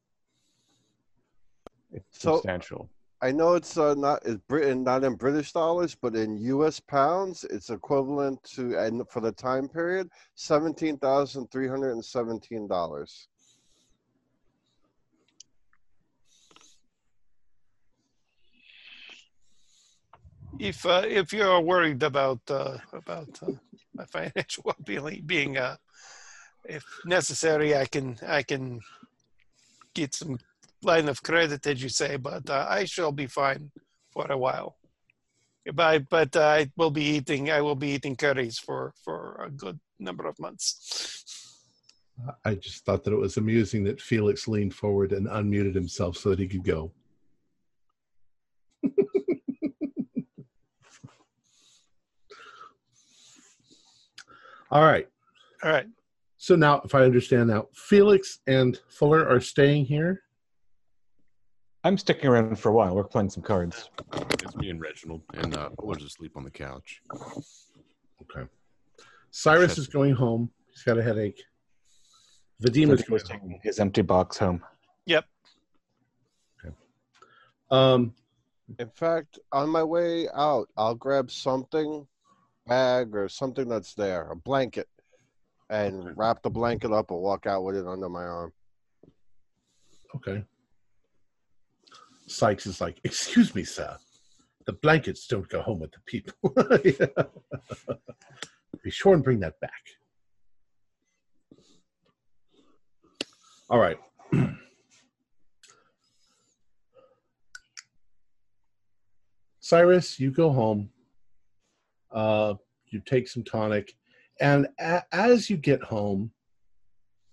It's 1.90 2.04
so, 2.10 2.34
substantial. 2.34 2.90
I 3.22 3.32
know 3.32 3.54
it's 3.54 3.78
uh, 3.78 3.94
not 3.94 4.26
it's 4.26 4.42
britain 4.48 4.84
not 4.84 5.04
in 5.04 5.14
british 5.14 5.52
dollars 5.52 5.94
but 5.94 6.14
in 6.14 6.36
us 6.38 6.78
pounds 6.78 7.46
it's 7.50 7.70
equivalent 7.70 8.42
to 8.54 8.78
and 8.78 9.08
for 9.08 9.20
the 9.20 9.32
time 9.32 9.68
period 9.68 10.10
$17317 10.36 13.26
If 20.58 20.84
uh, 20.84 21.02
if 21.06 21.32
you're 21.32 21.60
worried 21.60 22.02
about 22.02 22.40
uh, 22.50 22.78
about 22.92 23.28
uh, 23.42 23.52
my 23.94 24.04
financial 24.06 24.64
well-being, 24.66 25.22
being 25.24 25.56
uh, 25.56 25.76
if 26.64 26.84
necessary, 27.04 27.76
I 27.76 27.86
can 27.86 28.16
I 28.26 28.42
can 28.42 28.80
get 29.94 30.14
some 30.14 30.38
line 30.82 31.08
of 31.08 31.22
credit, 31.22 31.66
as 31.66 31.82
you 31.82 31.88
say, 31.88 32.16
but 32.16 32.48
uh, 32.50 32.66
I 32.68 32.84
shall 32.84 33.12
be 33.12 33.26
fine 33.26 33.70
for 34.10 34.30
a 34.30 34.38
while. 34.38 34.76
But 35.72 36.08
but 36.08 36.34
uh, 36.34 36.46
I 36.46 36.70
will 36.76 36.90
be 36.90 37.04
eating 37.04 37.50
I 37.50 37.60
will 37.60 37.76
be 37.76 37.90
eating 37.90 38.16
curries 38.16 38.58
for 38.58 38.94
for 39.04 39.44
a 39.44 39.50
good 39.50 39.78
number 39.98 40.26
of 40.26 40.38
months. 40.38 41.24
I 42.44 42.56
just 42.56 42.84
thought 42.84 43.04
that 43.04 43.12
it 43.12 43.16
was 43.18 43.36
amusing 43.36 43.84
that 43.84 44.00
Felix 44.00 44.48
leaned 44.48 44.74
forward 44.74 45.12
and 45.12 45.28
unmuted 45.28 45.74
himself 45.74 46.16
so 46.16 46.30
that 46.30 46.40
he 46.40 46.48
could 46.48 46.64
go. 46.64 46.90
All 54.70 54.82
right. 54.82 55.08
All 55.62 55.70
right. 55.70 55.86
So 56.36 56.54
now, 56.54 56.80
if 56.84 56.94
I 56.94 57.02
understand 57.02 57.48
now, 57.48 57.66
Felix 57.74 58.40
and 58.46 58.78
Fuller 58.88 59.28
are 59.28 59.40
staying 59.40 59.86
here. 59.86 60.22
I'm 61.84 61.96
sticking 61.98 62.28
around 62.28 62.56
for 62.58 62.68
a 62.68 62.72
while. 62.72 62.94
We're 62.94 63.04
playing 63.04 63.30
some 63.30 63.42
cards. 63.42 63.90
It's 64.42 64.56
me 64.56 64.70
and 64.70 64.80
Reginald, 64.80 65.22
and 65.34 65.56
uh, 65.56 65.70
Fuller's 65.80 66.02
asleep 66.04 66.32
on 66.36 66.44
the 66.44 66.50
couch. 66.50 67.00
Okay. 68.22 68.46
Cyrus 69.30 69.72
Shut- 69.72 69.78
is 69.78 69.86
going 69.88 70.14
home. 70.14 70.50
He's 70.70 70.82
got 70.82 70.98
a 70.98 71.02
headache. 71.02 71.42
Vadim 72.62 72.90
is 72.92 73.02
going 73.02 73.12
was 73.12 73.22
home. 73.28 73.40
taking 73.40 73.60
his 73.62 73.78
empty 73.80 74.02
box 74.02 74.36
home. 74.38 74.62
Yep. 75.06 75.24
Um, 77.70 78.14
In 78.78 78.88
fact, 78.90 79.38
on 79.52 79.68
my 79.68 79.82
way 79.82 80.26
out, 80.34 80.68
I'll 80.76 80.94
grab 80.94 81.30
something, 81.30 82.06
bag 82.68 83.14
or 83.14 83.28
something 83.28 83.68
that's 83.68 83.94
there, 83.94 84.30
a 84.30 84.36
blanket, 84.36 84.88
and 85.70 86.16
wrap 86.16 86.42
the 86.42 86.50
blanket 86.50 86.92
up 86.92 87.10
and 87.10 87.20
walk 87.20 87.46
out 87.46 87.64
with 87.64 87.76
it 87.76 87.86
under 87.86 88.08
my 88.08 88.22
arm. 88.22 88.52
okay. 90.14 90.44
Sykes 92.26 92.66
is 92.66 92.80
like, 92.80 93.00
excuse 93.04 93.54
me, 93.54 93.64
sir. 93.64 93.96
The 94.66 94.74
blankets 94.74 95.26
don't 95.26 95.48
go 95.48 95.62
home 95.62 95.80
with 95.80 95.92
the 95.92 96.00
people. 96.04 96.52
Be 98.82 98.90
sure 98.90 99.14
and 99.14 99.24
bring 99.24 99.40
that 99.40 99.58
back. 99.60 99.72
All 103.70 103.78
right. 103.78 103.98
Cyrus, 109.60 110.20
you 110.20 110.30
go 110.30 110.50
home. 110.50 110.90
Uh, 112.18 112.54
you 112.88 113.00
take 113.06 113.28
some 113.28 113.44
tonic, 113.44 113.94
and 114.40 114.66
a- 114.80 115.04
as 115.12 115.48
you 115.48 115.56
get 115.56 115.80
home, 115.84 116.32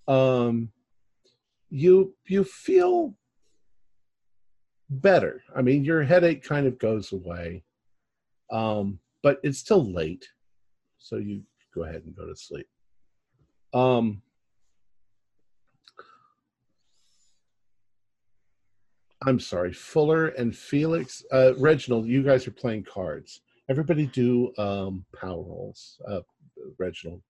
um, 0.08 0.72
you 1.72 2.16
you 2.28 2.44
feel 2.44 3.18
better. 4.88 5.42
I 5.56 5.64
mean, 5.64 5.84
your 5.84 6.04
headache 6.04 6.44
kind 6.44 6.68
of 6.68 6.78
goes 6.78 7.14
away, 7.14 7.64
um, 8.52 9.00
but 9.24 9.40
it's 9.42 9.58
still 9.58 9.84
late, 9.92 10.30
so 11.00 11.16
you 11.16 11.42
go 11.74 11.84
ahead 11.86 12.04
and 12.06 12.16
go 12.16 12.28
to 12.28 12.36
sleep. 12.36 12.68
Um, 13.74 14.22
I'm 19.26 19.40
sorry, 19.40 19.74
Fuller 19.74 20.28
and 20.28 20.56
Felix, 20.56 21.24
uh, 21.32 21.56
Reginald. 21.58 22.06
You 22.06 22.22
guys 22.22 22.46
are 22.48 22.52
playing 22.52 22.84
cards. 22.84 23.42
Everybody 23.70 24.06
do 24.08 24.52
um, 24.58 25.06
power 25.20 25.42
rolls. 25.42 26.00
Uh, 26.08 26.22
Reginald, 26.78 27.22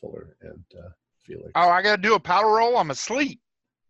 Fuller, 0.00 0.36
and 0.42 0.64
uh, 0.78 0.88
Felix. 1.24 1.50
Oh, 1.54 1.68
I 1.68 1.82
got 1.82 1.96
to 1.96 2.02
do 2.02 2.14
a 2.14 2.20
power 2.20 2.56
roll. 2.56 2.76
I'm 2.76 2.90
asleep. 2.90 3.40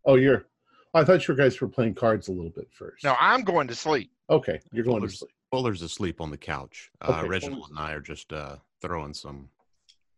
Oh, 0.04 0.14
you're. 0.14 0.46
I 0.94 1.04
thought 1.04 1.26
you 1.28 1.36
guys 1.36 1.60
were 1.60 1.68
playing 1.68 1.94
cards 1.94 2.28
a 2.28 2.32
little 2.32 2.50
bit 2.50 2.68
first. 2.72 3.04
No, 3.04 3.14
I'm 3.20 3.42
going 3.42 3.68
to 3.68 3.74
sleep. 3.74 4.10
Okay, 4.30 4.60
you're 4.72 4.84
going 4.84 4.96
to 4.96 5.00
Fuller's- 5.08 5.18
sleep. 5.18 5.30
Fuller's 5.50 5.82
asleep 5.82 6.20
on 6.20 6.30
the 6.30 6.36
couch. 6.36 6.90
Uh, 7.00 7.18
Okay. 7.20 7.28
Reginald 7.28 7.70
and 7.70 7.78
I 7.78 7.92
are 7.92 8.00
just 8.00 8.32
uh, 8.32 8.56
throwing 8.82 9.14
some 9.14 9.48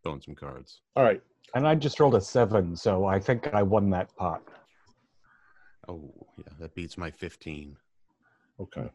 throwing 0.02 0.20
some 0.20 0.34
cards. 0.34 0.80
All 0.96 1.04
right. 1.04 1.20
And 1.54 1.66
I 1.68 1.74
just 1.74 1.98
rolled 2.00 2.14
a 2.14 2.20
seven, 2.20 2.76
so 2.76 3.04
I 3.04 3.18
think 3.20 3.52
I 3.54 3.62
won 3.62 3.90
that 3.90 4.14
pot. 4.16 4.42
Oh, 5.88 6.12
yeah, 6.38 6.52
that 6.60 6.74
beats 6.74 6.96
my 6.98 7.10
15. 7.10 7.76
Okay. 8.60 8.88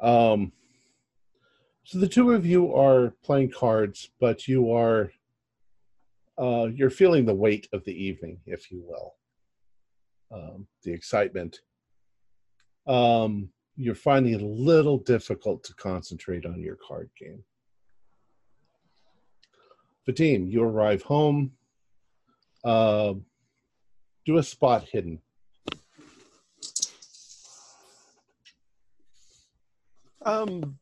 Um. 0.00 0.52
So 1.86 2.00
the 2.00 2.08
two 2.08 2.32
of 2.32 2.44
you 2.44 2.74
are 2.74 3.14
playing 3.22 3.52
cards, 3.52 4.10
but 4.18 4.48
you 4.48 4.72
are. 4.72 5.12
Uh, 6.36 6.66
you're 6.74 6.90
feeling 6.90 7.24
the 7.24 7.34
weight 7.34 7.68
of 7.72 7.84
the 7.84 7.94
evening, 7.94 8.40
if 8.44 8.72
you 8.72 8.82
will. 8.84 9.14
Um, 10.32 10.66
the 10.82 10.92
excitement. 10.92 11.60
Um, 12.88 13.50
you're 13.76 13.94
finding 13.94 14.34
it 14.34 14.42
a 14.42 14.46
little 14.46 14.98
difficult 14.98 15.62
to 15.62 15.74
concentrate 15.74 16.44
on 16.44 16.60
your 16.60 16.74
card 16.74 17.08
game. 17.16 17.44
Vadim, 20.08 20.50
you 20.50 20.64
arrive 20.64 21.02
home. 21.02 21.52
Uh, 22.64 23.14
do 24.24 24.38
a 24.38 24.42
spot 24.42 24.88
hidden. 24.90 25.20
Um, 30.22 30.80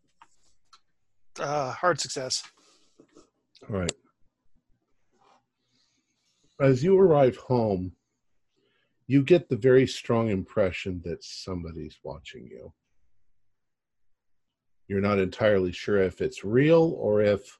uh, 1.39 1.73
hard 1.73 2.01
success. 2.01 2.43
All 3.69 3.77
right. 3.77 3.93
As 6.61 6.85
you 6.85 6.99
arrive 6.99 7.37
home, 7.37 7.93
you 9.07 9.23
get 9.23 9.49
the 9.49 9.57
very 9.57 9.87
strong 9.87 10.29
impression 10.29 11.03
that 11.05 11.23
somebody's 11.23 11.99
watching 12.03 12.47
you. 12.51 12.73
You're 14.89 15.01
not 15.01 15.19
entirely 15.19 15.73
sure 15.73 15.99
if 15.99 16.21
it's 16.21 16.45
real 16.45 16.95
or 16.99 17.23
if 17.23 17.59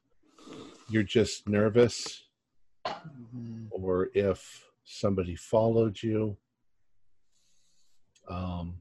you're 0.89 1.03
just 1.03 1.47
nervous 1.49 2.23
or 3.71 4.09
if 4.13 4.65
somebody 4.83 5.35
followed 5.35 6.01
you. 6.01 6.37
Um, 8.27 8.77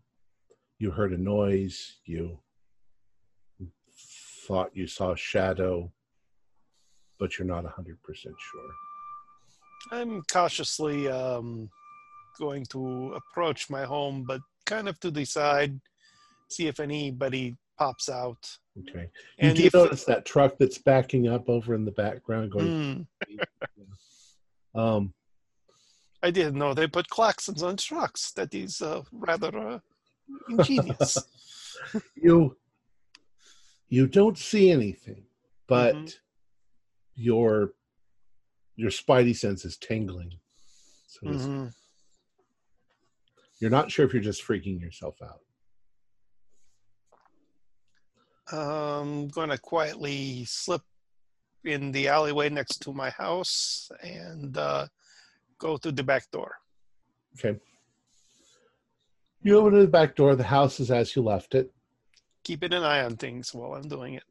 you 0.79 0.91
heard 0.91 1.13
a 1.13 1.19
noise, 1.19 1.97
you 2.05 2.39
thought 4.47 4.71
you 4.75 4.87
saw 4.87 5.13
a 5.13 5.17
shadow, 5.17 5.91
but 7.19 7.39
you're 7.39 7.47
not 7.47 7.65
100% 7.65 7.97
sure. 8.17 8.35
I'm 9.93 10.23
cautiously 10.31 11.09
um, 11.09 11.69
going 12.39 12.65
to 12.67 13.15
approach 13.15 13.71
my 13.71 13.85
home, 13.85 14.25
but 14.27 14.41
kind 14.67 14.89
of 14.89 14.99
to 15.01 15.11
the 15.11 15.25
side, 15.25 15.79
see 16.49 16.67
if 16.67 16.81
anybody 16.81 17.57
pops 17.79 18.09
out. 18.09 18.59
Okay. 18.79 19.09
You 19.39 19.49
And 19.49 19.57
do 19.57 19.71
notice 19.73 20.05
that 20.05 20.25
truck 20.25 20.57
that's 20.59 20.79
backing 20.79 21.29
up 21.29 21.49
over 21.49 21.75
in 21.75 21.85
the 21.85 21.93
background 21.93 22.51
going, 22.51 23.07
Hmm, 24.75 24.79
um, 24.79 25.15
I 26.23 26.31
didn't 26.31 26.55
know 26.59 26.73
they 26.73 26.87
put 26.87 27.09
klaxons 27.09 27.63
on 27.63 27.77
trucks. 27.77 28.33
That 28.33 28.55
is 28.55 28.81
uh, 28.81 29.03
rather 29.13 29.57
uh, 29.57 29.79
ingenious. 30.49 31.19
you 32.17 32.57
you 33.89 34.07
don't 34.07 34.39
see 34.39 34.71
anything, 34.71 35.27
but 35.67 35.95
Mhm. 35.95 36.15
your 37.15 37.75
your 38.77 38.91
spidey 38.91 39.37
sense 39.37 39.65
is 39.65 39.77
tingling. 39.77 40.41
So. 41.07 41.27
Mhm. 41.27 41.75
you're 43.61 43.71
not 43.71 43.91
sure 43.91 44.05
if 44.05 44.13
you're 44.13 44.23
just 44.23 44.43
freaking 44.43 44.81
yourself 44.81 45.23
out. 45.23 45.41
I'm 48.53 49.29
going 49.29 49.49
to 49.49 49.59
quietly 49.59 50.45
slip 50.45 50.83
in 51.65 51.93
the 51.93 52.09
alleyway 52.09 52.51
next 52.51 52.79
to 52.83 52.93
my 52.93 53.11
house 53.11 53.91
and 54.03 54.57
uh, 54.59 54.87
go 55.59 55.77
to 55.79 55.91
the 55.91 56.03
back 56.03 56.31
door. 56.31 56.57
Okay. 57.39 57.59
You 59.43 59.59
open 59.59 59.79
the 59.79 59.87
back 59.87 60.15
door. 60.17 60.37
The 60.37 60.45
house 60.45 60.79
is 60.81 60.91
as 60.91 61.15
you 61.17 61.23
left 61.23 61.55
it. 61.55 61.73
Keeping 62.45 62.75
an 62.75 62.83
eye 62.83 63.03
on 63.03 63.17
things 63.17 63.55
while 63.55 63.75
I'm 63.75 63.89
doing 63.89 64.15
it. 64.15 64.23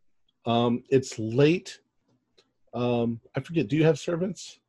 Um, 0.45 0.83
it's 0.89 1.17
late. 1.17 1.79
Um, 2.73 3.19
I 3.35 3.39
forget. 3.39 3.67
Do 3.67 3.75
you 3.75 3.83
have 3.85 3.97
servants? 3.99 4.59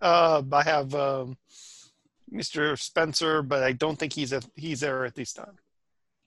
Uh, 0.00 0.42
I 0.52 0.62
have 0.62 0.94
um, 0.94 1.36
Mr. 2.32 2.78
Spencer, 2.78 3.42
but 3.42 3.62
I 3.62 3.72
don't 3.72 3.98
think 3.98 4.12
he's 4.14 4.32
at, 4.32 4.46
he's 4.56 4.80
there 4.80 5.04
at 5.04 5.14
this 5.14 5.32
time. 5.34 5.58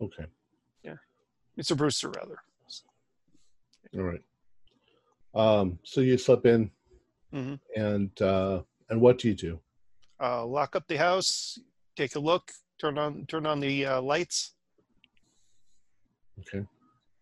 Okay. 0.01 0.25
Yeah, 0.83 0.95
Mr. 1.59 1.75
Brewster, 1.75 2.09
rather. 2.09 2.37
All 3.95 4.03
right. 4.03 4.21
Um, 5.33 5.79
so 5.83 6.01
you 6.01 6.17
slip 6.17 6.45
in, 6.45 6.69
Mhm. 7.33 7.59
and 7.75 8.21
uh, 8.21 8.61
and 8.89 9.01
what 9.01 9.17
do 9.17 9.27
you 9.29 9.33
do? 9.33 9.59
Uh, 10.21 10.45
lock 10.45 10.75
up 10.75 10.87
the 10.87 10.97
house, 10.97 11.57
take 11.95 12.15
a 12.15 12.19
look, 12.19 12.51
turn 12.79 12.97
on 12.97 13.25
turn 13.27 13.45
on 13.47 13.59
the 13.59 13.85
uh, 13.85 14.01
lights 14.01 14.53
Okay. 16.39 16.65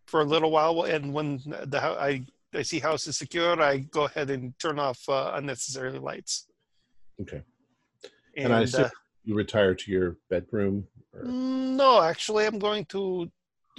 for 0.08 0.22
a 0.22 0.26
little 0.26 0.52
while, 0.52 0.84
and 0.84 1.14
when 1.14 1.38
the 1.46 1.80
I 1.82 2.26
I 2.54 2.62
see 2.62 2.80
house 2.80 3.08
is 3.08 3.18
secure, 3.18 3.62
I 3.62 3.80
go 3.80 4.06
ahead 4.06 4.30
and 4.30 4.58
turn 4.60 4.80
off 4.80 5.08
uh, 5.10 5.32
unnecessary 5.36 5.98
lights. 6.00 6.48
Okay. 7.22 7.44
And, 8.38 8.54
And 8.54 8.78
I 8.78 8.82
uh, 8.82 8.90
you 9.24 9.36
retire 9.36 9.74
to 9.74 9.92
your 9.92 10.18
bedroom. 10.30 10.88
Or, 11.14 11.24
no, 11.24 12.02
actually, 12.02 12.46
I'm 12.46 12.60
going 12.60 12.86
to 12.86 13.32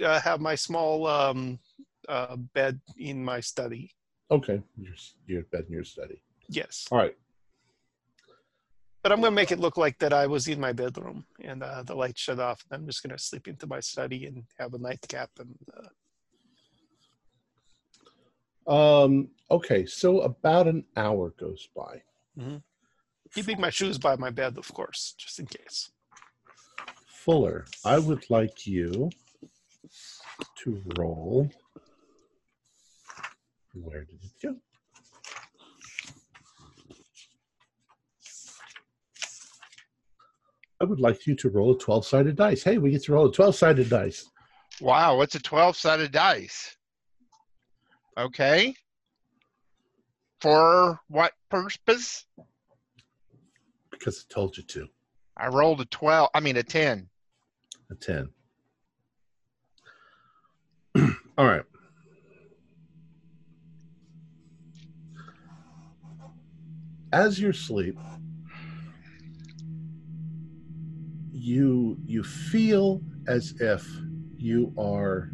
uh, 0.03 0.19
have 0.19 0.41
my 0.41 0.55
small 0.55 1.07
um, 1.07 1.59
uh, 2.09 2.35
bed 2.35 2.79
in 2.97 3.23
my 3.23 3.39
study. 3.39 3.91
okay. 4.31 4.61
Your 4.77 4.93
your 5.25 5.43
bed 5.43 5.65
in 5.67 5.73
your 5.73 5.83
study. 5.83 6.21
Yes, 6.49 6.87
All 6.91 6.97
right. 6.97 7.15
But 9.07 9.13
I'm 9.13 9.21
going 9.21 9.31
to 9.31 9.35
make 9.35 9.53
it 9.53 9.59
look 9.59 9.77
like 9.77 9.97
that 9.99 10.11
I 10.11 10.27
was 10.27 10.49
in 10.49 10.59
my 10.59 10.73
bedroom 10.73 11.25
and 11.41 11.63
uh, 11.63 11.81
the 11.81 11.95
light 11.95 12.17
shut 12.17 12.41
off. 12.41 12.61
And 12.69 12.81
I'm 12.81 12.85
just 12.85 13.01
going 13.01 13.15
to 13.15 13.23
sleep 13.23 13.47
into 13.47 13.65
my 13.65 13.79
study 13.79 14.25
and 14.25 14.43
have 14.59 14.73
a 14.73 14.77
nightcap 14.77 15.29
and 15.39 15.55
uh, 18.67 18.69
Um, 18.69 19.29
okay, 19.49 19.85
so 19.85 20.19
about 20.23 20.67
an 20.67 20.83
hour 20.97 21.33
goes 21.39 21.69
by. 21.73 22.01
Keeping 23.33 23.61
my 23.61 23.69
shoes 23.69 23.97
by 23.97 24.17
my 24.17 24.29
bed, 24.29 24.57
of 24.57 24.73
course, 24.73 25.15
just 25.17 25.39
in 25.39 25.45
case. 25.45 25.89
Fuller, 27.07 27.65
I 27.85 27.99
would 27.99 28.29
like 28.29 28.67
you 28.67 29.09
to 30.63 30.83
roll. 30.97 31.49
Where 33.73 34.03
did 34.03 34.19
it 34.21 34.33
go? 34.43 34.57
I 40.79 40.85
would 40.85 40.99
like 40.99 41.25
you 41.25 41.35
to 41.35 41.49
roll 41.49 41.71
a 41.71 41.77
12 41.77 42.05
sided 42.05 42.35
dice. 42.35 42.63
Hey, 42.63 42.77
we 42.77 42.91
get 42.91 43.03
to 43.03 43.13
roll 43.13 43.27
a 43.27 43.31
12 43.31 43.55
sided 43.55 43.89
dice. 43.89 44.29
Wow, 44.79 45.17
what's 45.17 45.35
a 45.35 45.39
12 45.39 45.75
sided 45.75 46.11
dice? 46.11 46.77
Okay. 48.17 48.75
For 50.41 50.99
what 51.07 51.33
purpose? 51.49 52.25
because 53.97 54.25
I 54.29 54.33
told 54.33 54.57
you 54.57 54.63
to. 54.63 54.87
I 55.37 55.47
rolled 55.47 55.81
a 55.81 55.85
12, 55.85 56.29
I 56.33 56.39
mean 56.39 56.57
a 56.57 56.63
10. 56.63 57.07
A 57.91 57.95
10. 57.95 58.29
All 61.37 61.45
right. 61.45 61.63
As 67.13 67.39
you 67.39 67.53
sleep, 67.53 67.97
you 71.47 71.97
you 72.05 72.23
feel 72.23 73.01
as 73.27 73.53
if 73.61 73.87
you 74.37 74.73
are 74.77 75.29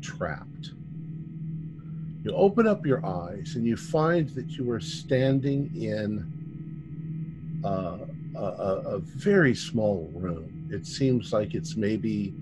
trapped. 0.00 0.70
You 2.24 2.32
open 2.34 2.66
up 2.66 2.86
your 2.86 3.04
eyes 3.04 3.52
and 3.56 3.66
you 3.66 3.76
find 3.76 4.28
that 4.30 4.52
you 4.52 4.70
are 4.70 4.80
standing 4.80 5.70
in 5.76 6.32
uh, 7.62 7.98
a, 8.36 8.96
a, 8.96 8.98
very 9.00 9.54
small 9.54 10.10
room. 10.14 10.68
It 10.70 10.86
seems 10.86 11.32
like 11.32 11.54
it's 11.54 11.76
maybe 11.76 12.34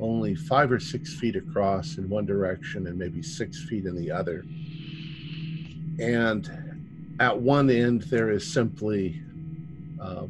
only 0.00 0.34
five 0.34 0.70
or 0.70 0.78
six 0.78 1.14
feet 1.14 1.36
across 1.36 1.96
in 1.98 2.08
one 2.08 2.24
direction 2.26 2.86
and 2.86 2.98
maybe 2.98 3.22
six 3.22 3.64
feet 3.64 3.84
in 3.86 3.96
the 3.96 4.10
other. 4.10 4.44
And 5.98 6.48
at 7.18 7.36
one 7.36 7.68
end, 7.70 8.02
there 8.02 8.30
is 8.30 8.50
simply 8.50 9.20
a 10.00 10.28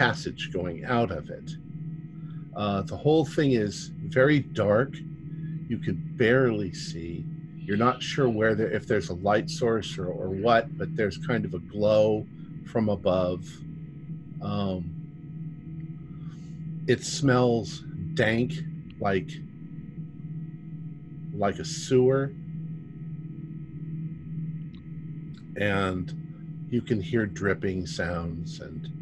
passage 0.00 0.50
going 0.50 0.82
out 0.86 1.10
of 1.10 1.28
it. 1.28 1.50
Uh, 2.56 2.80
the 2.80 2.96
whole 2.96 3.26
thing 3.26 3.52
is 3.52 3.92
very 4.06 4.38
dark. 4.40 4.94
You 5.68 5.76
can 5.76 6.16
barely 6.16 6.72
see. 6.72 7.26
You're 7.58 7.76
not 7.76 8.02
sure 8.02 8.26
where 8.26 8.54
there, 8.54 8.70
if 8.70 8.86
there's 8.86 9.10
a 9.10 9.14
light 9.16 9.50
source 9.50 9.98
or, 9.98 10.06
or 10.06 10.30
what, 10.30 10.78
but 10.78 10.96
there's 10.96 11.18
kind 11.18 11.44
of 11.44 11.52
a 11.52 11.58
glow 11.58 12.26
from 12.72 12.88
above. 12.88 13.46
Um, 14.40 14.96
it 16.88 17.04
smells 17.04 17.84
dank, 18.14 18.54
like 19.00 19.30
like 21.34 21.58
a 21.58 21.64
sewer, 21.64 22.32
and 25.56 26.66
you 26.70 26.80
can 26.80 27.02
hear 27.02 27.26
dripping 27.26 27.86
sounds, 27.86 28.60
and 28.60 28.99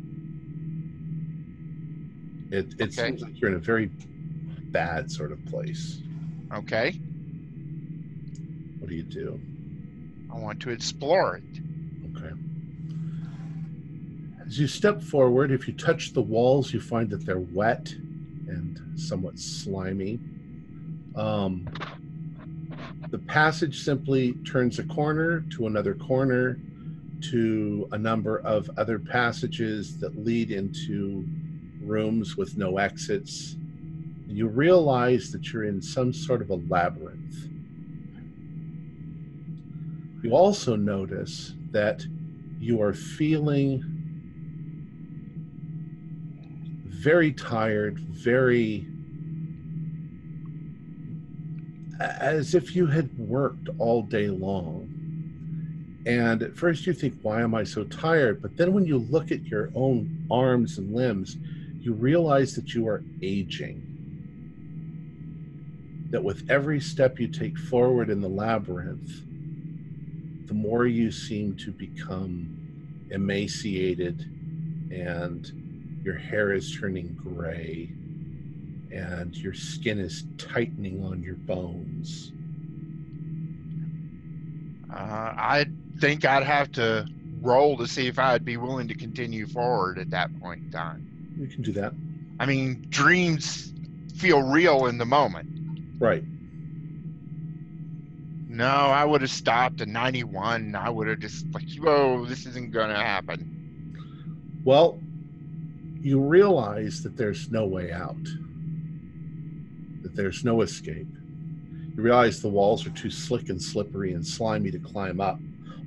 it 2.50 2.74
it 2.78 2.82
Okay. 2.82 2.90
seems 2.90 3.22
like 3.22 3.40
you're 3.40 3.50
in 3.50 3.56
a 3.56 3.60
very 3.60 3.86
bad 4.70 5.10
sort 5.10 5.32
of 5.32 5.44
place. 5.46 6.00
Okay. 6.52 6.92
What 8.78 8.88
do 8.88 8.94
you 8.94 9.02
do? 9.02 9.40
I 10.32 10.36
want 10.38 10.60
to 10.60 10.70
explore 10.70 11.36
it. 11.36 11.60
Okay. 12.16 12.32
As 14.46 14.58
you 14.58 14.66
step 14.66 15.02
forward, 15.02 15.50
if 15.50 15.66
you 15.68 15.74
touch 15.74 16.12
the 16.12 16.22
walls, 16.22 16.72
you 16.72 16.80
find 16.80 17.10
that 17.10 17.26
they're 17.26 17.38
wet 17.38 17.92
and 18.46 18.98
somewhat 18.98 19.38
slimy. 19.38 20.18
Um, 21.14 21.68
the 23.10 23.18
passage 23.18 23.82
simply 23.82 24.32
turns 24.44 24.78
a 24.78 24.84
corner 24.84 25.40
to 25.56 25.66
another 25.66 25.94
corner 25.94 26.58
to 27.30 27.88
a 27.92 27.98
number 27.98 28.38
of 28.40 28.70
other 28.78 28.98
passages 28.98 29.98
that 29.98 30.16
lead 30.24 30.50
into 30.50 31.26
rooms 31.88 32.36
with 32.36 32.56
no 32.56 32.78
exits. 32.78 33.56
You 34.26 34.46
realize 34.46 35.32
that 35.32 35.52
you're 35.52 35.64
in 35.64 35.80
some 35.80 36.12
sort 36.12 36.42
of 36.42 36.50
a 36.50 36.56
labyrinth. 36.68 37.48
You 40.22 40.32
also 40.32 40.76
notice 40.76 41.54
that 41.70 42.04
you 42.58 42.82
are 42.82 42.92
feeling 42.92 43.82
very 46.84 47.32
tired, 47.32 47.98
very 47.98 48.86
as 52.00 52.54
if 52.54 52.76
you 52.76 52.86
had 52.86 53.16
worked 53.18 53.68
all 53.78 54.02
day 54.02 54.28
long. 54.28 54.94
And 56.06 56.42
at 56.42 56.56
first 56.56 56.86
you 56.86 56.92
think, 56.92 57.18
why 57.22 57.42
am 57.42 57.54
I 57.54 57.64
so 57.64 57.84
tired? 57.84 58.40
But 58.40 58.56
then 58.56 58.72
when 58.72 58.86
you 58.86 58.98
look 58.98 59.30
at 59.30 59.44
your 59.44 59.70
own 59.74 60.26
arms 60.30 60.78
and 60.78 60.94
limbs, 60.94 61.36
you 61.88 61.94
realize 61.94 62.54
that 62.54 62.74
you 62.74 62.86
are 62.86 63.02
aging. 63.22 63.82
That 66.10 66.22
with 66.22 66.50
every 66.50 66.80
step 66.80 67.18
you 67.18 67.28
take 67.28 67.56
forward 67.56 68.10
in 68.10 68.20
the 68.20 68.28
labyrinth, 68.28 69.10
the 70.48 70.52
more 70.52 70.86
you 70.86 71.10
seem 71.10 71.56
to 71.56 71.72
become 71.72 73.08
emaciated 73.10 74.20
and 74.92 76.00
your 76.04 76.16
hair 76.16 76.52
is 76.52 76.76
turning 76.78 77.14
gray 77.14 77.90
and 78.92 79.34
your 79.34 79.54
skin 79.54 79.98
is 79.98 80.24
tightening 80.36 81.02
on 81.02 81.22
your 81.22 81.36
bones. 81.36 82.32
Uh, 84.92 85.32
I 85.38 85.66
think 86.00 86.26
I'd 86.26 86.44
have 86.44 86.70
to 86.72 87.06
roll 87.40 87.78
to 87.78 87.86
see 87.86 88.08
if 88.08 88.18
I'd 88.18 88.44
be 88.44 88.58
willing 88.58 88.88
to 88.88 88.94
continue 88.94 89.46
forward 89.46 89.98
at 89.98 90.10
that 90.10 90.38
point 90.38 90.64
in 90.64 90.70
time. 90.70 91.07
You 91.38 91.46
can 91.46 91.62
do 91.62 91.72
that. 91.72 91.92
I 92.40 92.46
mean, 92.46 92.86
dreams 92.88 93.72
feel 94.16 94.42
real 94.42 94.86
in 94.86 94.98
the 94.98 95.06
moment. 95.06 95.48
Right. 96.00 96.24
No, 98.48 98.66
I 98.66 99.04
would 99.04 99.20
have 99.20 99.30
stopped 99.30 99.80
at 99.80 99.88
91. 99.88 100.74
I 100.74 100.90
would 100.90 101.06
have 101.06 101.20
just 101.20 101.46
like, 101.54 101.64
whoa, 101.80 102.24
this 102.26 102.44
isn't 102.46 102.72
going 102.72 102.88
to 102.88 102.96
happen. 102.96 103.54
Well, 104.64 104.98
you 106.00 106.20
realize 106.20 107.02
that 107.04 107.16
there's 107.16 107.50
no 107.52 107.66
way 107.66 107.92
out, 107.92 108.22
that 110.02 110.16
there's 110.16 110.44
no 110.44 110.62
escape. 110.62 111.06
You 111.96 112.02
realize 112.02 112.42
the 112.42 112.48
walls 112.48 112.84
are 112.86 112.90
too 112.90 113.10
slick 113.10 113.48
and 113.48 113.62
slippery 113.62 114.12
and 114.12 114.26
slimy 114.26 114.72
to 114.72 114.78
climb 114.78 115.20
up, 115.20 115.38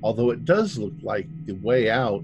although 0.02 0.30
it 0.30 0.46
does 0.46 0.78
look 0.78 0.94
like 1.02 1.28
the 1.46 1.54
way 1.56 1.90
out 1.90 2.24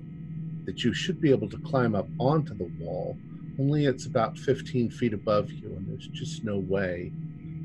that 0.68 0.84
you 0.84 0.94
should 0.94 1.20
be 1.20 1.32
able 1.32 1.50
to 1.50 1.58
climb 1.60 1.96
up 1.96 2.08
onto 2.20 2.54
the 2.54 2.70
wall, 2.80 3.18
only 3.58 3.86
it's 3.86 4.06
about 4.06 4.38
15 4.38 4.92
feet 4.92 5.14
above 5.14 5.50
you, 5.50 5.70
and 5.70 5.88
there's 5.88 6.08
just 6.10 6.44
no 6.44 6.58
way 6.58 7.12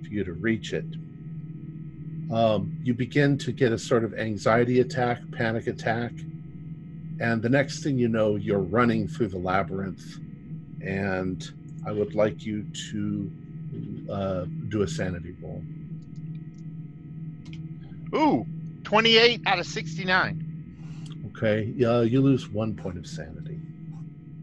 for 0.03 0.09
you 0.09 0.25
to 0.25 0.33
reach 0.33 0.73
it. 0.73 0.87
Um, 2.33 2.79
you 2.83 2.95
begin 2.95 3.37
to 3.39 3.53
get 3.53 3.73
a 3.73 3.79
sort 3.79 4.05
of 4.05 4.15
anxiety 4.15 4.81
attack, 4.81 5.19
panic 5.33 5.67
attack, 5.67 6.13
and 7.21 7.43
the 7.43 7.49
next 7.49 7.83
thing 7.83 7.99
you 7.99 8.09
know, 8.09 8.37
you're 8.37 8.59
running 8.59 9.07
through 9.09 9.29
the 9.29 9.39
labyrinth. 9.39 10.19
And 10.81 11.45
I 11.87 11.93
would 11.93 12.15
like 12.15 12.45
you 12.45 12.65
to 12.91 13.31
uh, 14.11 14.45
do 14.69 14.83
a 14.83 14.89
sanity 14.89 15.35
roll. 15.43 15.63
Ooh, 18.15 18.47
28 18.85 19.43
out 19.47 19.59
of 19.59 19.67
69. 19.67 20.42
Okay, 21.37 21.73
uh, 21.85 22.01
you 22.03 22.21
lose 22.21 22.49
one 22.49 22.75
point 22.75 22.99
of 22.99 23.07
sanity. 23.07 23.59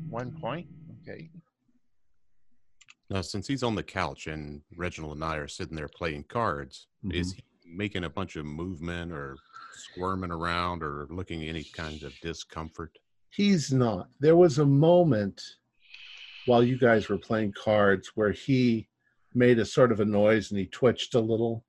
One 0.10 0.32
point. 0.32 0.68
Okay. 1.02 1.30
Now, 3.10 3.22
since 3.22 3.48
he's 3.48 3.64
on 3.64 3.76
the 3.76 3.84
couch 3.84 4.28
and 4.28 4.62
Reginald 4.76 5.16
and 5.16 5.24
I 5.24 5.38
are 5.38 5.48
sitting 5.48 5.76
there 5.76 5.88
playing 5.88 6.26
cards, 6.30 6.88
is 7.12 7.34
he 7.34 7.44
making 7.66 8.04
a 8.04 8.10
bunch 8.10 8.36
of 8.36 8.46
movement 8.46 9.12
or 9.12 9.38
squirming 9.74 10.32
around 10.32 10.84
or 10.84 11.08
looking 11.10 11.44
any 11.44 11.64
kind 11.64 12.04
of 12.04 12.14
discomfort? 12.22 12.98
He's 13.32 13.72
not. 13.72 14.10
There 14.20 14.36
was 14.36 14.60
a 14.60 14.66
moment 14.66 15.42
while 16.46 16.64
you 16.64 16.78
guys 16.78 17.10
were 17.10 17.18
playing 17.18 17.54
cards 17.54 18.12
where 18.16 18.32
he 18.32 18.88
made 19.34 19.60
a 19.60 19.66
sort 19.66 19.92
of 19.92 20.00
a 20.00 20.06
noise 20.06 20.52
and 20.52 20.60
he 20.60 20.66
twitched 20.66 21.16
a 21.16 21.20
little. 21.20 21.64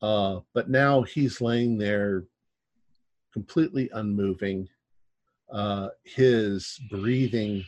Uh, 0.00 0.40
but 0.54 0.68
now 0.68 1.02
he's 1.02 1.40
laying 1.40 1.78
there 1.78 2.24
completely 3.32 3.90
unmoving. 3.94 4.68
Uh, 5.52 5.88
his 6.04 6.80
breathing 6.90 7.64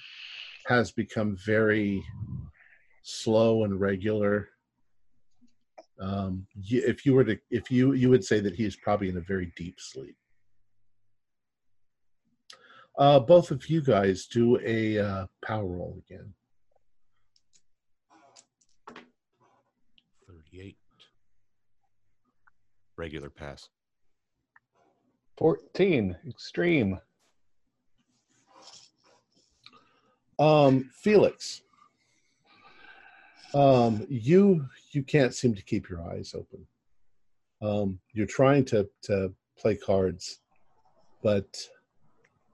has 0.67 0.91
become 0.91 1.37
very 1.45 2.03
slow 3.03 3.65
and 3.65 3.79
regular. 3.79 4.49
Um, 6.01 6.47
if 6.69 7.07
you 7.07 7.15
were 7.15 7.25
to, 7.25 7.39
if 7.51 7.71
you 7.71 7.93
you 7.93 8.11
would 8.11 8.25
say 8.25 8.41
that 8.41 8.55
he 8.55 8.65
is 8.65 8.77
probably 8.77 9.09
in 9.09 9.17
a 9.17 9.21
very 9.21 9.53
deep 9.57 9.77
sleep. 9.79 10.17
Uh, 12.97 13.19
both 13.19 13.51
of 13.51 13.69
you 13.69 13.83
guys 13.83 14.27
do 14.27 14.59
a 14.65 14.99
uh, 14.99 15.27
power 15.45 15.67
roll 15.67 16.01
again. 16.07 16.33
38. 20.27 20.77
Regular 22.97 23.31
pass. 23.31 23.69
14, 25.37 26.17
extreme. 26.29 26.99
Um, 30.39 30.91
Felix, 30.95 31.63
um, 33.55 34.05
you 34.09 34.67
you 34.91 35.03
can't 35.03 35.35
seem 35.35 35.55
to 35.55 35.63
keep 35.63 35.89
your 35.89 36.03
eyes 36.03 36.35
open. 36.35 36.67
Um, 37.63 38.01
you're 38.13 38.27
trying 38.27 38.65
to 38.67 38.89
to 39.03 39.33
play 39.59 39.77
cards, 39.77 40.41
but 41.23 41.47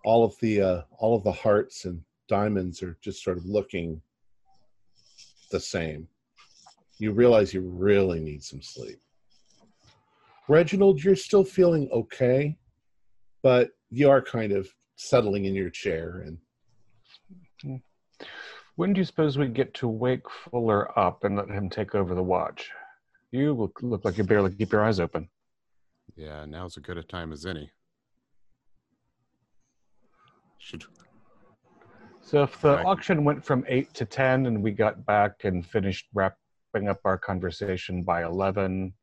all 0.04 0.24
of 0.24 0.34
the 0.40 0.60
uh, 0.60 0.82
all 0.98 1.16
of 1.16 1.24
the 1.24 1.32
hearts 1.32 1.84
and 1.86 2.02
diamonds 2.28 2.82
are 2.82 2.96
just 3.00 3.24
sort 3.24 3.38
of 3.38 3.44
looking 3.46 4.00
the 5.50 5.60
same. 5.60 6.06
You 6.98 7.12
realize 7.12 7.54
you 7.54 7.62
really 7.62 8.20
need 8.20 8.42
some 8.42 8.62
sleep. 8.62 9.00
Reginald, 10.48 11.02
you're 11.02 11.16
still 11.16 11.44
feeling 11.44 11.88
okay, 11.92 12.58
but 13.42 13.70
you 13.90 14.10
are 14.10 14.22
kind 14.22 14.52
of 14.52 14.68
settling 14.96 15.44
in 15.44 15.54
your 15.54 15.70
chair 15.70 16.24
and 16.26 17.80
When 18.76 18.92
do 18.92 19.00
you 19.00 19.04
suppose 19.04 19.36
we 19.36 19.48
get 19.48 19.74
to 19.74 19.88
wake 19.88 20.28
Fuller 20.30 20.98
up 20.98 21.24
and 21.24 21.36
let 21.36 21.48
him 21.48 21.68
take 21.68 21.94
over 21.94 22.14
the 22.14 22.22
watch? 22.22 22.70
You 23.30 23.52
look, 23.52 23.78
look 23.82 24.04
like 24.04 24.16
you 24.18 24.24
barely 24.24 24.52
keep 24.52 24.72
your 24.72 24.84
eyes 24.84 25.00
open. 25.00 25.28
Yeah, 26.16 26.44
now's 26.46 26.76
as 26.76 26.82
good 26.82 26.98
a 26.98 27.02
time 27.02 27.32
as 27.32 27.46
any. 27.46 27.70
Should 30.58 30.84
So 32.22 32.42
if 32.42 32.60
the 32.60 32.76
Right. 32.76 32.86
auction 32.86 33.24
went 33.24 33.44
from 33.44 33.64
8 33.66 33.92
to 33.94 34.04
10 34.04 34.46
and 34.46 34.62
we 34.62 34.72
got 34.72 35.04
back 35.06 35.44
and 35.44 35.66
finished 35.66 36.08
wrapping 36.12 36.88
up 36.88 37.00
our 37.04 37.18
conversation 37.18 38.02
by 38.02 38.24
11, 38.24 38.94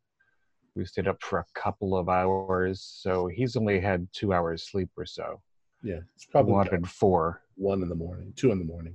we 0.78 0.86
stayed 0.86 1.08
up 1.08 1.22
for 1.22 1.40
a 1.40 1.46
couple 1.56 1.98
of 1.98 2.08
hours. 2.08 2.82
So 2.82 3.28
he's 3.28 3.56
only 3.56 3.80
had 3.80 4.08
two 4.14 4.32
hours 4.32 4.64
sleep 4.64 4.90
or 4.96 5.06
so. 5.06 5.42
yeah, 5.84 6.00
it's 6.16 6.26
I 6.30 6.32
probably 6.32 6.54
wanted 6.54 6.88
four. 6.88 7.42
one 7.56 7.82
in 7.82 7.90
the 7.90 7.96
morning, 7.96 8.32
two 8.36 8.52
in 8.52 8.60
the 8.60 8.66
morning. 8.66 8.94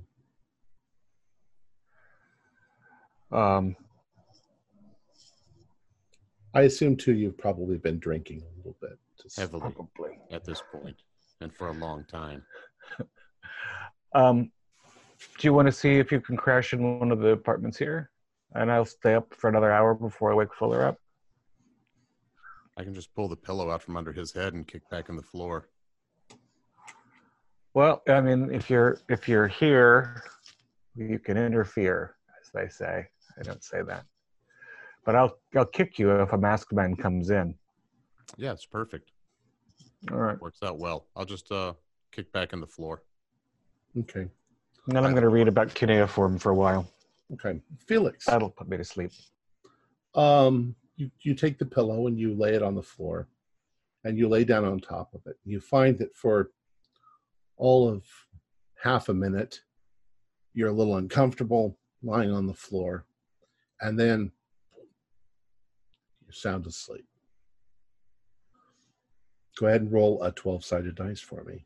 Um, 3.31 3.75
I 6.53 6.61
assume 6.61 6.95
too 6.95 7.13
you've 7.13 7.37
probably 7.37 7.77
been 7.77 7.99
drinking 7.99 8.43
a 8.43 8.57
little 8.57 8.77
bit. 8.79 8.97
heavily 9.35 9.61
probably. 9.61 10.19
at 10.31 10.45
this 10.45 10.61
point, 10.71 10.95
and 11.41 11.53
for 11.53 11.67
a 11.67 11.73
long 11.73 12.05
time. 12.05 12.43
Um, 14.15 14.51
do 15.39 15.47
you 15.47 15.53
want 15.53 15.67
to 15.67 15.71
see 15.71 15.97
if 15.97 16.11
you 16.11 16.21
can 16.21 16.37
crash 16.37 16.71
in 16.73 16.99
one 16.99 17.11
of 17.11 17.17
the 17.17 17.29
apartments 17.29 17.79
here? 17.79 18.11
And 18.53 18.71
I'll 18.71 18.85
stay 18.85 19.15
up 19.15 19.33
for 19.33 19.49
another 19.49 19.71
hour 19.71 19.95
before 19.95 20.31
I 20.31 20.35
wake 20.35 20.53
Fuller 20.53 20.85
up. 20.85 20.99
I 22.77 22.83
can 22.83 22.93
just 22.93 23.13
pull 23.13 23.27
the 23.27 23.35
pillow 23.35 23.69
out 23.71 23.81
from 23.83 23.97
under 23.97 24.11
his 24.11 24.31
head 24.33 24.53
and 24.53 24.67
kick 24.67 24.87
back 24.89 25.09
in 25.09 25.15
the 25.15 25.21
floor. 25.21 25.69
Well, 27.73 28.01
I 28.07 28.21
mean, 28.21 28.51
if 28.53 28.69
you're 28.69 28.99
if 29.09 29.27
you're 29.27 29.47
here, 29.47 30.23
you 30.95 31.19
can 31.19 31.37
interfere, 31.37 32.15
as 32.41 32.49
they 32.53 32.69
say. 32.69 33.07
I 33.39 33.41
don't 33.43 33.63
say 33.63 33.81
that, 33.83 34.05
but 35.05 35.15
I'll 35.15 35.37
I'll 35.55 35.65
kick 35.65 35.97
you 35.97 36.11
if 36.21 36.33
a 36.33 36.37
masked 36.37 36.73
man 36.73 36.95
comes 36.95 37.29
in. 37.31 37.55
Yeah, 38.37 38.51
it's 38.51 38.65
perfect. 38.65 39.11
All 40.11 40.17
right, 40.17 40.39
Works 40.41 40.61
out 40.63 40.77
well. 40.79 41.07
I'll 41.15 41.25
just 41.25 41.51
uh 41.51 41.73
kick 42.11 42.31
back 42.31 42.53
in 42.53 42.59
the 42.59 42.67
floor. 42.67 43.03
Okay. 43.99 44.21
and 44.21 44.29
then 44.87 45.05
I'm 45.05 45.11
going 45.11 45.23
to 45.23 45.29
read 45.29 45.47
about 45.47 45.73
cuneiform 45.73 46.37
for 46.39 46.51
a 46.51 46.55
while. 46.55 46.91
Okay. 47.33 47.59
Felix, 47.87 48.25
That'll 48.25 48.49
put 48.49 48.67
me 48.67 48.77
to 48.77 48.83
sleep. 48.83 49.11
um, 50.15 50.75
you, 50.95 51.09
you 51.21 51.33
take 51.33 51.57
the 51.57 51.65
pillow 51.65 52.07
and 52.07 52.19
you 52.19 52.33
lay 52.33 52.53
it 52.53 52.63
on 52.63 52.75
the 52.75 52.83
floor 52.83 53.27
and 54.03 54.17
you 54.17 54.27
lay 54.27 54.43
down 54.43 54.65
on 54.65 54.79
top 54.79 55.13
of 55.13 55.21
it. 55.25 55.37
You 55.45 55.59
find 55.59 55.97
that 55.99 56.15
for 56.15 56.51
all 57.57 57.89
of 57.89 58.03
half 58.81 59.09
a 59.09 59.13
minute, 59.13 59.61
you're 60.53 60.69
a 60.69 60.73
little 60.73 60.97
uncomfortable 60.97 61.77
lying 62.01 62.31
on 62.31 62.47
the 62.47 62.53
floor. 62.53 63.05
And 63.81 63.99
then 63.99 64.31
you're 66.23 66.33
sound 66.33 66.67
asleep. 66.67 67.05
Go 69.57 69.67
ahead 69.67 69.81
and 69.81 69.91
roll 69.91 70.21
a 70.23 70.31
12 70.31 70.65
sided 70.65 70.95
dice 70.95 71.19
for 71.19 71.43
me. 71.43 71.65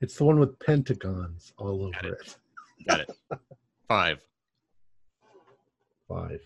It's 0.00 0.16
the 0.16 0.24
one 0.24 0.38
with 0.40 0.58
pentagons 0.60 1.52
all 1.58 1.90
Got 1.92 2.04
over 2.04 2.14
it. 2.14 2.20
it. 2.20 2.36
Got 2.88 3.00
it. 3.00 3.10
Five. 3.88 4.18
Five. 6.08 6.40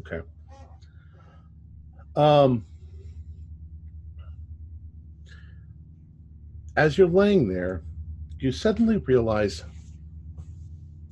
Okay. 0.00 0.20
Um, 2.16 2.66
as 6.76 6.98
you're 6.98 7.08
laying 7.08 7.48
there, 7.48 7.82
you 8.38 8.52
suddenly 8.52 8.98
realize 8.98 9.64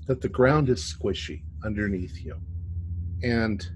that 0.06 0.20
the 0.20 0.28
ground 0.28 0.68
is 0.68 0.80
squishy 0.82 1.42
underneath 1.64 2.24
you 2.24 2.34
and 3.22 3.68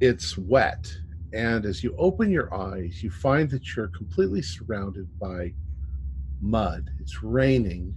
it's 0.00 0.38
wet. 0.38 0.90
And 1.32 1.66
as 1.66 1.84
you 1.84 1.94
open 1.98 2.30
your 2.30 2.52
eyes, 2.54 3.02
you 3.02 3.10
find 3.10 3.50
that 3.50 3.76
you're 3.76 3.88
completely 3.88 4.42
surrounded 4.42 5.08
by 5.20 5.54
mud. 6.40 6.90
It's 7.00 7.22
raining 7.22 7.94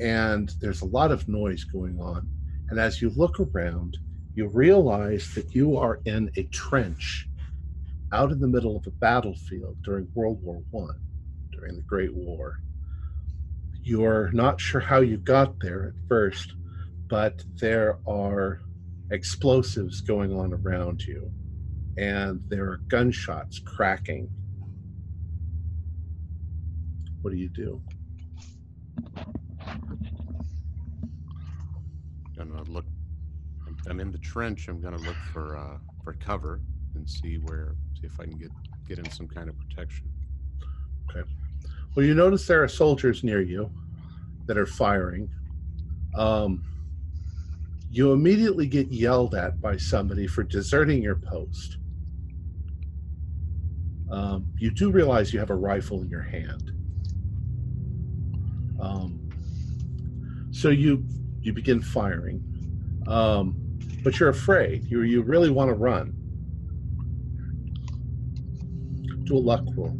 and 0.00 0.54
there's 0.60 0.82
a 0.82 0.86
lot 0.86 1.10
of 1.10 1.26
noise 1.28 1.64
going 1.64 1.98
on. 2.00 2.28
And 2.70 2.78
as 2.78 3.02
you 3.02 3.10
look 3.10 3.40
around, 3.40 3.98
you 4.34 4.48
realize 4.48 5.32
that 5.34 5.54
you 5.54 5.76
are 5.76 6.00
in 6.04 6.30
a 6.36 6.44
trench 6.44 7.28
out 8.12 8.30
in 8.30 8.40
the 8.40 8.46
middle 8.48 8.76
of 8.76 8.86
a 8.86 8.90
battlefield 9.00 9.76
during 9.84 10.08
World 10.14 10.38
War 10.42 10.62
One, 10.70 10.96
during 11.52 11.76
the 11.76 11.82
Great 11.82 12.14
War. 12.14 12.54
You're 13.82 14.30
not 14.32 14.60
sure 14.60 14.80
how 14.80 15.00
you 15.00 15.16
got 15.18 15.60
there 15.60 15.86
at 15.86 16.08
first, 16.08 16.54
but 17.08 17.44
there 17.60 17.98
are 18.06 18.60
explosives 19.10 20.00
going 20.02 20.32
on 20.38 20.52
around 20.52 21.06
you, 21.06 21.32
and 21.98 22.40
there 22.48 22.64
are 22.70 22.76
gunshots 22.88 23.58
cracking. 23.58 24.30
What 27.22 27.32
do 27.32 27.36
you 27.36 27.48
do? 27.48 27.82
Gonna 32.36 32.62
look. 32.68 32.86
I'm- 33.66 33.76
I'm 33.88 34.00
in 34.00 34.12
the 34.12 34.18
trench. 34.18 34.68
I'm 34.68 34.80
gonna 34.80 34.98
look 34.98 35.16
for 35.32 35.56
uh 35.56 35.78
for 36.04 36.12
cover 36.14 36.60
and 36.94 37.08
see 37.08 37.36
where 37.38 37.74
see 38.00 38.06
if 38.06 38.18
I 38.20 38.24
can 38.24 38.38
get 38.38 38.52
get 38.86 38.98
in 39.00 39.10
some 39.10 39.26
kind 39.26 39.48
of 39.48 39.58
protection. 39.58 40.08
Okay. 41.10 41.28
Well, 41.94 42.06
you 42.06 42.14
notice 42.14 42.46
there 42.46 42.62
are 42.62 42.68
soldiers 42.68 43.24
near 43.24 43.40
you 43.40 43.72
that 44.46 44.56
are 44.56 44.66
firing. 44.66 45.28
Um, 46.14 46.62
you 47.90 48.12
immediately 48.12 48.66
get 48.68 48.92
yelled 48.92 49.34
at 49.34 49.60
by 49.60 49.76
somebody 49.78 50.26
for 50.26 50.44
deserting 50.44 51.02
your 51.02 51.16
post. 51.16 51.77
Um, 54.10 54.46
you 54.58 54.70
do 54.70 54.90
realize 54.90 55.32
you 55.32 55.38
have 55.38 55.50
a 55.50 55.54
rifle 55.54 56.00
in 56.02 56.08
your 56.08 56.22
hand. 56.22 56.72
Um, 58.80 59.28
so 60.50 60.70
you 60.70 61.04
you 61.40 61.52
begin 61.52 61.80
firing, 61.82 62.42
um, 63.06 63.54
but 64.02 64.18
you're 64.18 64.28
afraid. 64.30 64.84
You 64.90 65.02
you 65.02 65.22
really 65.22 65.50
want 65.50 65.68
to 65.68 65.74
run. 65.74 66.14
Do 69.24 69.36
a 69.36 69.38
luck 69.38 69.64
roll. 69.76 69.94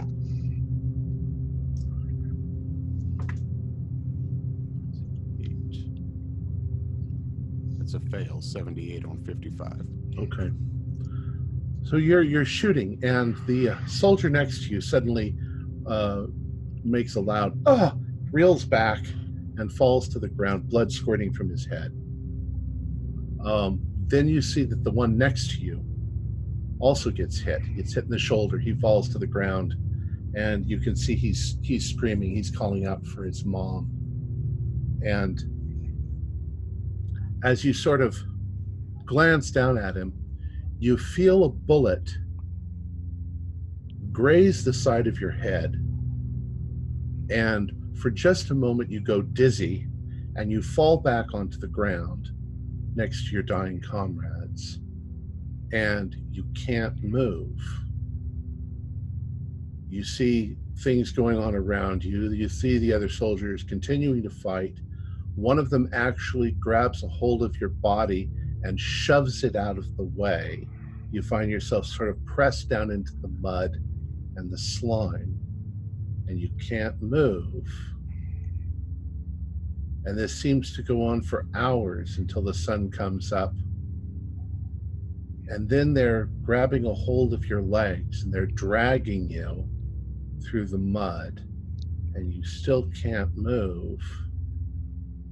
It's 7.80 7.94
a 7.94 8.00
fail. 8.00 8.40
Seventy-eight 8.40 9.04
on 9.04 9.22
fifty-five. 9.24 9.82
Okay. 10.18 10.50
So 11.88 11.96
you're 11.96 12.22
you're 12.22 12.44
shooting, 12.44 12.98
and 13.02 13.34
the 13.46 13.70
uh, 13.70 13.86
soldier 13.86 14.28
next 14.28 14.64
to 14.64 14.74
you 14.74 14.80
suddenly 14.82 15.34
uh, 15.86 16.24
makes 16.84 17.16
a 17.16 17.20
loud 17.20 17.58
"ah!" 17.64 17.94
reels 18.30 18.66
back, 18.66 18.98
and 19.56 19.72
falls 19.72 20.06
to 20.10 20.18
the 20.18 20.28
ground, 20.28 20.68
blood 20.68 20.92
squirting 20.92 21.32
from 21.32 21.48
his 21.48 21.64
head. 21.64 21.92
Um, 23.42 23.80
then 24.06 24.28
you 24.28 24.42
see 24.42 24.64
that 24.64 24.84
the 24.84 24.90
one 24.90 25.16
next 25.16 25.52
to 25.52 25.60
you 25.64 25.82
also 26.78 27.10
gets 27.10 27.38
hit. 27.38 27.62
He 27.62 27.72
gets 27.76 27.94
hit 27.94 28.04
in 28.04 28.10
the 28.10 28.18
shoulder. 28.18 28.58
He 28.58 28.74
falls 28.74 29.08
to 29.10 29.18
the 29.18 29.26
ground, 29.26 29.74
and 30.34 30.68
you 30.68 30.80
can 30.80 30.94
see 30.94 31.16
he's 31.16 31.56
he's 31.62 31.88
screaming. 31.88 32.36
He's 32.36 32.50
calling 32.50 32.84
out 32.84 33.06
for 33.06 33.24
his 33.24 33.46
mom. 33.46 33.88
And 35.02 35.40
as 37.42 37.64
you 37.64 37.72
sort 37.72 38.02
of 38.02 38.14
glance 39.06 39.50
down 39.50 39.78
at 39.78 39.96
him, 39.96 40.12
you 40.78 40.96
feel 40.96 41.44
a 41.44 41.48
bullet 41.48 42.08
graze 44.12 44.64
the 44.64 44.72
side 44.72 45.06
of 45.06 45.20
your 45.20 45.30
head. 45.30 45.74
And 47.30 47.72
for 48.00 48.10
just 48.10 48.50
a 48.50 48.54
moment, 48.54 48.90
you 48.90 49.00
go 49.00 49.22
dizzy 49.22 49.86
and 50.36 50.50
you 50.50 50.62
fall 50.62 50.98
back 50.98 51.34
onto 51.34 51.58
the 51.58 51.68
ground 51.68 52.30
next 52.94 53.26
to 53.26 53.32
your 53.32 53.42
dying 53.42 53.80
comrades. 53.80 54.80
And 55.72 56.16
you 56.30 56.44
can't 56.54 57.02
move. 57.02 57.60
You 59.88 60.04
see 60.04 60.56
things 60.78 61.12
going 61.12 61.38
on 61.38 61.54
around 61.54 62.04
you. 62.04 62.30
You 62.30 62.48
see 62.48 62.78
the 62.78 62.92
other 62.92 63.08
soldiers 63.08 63.64
continuing 63.64 64.22
to 64.22 64.30
fight. 64.30 64.78
One 65.34 65.58
of 65.58 65.70
them 65.70 65.88
actually 65.92 66.52
grabs 66.52 67.02
a 67.02 67.08
hold 67.08 67.42
of 67.42 67.60
your 67.60 67.70
body 67.70 68.30
and 68.62 68.78
shoves 68.78 69.44
it 69.44 69.56
out 69.56 69.78
of 69.78 69.88
the 69.96 70.10
way. 70.16 70.68
You 71.10 71.22
find 71.22 71.50
yourself 71.50 71.86
sort 71.86 72.10
of 72.10 72.24
pressed 72.24 72.68
down 72.68 72.90
into 72.90 73.12
the 73.22 73.32
mud 73.40 73.72
and 74.36 74.50
the 74.50 74.58
slime, 74.58 75.38
and 76.26 76.38
you 76.38 76.50
can't 76.68 77.00
move. 77.00 77.64
And 80.04 80.16
this 80.18 80.36
seems 80.36 80.72
to 80.74 80.82
go 80.82 81.04
on 81.06 81.22
for 81.22 81.46
hours 81.54 82.14
until 82.18 82.42
the 82.42 82.54
sun 82.54 82.90
comes 82.90 83.32
up. 83.32 83.54
And 85.48 85.68
then 85.68 85.94
they're 85.94 86.30
grabbing 86.42 86.86
a 86.86 86.94
hold 86.94 87.32
of 87.32 87.48
your 87.48 87.62
legs 87.62 88.22
and 88.22 88.32
they're 88.32 88.46
dragging 88.46 89.30
you 89.30 89.66
through 90.44 90.66
the 90.66 90.78
mud, 90.78 91.42
and 92.14 92.32
you 92.32 92.42
still 92.42 92.88
can't 93.02 93.30
move. 93.36 94.00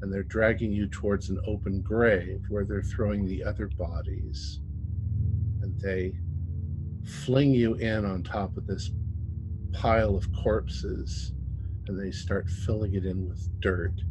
And 0.03 0.13
they're 0.13 0.23
dragging 0.23 0.73
you 0.73 0.89
towards 0.89 1.31
an 1.31 1.41
open 1.47 1.81
grave 1.81 2.45
where 2.49 2.65
they're 2.65 2.83
throwing 2.83 3.27
the 3.27 3.43
other 3.43 3.69
bodies. 3.69 4.61
And 5.63 5.79
they 5.81 6.15
fling 7.05 7.53
you 7.53 7.75
in 7.75 8.05
on 8.05 8.23
top 8.23 8.57
of 8.57 8.67
this 8.67 8.91
pile 9.73 10.17
of 10.17 10.33
corpses 10.33 11.33
and 11.89 11.99
they 11.99 12.11
start 12.11 12.49
filling 12.49 12.95
it 12.95 13.05
in 13.05 13.29
with 13.29 13.49
dirt. 13.61 14.03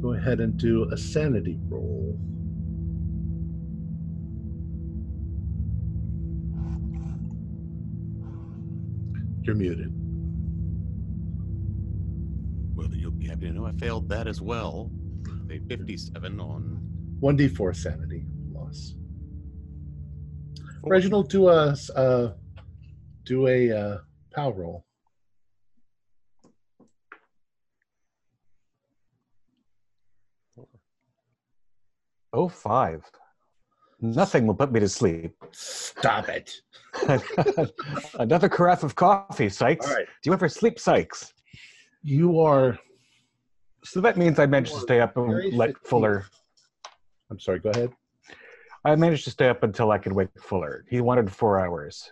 Go 0.00 0.12
ahead 0.12 0.40
and 0.40 0.56
do 0.56 0.88
a 0.92 0.96
sanity 0.96 1.58
roll. 1.68 2.18
You're 9.42 9.56
muted. 9.56 10.07
Well, 12.78 12.94
you'll 12.94 13.10
be 13.10 13.26
happy 13.26 13.48
to 13.48 13.52
know 13.52 13.66
I 13.66 13.72
failed 13.72 14.08
that 14.10 14.28
as 14.28 14.40
well. 14.40 14.88
A 15.50 15.58
57 15.58 16.38
on 16.38 16.80
1d4 17.20 17.74
sanity 17.74 18.24
loss. 18.52 18.94
Reginald, 20.84 21.28
do 21.28 21.48
a 21.48 21.76
uh, 21.96 22.34
do 23.24 23.48
a 23.48 23.72
uh, 23.72 23.98
power 24.32 24.52
roll. 24.52 24.84
Oh, 32.32 32.46
five. 32.48 33.02
Nothing 34.00 34.46
will 34.46 34.54
put 34.54 34.70
me 34.70 34.78
to 34.78 34.88
sleep. 34.88 35.34
Stop 35.50 36.28
it. 36.28 36.54
Another 38.20 38.48
carafe 38.48 38.84
of 38.84 38.94
coffee, 38.94 39.48
Sykes. 39.48 39.84
All 39.84 39.94
right. 39.94 40.06
Do 40.22 40.30
you 40.30 40.32
ever 40.32 40.48
sleep, 40.48 40.78
Sykes? 40.78 41.32
You 42.08 42.40
are. 42.40 42.78
So 43.84 44.00
that 44.00 44.16
means 44.16 44.38
I 44.38 44.46
managed 44.46 44.72
to 44.72 44.80
stay 44.80 45.00
up 45.00 45.18
and 45.18 45.52
let. 45.52 45.76
Fuller. 45.86 46.24
I'm 47.30 47.38
sorry. 47.38 47.58
Go 47.58 47.68
ahead. 47.68 47.92
I 48.82 48.96
managed 48.96 49.24
to 49.24 49.30
stay 49.30 49.50
up 49.50 49.62
until 49.62 49.90
I 49.90 49.98
could 49.98 50.14
wake 50.14 50.30
Fuller. 50.40 50.86
He 50.88 51.02
wanted 51.02 51.30
four 51.30 51.60
hours. 51.60 52.10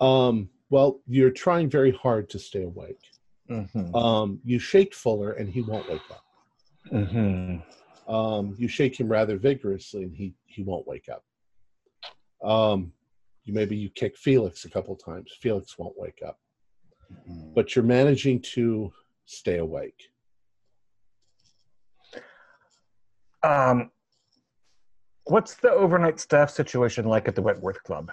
Um. 0.00 0.48
Well, 0.70 1.00
you're 1.06 1.30
trying 1.30 1.68
very 1.68 1.92
hard 1.92 2.30
to 2.30 2.38
stay 2.38 2.62
awake. 2.62 3.04
Mm-hmm. 3.50 3.94
Um. 3.94 4.40
You 4.44 4.58
shake 4.58 4.94
Fuller, 4.94 5.32
and 5.32 5.46
he 5.46 5.60
won't 5.60 5.90
wake 5.90 6.08
up. 6.10 6.24
Mm-hmm. 6.90 8.12
Um. 8.12 8.54
You 8.56 8.66
shake 8.66 8.98
him 8.98 9.08
rather 9.08 9.36
vigorously, 9.36 10.04
and 10.04 10.16
he 10.16 10.32
he 10.46 10.62
won't 10.62 10.86
wake 10.86 11.10
up. 11.10 11.22
Um. 12.42 12.92
You 13.44 13.52
maybe 13.52 13.76
you 13.76 13.90
kick 13.90 14.16
Felix 14.16 14.64
a 14.64 14.70
couple 14.70 14.96
times. 14.96 15.36
Felix 15.38 15.76
won't 15.78 15.98
wake 15.98 16.22
up, 16.26 16.38
but 17.54 17.76
you're 17.76 17.84
managing 17.84 18.40
to 18.54 18.90
stay 19.32 19.58
awake. 19.58 20.08
Um, 23.42 23.90
what's 25.24 25.54
the 25.54 25.70
overnight 25.70 26.20
staff 26.20 26.50
situation 26.50 27.06
like 27.06 27.28
at 27.28 27.34
the 27.34 27.42
Wentworth 27.42 27.82
Club? 27.82 28.12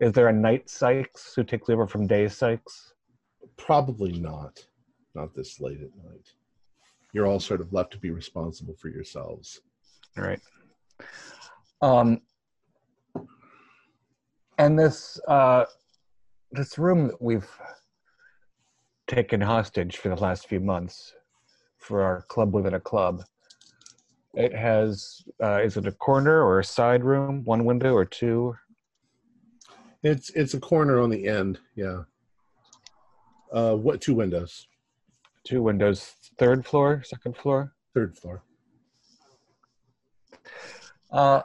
Is 0.00 0.12
there 0.12 0.28
a 0.28 0.32
night 0.32 0.68
Sykes 0.68 1.34
who 1.34 1.44
takes 1.44 1.70
over 1.70 1.86
from 1.86 2.06
day 2.06 2.28
Sykes? 2.28 2.92
Probably 3.56 4.12
not. 4.12 4.58
Not 5.14 5.34
this 5.34 5.60
late 5.60 5.80
at 5.80 6.04
night. 6.04 6.26
You're 7.14 7.26
all 7.26 7.40
sort 7.40 7.62
of 7.62 7.72
left 7.72 7.92
to 7.92 7.98
be 7.98 8.10
responsible 8.10 8.74
for 8.74 8.88
yourselves. 8.88 9.62
All 10.18 10.24
right. 10.24 10.40
Um, 11.80 12.20
and 14.58 14.78
this 14.78 15.18
uh, 15.28 15.64
this 16.52 16.78
room 16.78 17.08
that 17.08 17.20
we've 17.20 17.48
taken 19.06 19.40
hostage 19.40 19.96
for 19.96 20.08
the 20.08 20.16
last 20.16 20.48
few 20.48 20.60
months 20.60 21.14
for 21.78 22.02
our 22.02 22.22
club 22.22 22.54
within 22.54 22.74
a 22.74 22.80
club. 22.80 23.22
It 24.34 24.54
has 24.54 25.22
uh, 25.42 25.62
is 25.62 25.76
it 25.76 25.86
a 25.86 25.92
corner 25.92 26.42
or 26.42 26.58
a 26.58 26.64
side 26.64 27.04
room, 27.04 27.44
one 27.44 27.64
window 27.64 27.94
or 27.94 28.04
two? 28.04 28.56
It's 30.02 30.30
it's 30.30 30.54
a 30.54 30.60
corner 30.60 31.00
on 31.00 31.10
the 31.10 31.26
end. 31.26 31.58
Yeah. 31.74 32.02
Uh, 33.52 33.74
what 33.74 34.00
two 34.00 34.14
windows? 34.14 34.66
Two 35.44 35.62
windows, 35.62 36.14
third 36.38 36.66
floor, 36.66 37.02
second 37.04 37.36
floor. 37.36 37.72
Third 37.94 38.16
floor. 38.16 38.42
Uh, 41.10 41.42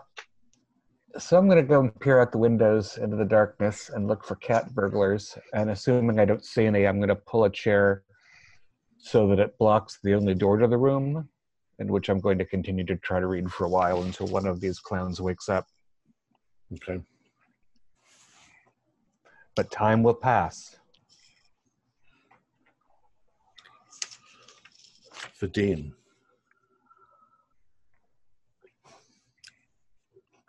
so 1.17 1.37
I'm 1.37 1.47
going 1.47 1.57
to 1.57 1.67
go 1.67 1.81
and 1.81 1.99
peer 1.99 2.21
out 2.21 2.31
the 2.31 2.37
windows 2.37 2.97
into 2.97 3.15
the 3.15 3.25
darkness 3.25 3.89
and 3.89 4.07
look 4.07 4.23
for 4.23 4.35
cat 4.35 4.73
burglars. 4.73 5.37
And 5.53 5.69
assuming 5.69 6.19
I 6.19 6.25
don't 6.25 6.45
see 6.45 6.65
any, 6.65 6.85
I'm 6.85 6.97
going 6.97 7.09
to 7.09 7.15
pull 7.15 7.43
a 7.43 7.49
chair 7.49 8.03
so 8.97 9.27
that 9.27 9.39
it 9.39 9.57
blocks 9.57 9.99
the 10.03 10.13
only 10.13 10.35
door 10.35 10.57
to 10.57 10.67
the 10.67 10.77
room, 10.77 11.27
in 11.79 11.87
which 11.87 12.09
I'm 12.09 12.19
going 12.19 12.37
to 12.37 12.45
continue 12.45 12.85
to 12.85 12.95
try 12.97 13.19
to 13.19 13.27
read 13.27 13.51
for 13.51 13.65
a 13.65 13.69
while 13.69 14.03
until 14.03 14.27
one 14.27 14.45
of 14.45 14.61
these 14.61 14.79
clowns 14.79 15.19
wakes 15.19 15.49
up. 15.49 15.67
Okay. 16.73 17.01
But 19.55 19.71
time 19.71 20.03
will 20.03 20.13
pass. 20.13 20.77
Vadim. 25.41 25.93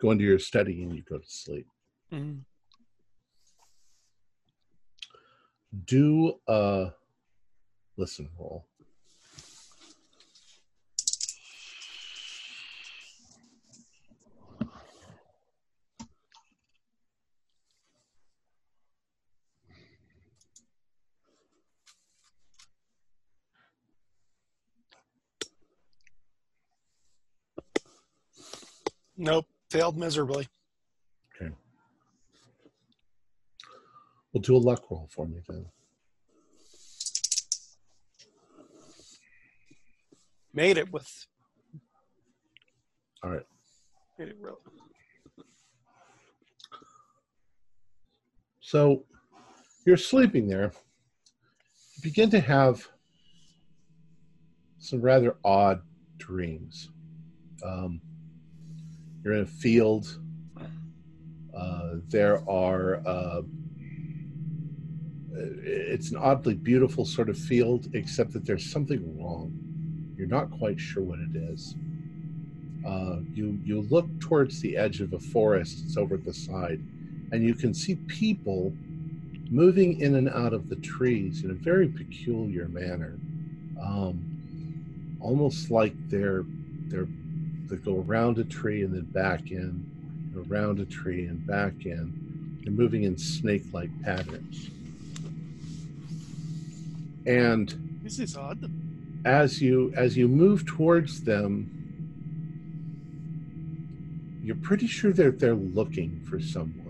Go 0.03 0.11
into 0.11 0.25
your 0.25 0.37
study 0.37 0.83
and 0.83 0.93
you 0.93 1.01
go 1.01 1.17
to 1.17 1.25
sleep. 1.25 1.65
Mm. 2.11 2.41
Do 5.85 6.41
a 6.45 6.91
listen 7.95 8.27
roll. 8.37 8.65
Nope, 29.15 29.45
failed 29.73 29.97
miserably. 29.97 30.47
Okay. 31.35 31.51
We'll 34.31 34.41
do 34.41 34.55
a 34.55 34.57
luck 34.57 34.83
roll 34.91 35.09
for 35.09 35.25
me 35.25 35.41
then. 35.49 35.65
Made 40.53 40.77
it 40.77 40.93
with. 40.93 41.25
All 43.23 43.31
right. 43.31 43.45
Made 44.19 44.27
it 44.27 44.37
real. 44.39 44.59
So 48.61 49.05
you're 49.87 49.97
sleeping 49.97 50.47
there. 50.47 50.71
You 51.95 52.03
begin 52.03 52.29
to 52.29 52.39
have 52.39 52.87
some 54.77 55.01
rather 55.01 55.35
odd 55.43 55.81
dreams. 56.19 56.91
Um, 57.65 58.01
you're 59.23 59.33
in 59.33 59.41
a 59.41 59.45
field. 59.45 60.19
Uh, 61.55 61.95
there 62.09 62.47
are. 62.49 63.01
Uh, 63.05 63.41
it's 65.35 66.11
an 66.11 66.17
oddly 66.17 66.53
beautiful 66.53 67.05
sort 67.05 67.29
of 67.29 67.37
field, 67.37 67.87
except 67.93 68.33
that 68.33 68.45
there's 68.45 68.69
something 68.69 69.17
wrong. 69.19 69.51
You're 70.17 70.27
not 70.27 70.51
quite 70.51 70.79
sure 70.79 71.03
what 71.03 71.19
it 71.19 71.35
is. 71.35 71.75
Uh, 72.85 73.19
you 73.33 73.59
you 73.63 73.81
look 73.83 74.07
towards 74.19 74.61
the 74.61 74.75
edge 74.77 75.01
of 75.01 75.13
a 75.13 75.19
forest. 75.19 75.83
It's 75.85 75.97
over 75.97 76.15
at 76.15 76.25
the 76.25 76.33
side, 76.33 76.81
and 77.31 77.43
you 77.43 77.53
can 77.53 77.73
see 77.73 77.95
people 78.07 78.73
moving 79.49 79.99
in 80.01 80.15
and 80.15 80.29
out 80.29 80.53
of 80.53 80.69
the 80.69 80.75
trees 80.77 81.43
in 81.43 81.51
a 81.51 81.53
very 81.53 81.87
peculiar 81.87 82.67
manner, 82.67 83.19
um, 83.81 85.17
almost 85.21 85.71
like 85.71 85.93
they're 86.09 86.43
they're 86.87 87.07
they 87.69 87.75
go 87.77 88.01
around 88.01 88.37
a 88.39 88.43
tree 88.43 88.83
and 88.83 88.93
then 88.93 89.05
back 89.05 89.51
in, 89.51 89.89
around 90.35 90.79
a 90.79 90.85
tree 90.85 91.25
and 91.25 91.45
back 91.45 91.85
in. 91.85 92.59
They're 92.63 92.73
moving 92.73 93.03
in 93.03 93.17
snake-like 93.17 93.89
patterns. 94.03 94.69
And 97.25 97.99
This 98.03 98.19
is 98.19 98.35
odd. 98.35 98.69
as 99.25 99.61
you 99.61 99.93
as 99.95 100.17
you 100.17 100.27
move 100.27 100.65
towards 100.65 101.23
them, 101.23 101.69
you're 104.43 104.57
pretty 104.57 104.87
sure 104.87 105.13
that 105.13 105.39
they're 105.39 105.55
looking 105.55 106.19
for 106.29 106.39
someone 106.39 106.81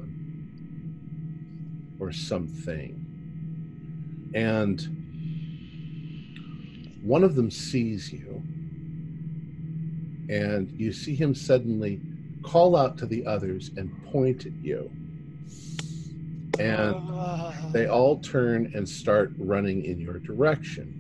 or 2.00 2.12
something. 2.12 3.00
And 4.34 4.82
one 7.04 7.24
of 7.24 7.36
them 7.36 7.52
sees 7.52 8.12
you, 8.12 8.33
and 10.34 10.72
you 10.72 10.92
see 10.92 11.14
him 11.14 11.36
suddenly 11.36 12.02
call 12.42 12.76
out 12.76 12.98
to 12.98 13.06
the 13.06 13.26
others 13.26 13.70
and 13.78 13.90
point 14.06 14.46
at 14.48 14.54
you. 14.64 14.92
And 16.60 16.96
Ah. 16.96 17.70
they 17.72 17.86
all 17.88 18.18
turn 18.20 18.72
and 18.76 18.88
start 18.88 19.32
running 19.38 19.86
in 19.86 20.00
your 20.00 20.20
direction. 20.20 21.00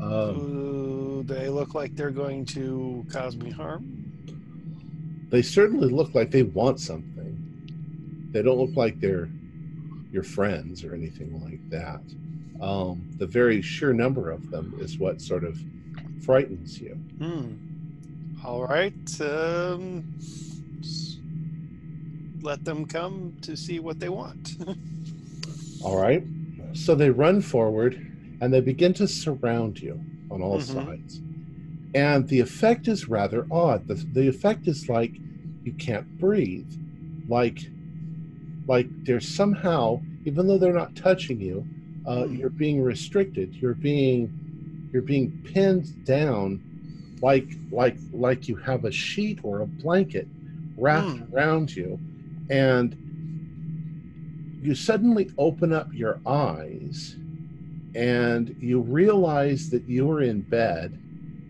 Um, 0.00 0.36
Do 0.36 1.34
they 1.34 1.48
look 1.48 1.74
like 1.74 1.94
they're 1.94 2.10
going 2.10 2.44
to 2.46 3.04
cause 3.10 3.36
me 3.36 3.50
harm? 3.50 3.96
they 5.30 5.42
certainly 5.42 5.88
look 5.88 6.12
like 6.16 6.32
they 6.32 6.42
want 6.42 6.80
something. 6.80 7.36
They 8.32 8.42
don't 8.42 8.58
look 8.58 8.74
like 8.76 8.98
they're 8.98 9.28
your 10.10 10.24
friends 10.24 10.82
or 10.84 10.92
anything 10.94 11.40
like 11.44 11.60
that. 11.70 12.00
Um, 12.60 13.08
the 13.16 13.26
very 13.28 13.62
sheer 13.62 13.92
number 13.92 14.30
of 14.30 14.50
them 14.50 14.74
is 14.80 14.98
what 14.98 15.20
sort 15.20 15.44
of 15.44 15.56
frightens 16.20 16.80
you. 16.80 16.96
Hmm. 17.18 17.54
All 18.44 18.66
right. 18.66 19.20
Um, 19.20 20.04
let 22.42 22.64
them 22.64 22.86
come 22.86 23.34
to 23.42 23.56
see 23.56 23.78
what 23.80 24.00
they 24.00 24.08
want. 24.08 24.56
All 25.82 25.96
right. 25.96 26.26
So 26.74 26.94
they 26.94 27.10
run 27.10 27.40
forward 27.40 28.00
and 28.40 28.52
they 28.52 28.60
begin 28.60 28.94
to 28.94 29.08
surround 29.08 29.80
you 29.80 30.00
on 30.30 30.42
all 30.42 30.58
Mhm. 30.58 30.86
sides. 30.86 31.22
And 31.94 32.28
the 32.28 32.40
effect 32.40 32.88
is 32.88 33.08
rather 33.08 33.46
odd. 33.50 33.86
The, 33.88 34.04
the 34.12 34.28
effect 34.28 34.68
is 34.68 34.88
like 34.88 35.20
you 35.64 35.72
can't 35.74 36.06
breathe. 36.18 36.70
Like 37.28 37.60
like 38.66 38.90
there's 39.06 39.28
somehow, 39.28 40.02
even 40.24 40.46
though 40.46 40.58
they're 40.58 40.72
not 40.72 40.94
touching 40.94 41.40
you, 41.40 41.66
uh, 42.06 42.26
Hmm. 42.26 42.36
you're 42.36 42.50
being 42.50 42.82
restricted. 42.82 43.56
You're 43.60 43.74
being 43.74 44.32
you're 44.92 45.02
being 45.02 45.30
pinned 45.44 46.04
down 46.04 46.60
like 47.22 47.48
like 47.70 47.96
like 48.12 48.48
you 48.48 48.56
have 48.56 48.84
a 48.84 48.90
sheet 48.92 49.38
or 49.42 49.60
a 49.60 49.66
blanket 49.66 50.26
wrapped 50.76 51.18
Hmm. 51.18 51.34
around 51.34 51.74
you. 51.76 51.98
And 52.48 52.96
you 54.62 54.74
suddenly 54.74 55.30
open 55.38 55.72
up 55.72 55.92
your 55.92 56.20
eyes 56.26 57.16
and 57.94 58.54
you 58.60 58.80
realize 58.80 59.70
that 59.70 59.84
you 59.88 60.10
are 60.10 60.22
in 60.22 60.40
bed 60.42 60.98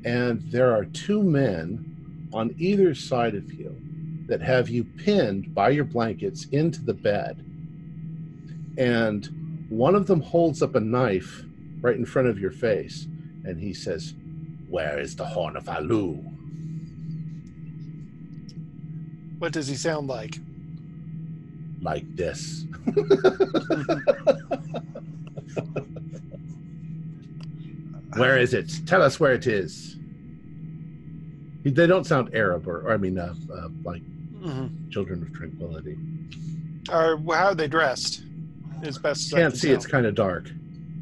and 0.05 0.41
there 0.51 0.73
are 0.73 0.85
two 0.87 1.23
men 1.23 2.29
on 2.33 2.55
either 2.59 2.95
side 2.95 3.35
of 3.35 3.53
you 3.53 3.77
that 4.27 4.41
have 4.41 4.69
you 4.69 4.85
pinned 4.85 5.55
by 5.55 5.71
your 5.71 5.85
blankets 5.85 6.47
into 6.53 6.81
the 6.83 6.95
bed 6.95 7.45
and 8.79 9.67
one 9.69 9.95
of 9.95 10.07
them 10.07 10.21
holds 10.21 10.63
up 10.63 10.75
a 10.77 10.81
knife 10.81 11.45
right 11.81 11.97
in 11.97 12.07
front 12.07 12.29
of 12.29 12.39
your 12.39 12.53
face 12.53 13.07
and 13.45 13.59
he 13.59 13.73
says 13.75 14.15
where 14.69 14.99
is 15.01 15.17
the 15.17 15.25
horn 15.25 15.57
of 15.57 15.69
alu 15.69 16.15
what 19.39 19.53
does 19.53 19.67
he 19.69 19.75
sound 19.75 20.07
like? 20.07 20.39
like 21.83 22.05
this 22.15 22.67
Where 28.17 28.39
is 28.39 28.55
it? 28.55 28.71
Tell 28.87 29.03
us 29.03 29.21
where 29.21 29.33
it 29.33 29.47
is. 29.47 29.97
They 31.63 31.87
don't 31.87 32.07
sound 32.07 32.35
Arab 32.35 32.67
or, 32.67 32.81
or 32.81 32.93
I 32.93 32.97
mean, 32.97 33.19
uh, 33.19 33.35
uh, 33.53 33.69
like 33.85 34.03
Mhm. 34.43 34.91
children 34.91 35.23
of 35.23 35.33
tranquility. 35.33 35.97
Or 36.91 37.19
how 37.35 37.49
are 37.49 37.55
they 37.55 37.69
dressed? 37.69 38.25
As 38.83 38.99
best 38.99 39.31
Can't 39.31 39.53
can 39.53 39.61
see; 39.61 39.71
it's 39.71 39.87
kind 39.87 40.07
of 40.07 40.15
dark. 40.15 40.51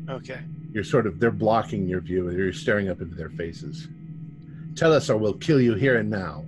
Okay. 0.09 0.41
You're 0.73 0.85
sort 0.85 1.07
of 1.07 1.19
they're 1.19 1.31
blocking 1.31 1.89
your 1.89 2.01
view. 2.01 2.31
You're 2.31 2.53
staring 2.53 2.89
up 2.89 3.01
into 3.01 3.15
their 3.15 3.31
faces. 3.31 3.89
Tell 4.77 4.93
us, 4.93 5.11
or 5.11 5.17
we'll 5.17 5.35
kill 5.35 5.61
you 5.61 5.75
here 5.75 5.97
and 5.97 6.11
now. 6.11 6.45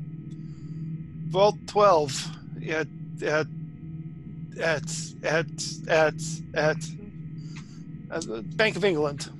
Vault 1.28 1.57
12 1.66 2.36
at 2.69 2.86
at 3.23 3.47
at 4.61 4.90
at 5.23 5.47
at 5.89 6.15
at, 6.55 6.77
at 8.11 8.23
the 8.27 8.45
Bank 8.57 8.77
of 8.77 8.85
England. 8.85 9.31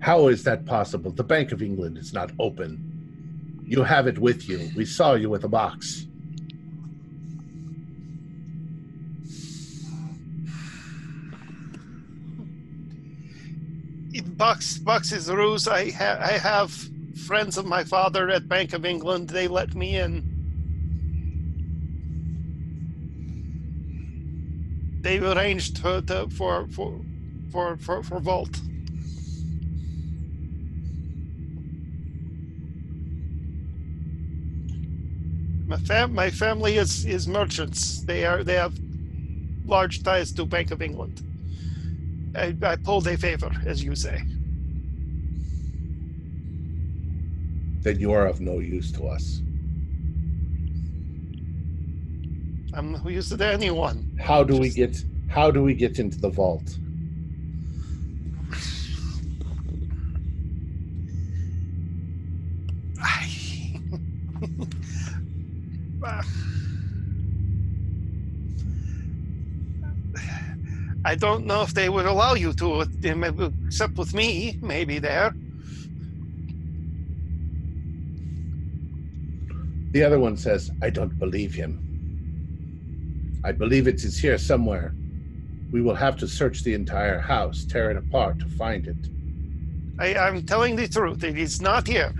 How 0.00 0.28
is 0.28 0.44
that 0.44 0.64
possible? 0.66 1.10
The 1.10 1.24
Bank 1.24 1.52
of 1.52 1.62
England 1.62 1.98
is 1.98 2.12
not 2.12 2.30
open. 2.38 3.62
You 3.66 3.82
have 3.82 4.06
it 4.06 4.18
with 4.18 4.48
you. 4.48 4.70
We 4.76 4.84
saw 4.84 5.14
you 5.14 5.28
with 5.28 5.42
a 5.42 5.48
box. 5.48 6.06
In 14.16 14.32
Box 14.34 14.78
Box's 14.78 15.30
ruse. 15.30 15.68
I 15.68 15.90
ha- 15.90 16.18
I 16.18 16.38
have 16.38 16.72
friends 17.26 17.58
of 17.58 17.66
my 17.66 17.84
father 17.84 18.30
at 18.30 18.48
Bank 18.48 18.72
of 18.72 18.86
England. 18.86 19.28
They 19.28 19.46
let 19.46 19.74
me 19.74 19.96
in. 19.96 20.48
They 25.02 25.18
arranged 25.18 25.76
to, 25.82 26.00
to, 26.00 26.30
for 26.30 26.66
for 26.68 26.98
for 27.52 27.76
for 27.76 28.02
for 28.02 28.18
Vault. 28.20 28.58
My 35.66 35.76
fam 35.76 36.14
my 36.14 36.30
family 36.30 36.78
is 36.78 37.04
is 37.04 37.28
merchants. 37.28 38.02
They 38.02 38.24
are 38.24 38.42
they 38.42 38.54
have 38.54 38.78
large 39.66 40.02
ties 40.02 40.32
to 40.32 40.46
Bank 40.46 40.70
of 40.70 40.80
England. 40.80 41.22
I, 42.36 42.54
I 42.62 42.76
pulled 42.76 43.06
a 43.06 43.16
favor, 43.16 43.50
as 43.64 43.82
you 43.82 43.94
say. 43.94 44.22
Then 47.80 47.98
you 47.98 48.12
are 48.12 48.26
of 48.26 48.40
no 48.40 48.58
use 48.58 48.92
to 48.92 49.06
us. 49.06 49.40
I'm 52.74 52.92
no 52.92 53.08
use 53.08 53.30
to 53.30 53.46
anyone. 53.46 54.18
How 54.20 54.44
do 54.44 54.58
we 54.58 54.70
get? 54.70 55.02
How 55.28 55.50
do 55.50 55.62
we 55.62 55.74
get 55.74 55.98
into 55.98 56.20
the 56.20 56.28
vault? 56.28 56.78
I 71.06 71.14
don't 71.14 71.46
know 71.46 71.62
if 71.62 71.72
they 71.72 71.88
would 71.88 72.04
allow 72.04 72.34
you 72.34 72.52
to, 72.54 72.80
except 72.80 73.96
with 73.96 74.12
me, 74.12 74.58
maybe 74.60 74.98
there. 74.98 75.32
The 79.92 80.02
other 80.02 80.18
one 80.18 80.36
says, 80.36 80.72
I 80.82 80.90
don't 80.90 81.16
believe 81.16 81.54
him. 81.54 83.40
I 83.44 83.52
believe 83.52 83.86
it 83.86 84.02
is 84.02 84.18
here 84.18 84.36
somewhere. 84.36 84.92
We 85.70 85.80
will 85.80 85.94
have 85.94 86.16
to 86.16 86.26
search 86.26 86.64
the 86.64 86.74
entire 86.74 87.20
house, 87.20 87.64
tear 87.64 87.92
it 87.92 87.96
apart 87.96 88.40
to 88.40 88.48
find 88.48 88.88
it. 88.88 88.96
I, 90.00 90.16
I'm 90.16 90.44
telling 90.44 90.74
the 90.74 90.88
truth. 90.88 91.22
It 91.22 91.38
is 91.38 91.62
not 91.62 91.86
here. 91.86 92.12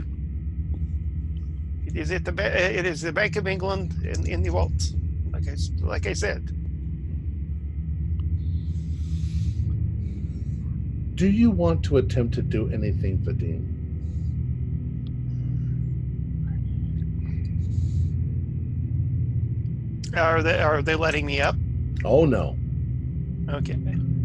It 1.87 1.97
is 1.97 2.13
at 2.13 2.25
the 2.25 2.79
it 2.79 2.87
is 2.87 3.01
the 3.01 3.13
Bank 3.13 3.35
of 3.35 3.49
England 3.49 3.95
in, 4.05 4.27
in 4.27 4.43
the 4.43 4.51
vault. 4.53 4.93
Like 5.33 5.49
I 5.49 5.57
like 5.85 6.07
I 6.07 6.13
said. 6.13 6.56
do 11.17 11.31
you 11.31 11.51
want 11.51 11.83
to 11.85 11.97
attempt 11.97 12.35
to 12.35 12.43
do 12.43 12.71
anything, 12.71 13.19
Vadim? 13.19 13.73
Are 20.17 20.43
they 20.43 20.61
are 20.61 20.83
they 20.83 20.95
letting 20.95 21.27
me 21.27 21.41
up? 21.41 21.57
Oh 22.05 22.25
no. 22.25 22.57
Okay. 23.49 23.79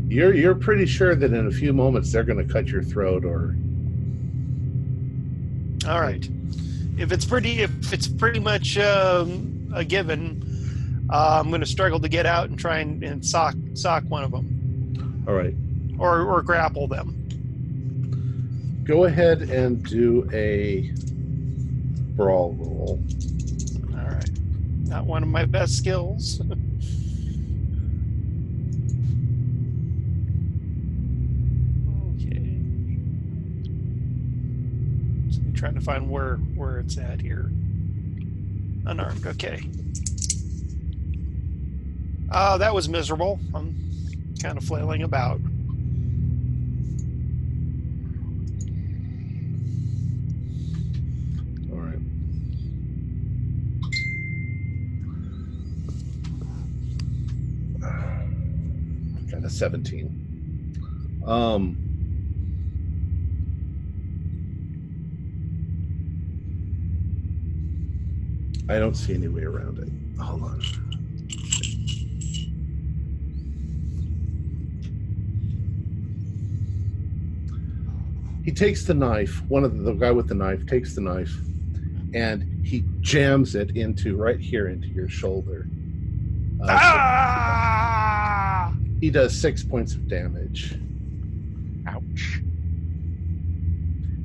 You're 0.07 0.33
you're 0.33 0.55
pretty 0.55 0.85
sure 0.85 1.15
that 1.15 1.33
in 1.33 1.47
a 1.47 1.51
few 1.51 1.73
moments 1.73 2.11
they're 2.11 2.23
going 2.23 2.45
to 2.45 2.53
cut 2.53 2.67
your 2.67 2.83
throat 2.83 3.23
or. 3.23 3.55
All 5.89 6.01
right. 6.01 6.27
If 6.97 7.11
it's 7.11 7.25
pretty 7.25 7.61
if 7.61 7.93
it's 7.93 8.07
pretty 8.07 8.39
much 8.39 8.77
um, 8.77 9.71
a 9.73 9.85
given, 9.85 11.07
uh, 11.09 11.39
I'm 11.41 11.49
going 11.49 11.61
to 11.61 11.67
struggle 11.67 11.99
to 12.01 12.09
get 12.09 12.25
out 12.25 12.49
and 12.49 12.59
try 12.59 12.79
and, 12.79 13.01
and 13.03 13.25
sock 13.25 13.55
sock 13.73 14.03
one 14.09 14.23
of 14.23 14.31
them. 14.31 15.23
All 15.27 15.33
right 15.33 15.55
or 16.01 16.23
or 16.23 16.41
grapple 16.41 16.87
them. 16.87 17.17
Go 18.83 19.05
ahead 19.05 19.43
and 19.43 19.83
do 19.83 20.27
a 20.33 20.91
brawl 22.15 22.53
roll. 22.53 22.99
All 23.93 24.05
right. 24.07 24.29
Not 24.87 25.05
one 25.05 25.23
of 25.23 25.29
my 25.29 25.45
best 25.45 25.77
skills. 25.77 26.41
okay. 26.41 26.49
So 35.29 35.39
I'm 35.39 35.53
trying 35.55 35.75
to 35.75 35.81
find 35.81 36.09
where 36.09 36.37
where 36.55 36.79
it's 36.79 36.97
at 36.97 37.21
here. 37.21 37.51
Unarmed. 38.87 39.27
Okay. 39.27 39.61
Uh, 42.31 42.57
that 42.57 42.73
was 42.73 42.89
miserable. 42.89 43.39
I'm 43.53 43.75
kind 44.41 44.57
of 44.57 44.63
flailing 44.63 45.03
about. 45.03 45.39
17. 59.61 61.23
Um 61.27 61.77
I 68.67 68.79
don't 68.79 68.95
see 68.95 69.13
any 69.13 69.27
way 69.27 69.43
around 69.43 69.77
it. 69.77 70.19
Hold 70.19 70.41
on. 70.41 70.61
He 78.43 78.51
takes 78.51 78.83
the 78.85 78.95
knife. 78.95 79.43
One 79.47 79.63
of 79.63 79.77
the, 79.77 79.83
the 79.83 79.93
guy 79.93 80.09
with 80.09 80.27
the 80.27 80.33
knife 80.33 80.65
takes 80.65 80.95
the 80.95 81.01
knife, 81.01 81.35
and 82.15 82.65
he 82.65 82.83
jams 83.01 83.53
it 83.53 83.75
into 83.77 84.15
right 84.15 84.39
here 84.39 84.69
into 84.69 84.87
your 84.87 85.07
shoulder. 85.07 85.67
Uh, 86.63 86.67
so 86.67 86.73
Ah! 86.73 88.30
He 89.01 89.09
does 89.09 89.35
six 89.37 89.63
points 89.63 89.95
of 89.95 90.07
damage, 90.07 90.75
Ouch. 91.87 92.41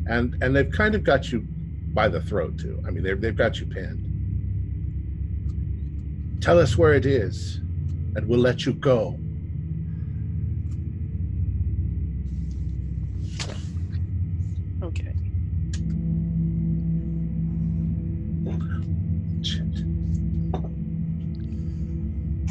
and 0.07 0.36
and 0.43 0.55
they've 0.55 0.70
kind 0.70 0.94
of 0.94 1.03
got 1.03 1.32
you 1.32 1.40
by 1.94 2.09
the 2.09 2.20
throat 2.20 2.59
too. 2.59 2.81
I 2.86 2.90
mean, 2.90 3.03
they've 3.03 3.19
they've 3.19 3.35
got 3.35 3.59
you 3.59 3.66
pinned. 3.66 4.03
Tell 6.43 6.59
us 6.59 6.77
where 6.77 6.93
it 6.93 7.07
is, 7.07 7.57
and 8.15 8.28
we'll 8.28 8.39
let 8.39 8.66
you 8.66 8.74
go. 8.74 9.19
Okay. 14.82 15.15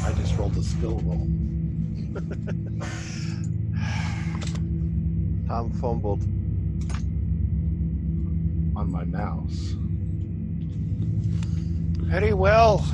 I 0.04 0.12
just 0.12 0.36
rolled 0.36 0.56
a 0.56 0.62
skill 0.62 1.00
roll. 1.04 1.45
Tom 5.48 5.70
fumbled. 5.80 6.22
on 8.76 8.92
my 8.92 9.04
mouse. 9.04 9.74
Very 12.04 12.34
well. 12.34 12.84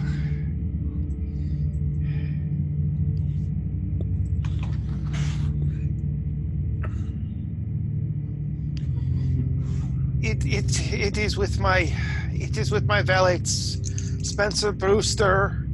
It 10.23 10.47
it 10.47 10.93
it 10.93 11.19
is 11.19 11.37
with 11.37 11.59
my 11.59 11.93
it 12.33 12.57
is 12.57 12.71
with 12.71 12.87
my 12.87 13.03
valet 13.03 13.41
Spencer 13.45 14.71
Brewster. 14.71 15.67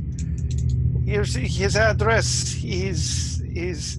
Here's 1.04 1.34
his 1.34 1.76
address 1.76 2.62
is 2.64 3.27
is 3.58 3.98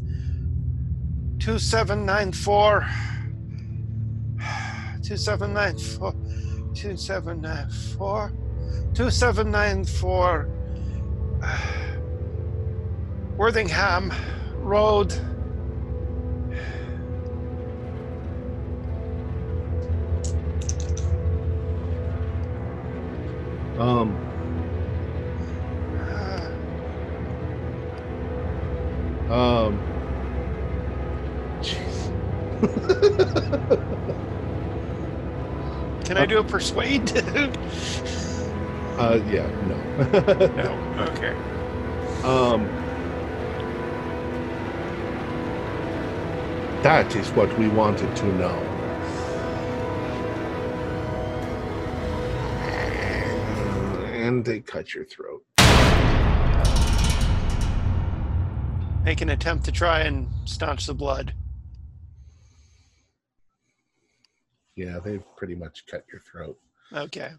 two 1.39 1.59
seven 1.59 2.05
nine 2.05 2.31
four. 2.31 2.87
two 5.03 5.17
seven 5.17 5.53
nine 5.53 5.77
four. 5.77 6.13
two 6.73 6.95
seven 6.95 7.41
nine 7.41 7.69
four. 7.69 8.31
2794 8.93 10.49
Worthingham 13.37 14.11
Road. 14.57 15.13
Um, 23.77 24.28
persuade? 36.49 37.11
uh, 38.97 39.19
yeah, 39.29 39.47
no. 39.67 39.77
no. 40.55 41.05
Okay. 41.09 41.35
Um, 42.23 42.65
that 46.83 47.15
is 47.15 47.29
what 47.31 47.57
we 47.57 47.67
wanted 47.69 48.15
to 48.15 48.25
know. 48.33 48.57
And 54.13 54.43
they 54.43 54.59
cut 54.59 54.93
your 54.93 55.05
throat. 55.05 55.43
Make 59.03 59.21
an 59.21 59.29
attempt 59.29 59.65
to 59.65 59.71
try 59.71 60.01
and 60.01 60.27
staunch 60.45 60.85
the 60.85 60.93
blood. 60.93 61.33
Yeah, 64.79 64.99
they've 65.03 65.25
pretty 65.35 65.55
much 65.55 65.85
cut 65.87 66.05
your 66.09 66.21
throat. 66.21 66.57
Okay. 66.93 67.31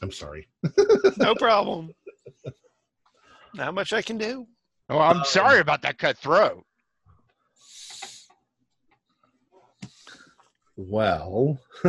I'm 0.00 0.12
sorry. 0.12 0.46
No 1.16 1.34
problem. 1.34 1.92
Not 3.54 3.74
much 3.74 3.92
I 3.92 4.00
can 4.00 4.18
do. 4.18 4.46
Oh, 4.88 5.00
I'm 5.00 5.24
sorry 5.24 5.58
about 5.58 5.82
that 5.82 5.98
cut 5.98 6.16
throat. 6.16 6.64
Well, 10.76 11.58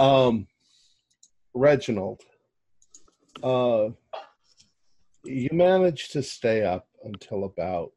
um, 0.00 0.48
Reginald, 1.54 2.22
uh, 3.44 3.90
you 5.24 5.48
managed 5.52 6.12
to 6.12 6.22
stay 6.22 6.62
up 6.62 6.86
until 7.04 7.44
about 7.44 7.90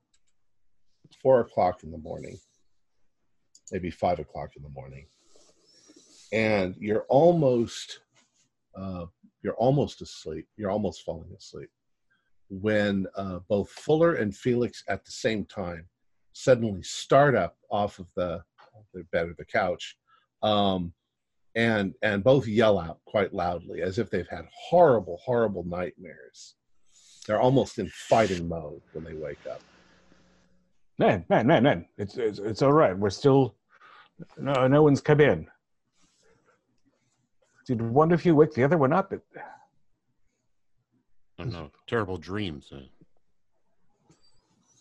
four 1.21 1.41
o'clock 1.41 1.83
in 1.83 1.91
the 1.91 1.97
morning, 1.97 2.37
maybe 3.71 3.89
five 3.89 4.19
o'clock 4.19 4.51
in 4.55 4.63
the 4.63 4.69
morning, 4.69 5.05
and 6.31 6.75
you're 6.79 7.05
almost, 7.09 7.99
uh, 8.75 9.05
you're 9.41 9.55
almost 9.55 10.01
asleep. 10.01 10.47
You're 10.57 10.71
almost 10.71 11.03
falling 11.03 11.31
asleep 11.37 11.69
when 12.49 13.07
uh, 13.15 13.39
both 13.49 13.69
Fuller 13.69 14.15
and 14.15 14.35
Felix 14.35 14.83
at 14.87 15.05
the 15.05 15.11
same 15.11 15.45
time 15.45 15.87
suddenly 16.33 16.83
start 16.83 17.35
up 17.35 17.57
off 17.71 17.99
of 17.99 18.07
the 18.15 18.41
their 18.93 19.03
bed 19.11 19.29
or 19.29 19.35
the 19.37 19.45
couch 19.45 19.95
um, 20.41 20.93
and 21.55 21.93
and 22.01 22.23
both 22.23 22.47
yell 22.47 22.79
out 22.79 22.99
quite 23.05 23.33
loudly 23.33 23.81
as 23.81 23.99
if 23.99 24.09
they've 24.09 24.27
had 24.29 24.45
horrible 24.51 25.19
horrible 25.23 25.63
nightmares 25.63 26.55
they're 27.23 27.41
almost 27.41 27.79
in 27.79 27.89
fighting 27.89 28.47
mode 28.47 28.81
when 28.93 29.03
they 29.03 29.13
wake 29.13 29.45
up 29.49 29.61
Man, 30.99 31.25
man, 31.27 31.47
man, 31.47 31.63
man. 31.63 31.85
It's 31.97 32.17
it's, 32.17 32.39
it's 32.39 32.61
all 32.61 32.73
right. 32.73 32.97
We're 32.97 33.09
still 33.09 33.55
no 34.37 34.67
no 34.67 34.83
one's 34.83 35.01
come 35.01 35.19
in. 35.21 35.47
Did 37.65 37.81
one 37.81 38.11
of 38.11 38.25
you 38.25 38.35
wake 38.35 38.53
the 38.53 38.63
other 38.63 38.77
one 38.77 38.93
up? 38.93 39.11
It, 39.13 39.21
I 41.39 41.43
don't 41.43 41.51
know. 41.51 41.71
Terrible 41.87 42.17
dreams. 42.17 42.71
Uh, 42.71 42.81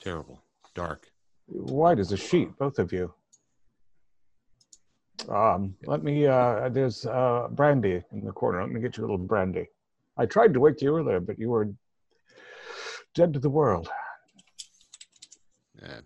terrible. 0.01 0.43
Dark. 0.75 1.09
white 1.47 1.99
as 1.99 2.13
a 2.13 2.17
sheet, 2.17 2.57
both 2.59 2.79
of 2.79 2.93
you. 2.93 3.13
Um, 5.29 5.77
let 5.87 6.03
me, 6.03 6.27
uh, 6.27 6.69
there's 6.71 7.07
uh, 7.07 7.49
brandy 7.51 8.03
in 8.13 8.25
the 8.25 8.33
corner. 8.33 8.61
Let 8.63 8.71
me 8.73 8.81
get 8.81 8.97
you 8.97 9.03
a 9.03 9.07
little 9.07 9.19
brandy. 9.19 9.69
I 10.17 10.27
tried 10.27 10.53
to 10.55 10.61
wake 10.61 10.83
you 10.83 10.97
earlier, 10.97 11.21
but 11.21 11.39
you 11.39 11.51
were 11.51 11.69
dead 13.15 13.33
to 13.35 13.39
the 13.39 13.51
world. 13.51 13.89
Yeah, 15.81 16.01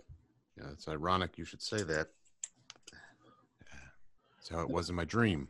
yeah, 0.57 0.65
it's 0.73 0.89
ironic 0.89 1.37
you 1.39 1.45
should 1.45 1.63
say 1.63 1.83
that. 1.83 2.09
That's 4.37 4.49
how 4.51 4.61
it 4.61 4.71
was 4.71 4.89
in 4.91 4.97
my 4.97 5.05
dream. 5.05 5.49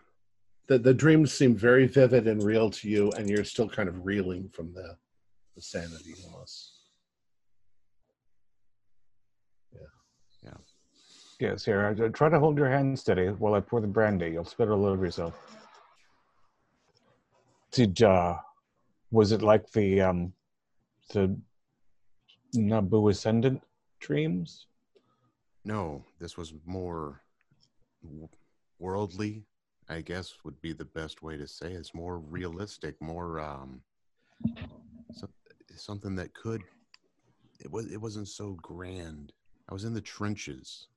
The 0.68 0.78
the 0.78 0.94
dreams 0.94 1.32
seem 1.32 1.54
very 1.56 1.86
vivid 1.86 2.26
and 2.26 2.42
real 2.42 2.70
to 2.70 2.88
you, 2.88 3.10
and 3.12 3.28
you're 3.28 3.44
still 3.44 3.68
kind 3.68 3.88
of 3.88 4.04
reeling 4.04 4.48
from 4.52 4.72
the 4.72 4.96
the 5.54 5.62
sanity 5.62 6.14
loss. 6.32 6.72
Yeah. 9.72 9.80
Yeah. 10.44 10.56
Yes, 11.38 11.64
here. 11.64 11.86
I- 11.86 12.08
Try 12.08 12.28
to 12.30 12.40
hold 12.40 12.58
your 12.58 12.68
hand 12.68 12.98
steady 12.98 13.28
while 13.28 13.54
I 13.54 13.60
pour 13.60 13.80
the 13.80 13.86
brandy. 13.86 14.30
You'll 14.30 14.44
spit 14.44 14.68
it 14.68 14.72
all 14.72 14.86
over 14.86 15.04
yourself. 15.04 15.34
Did 17.70 18.02
uh, 18.02 18.36
was 19.10 19.32
it 19.32 19.42
like 19.42 19.70
the 19.72 20.00
um, 20.00 20.32
the 21.08 21.36
Naboo 22.54 23.10
Ascendant 23.10 23.62
dreams? 24.00 24.66
No, 25.64 26.04
this 26.20 26.36
was 26.36 26.54
more 26.64 27.22
worldly, 28.78 29.44
I 29.88 30.00
guess 30.00 30.34
would 30.44 30.60
be 30.60 30.72
the 30.72 30.84
best 30.84 31.22
way 31.22 31.36
to 31.36 31.46
say 31.46 31.72
it. 31.72 31.76
It's 31.78 31.94
more 31.94 32.18
realistic, 32.18 33.00
more 33.00 33.40
um 33.40 33.80
so, 35.12 35.28
something 35.76 36.14
that 36.16 36.34
could 36.34 36.62
it 37.60 37.70
was 37.70 37.90
it 37.92 38.00
wasn't 38.00 38.28
so 38.28 38.56
grand. 38.62 39.32
I 39.68 39.74
was 39.74 39.84
in 39.84 39.94
the 39.94 40.00
trenches. 40.00 40.88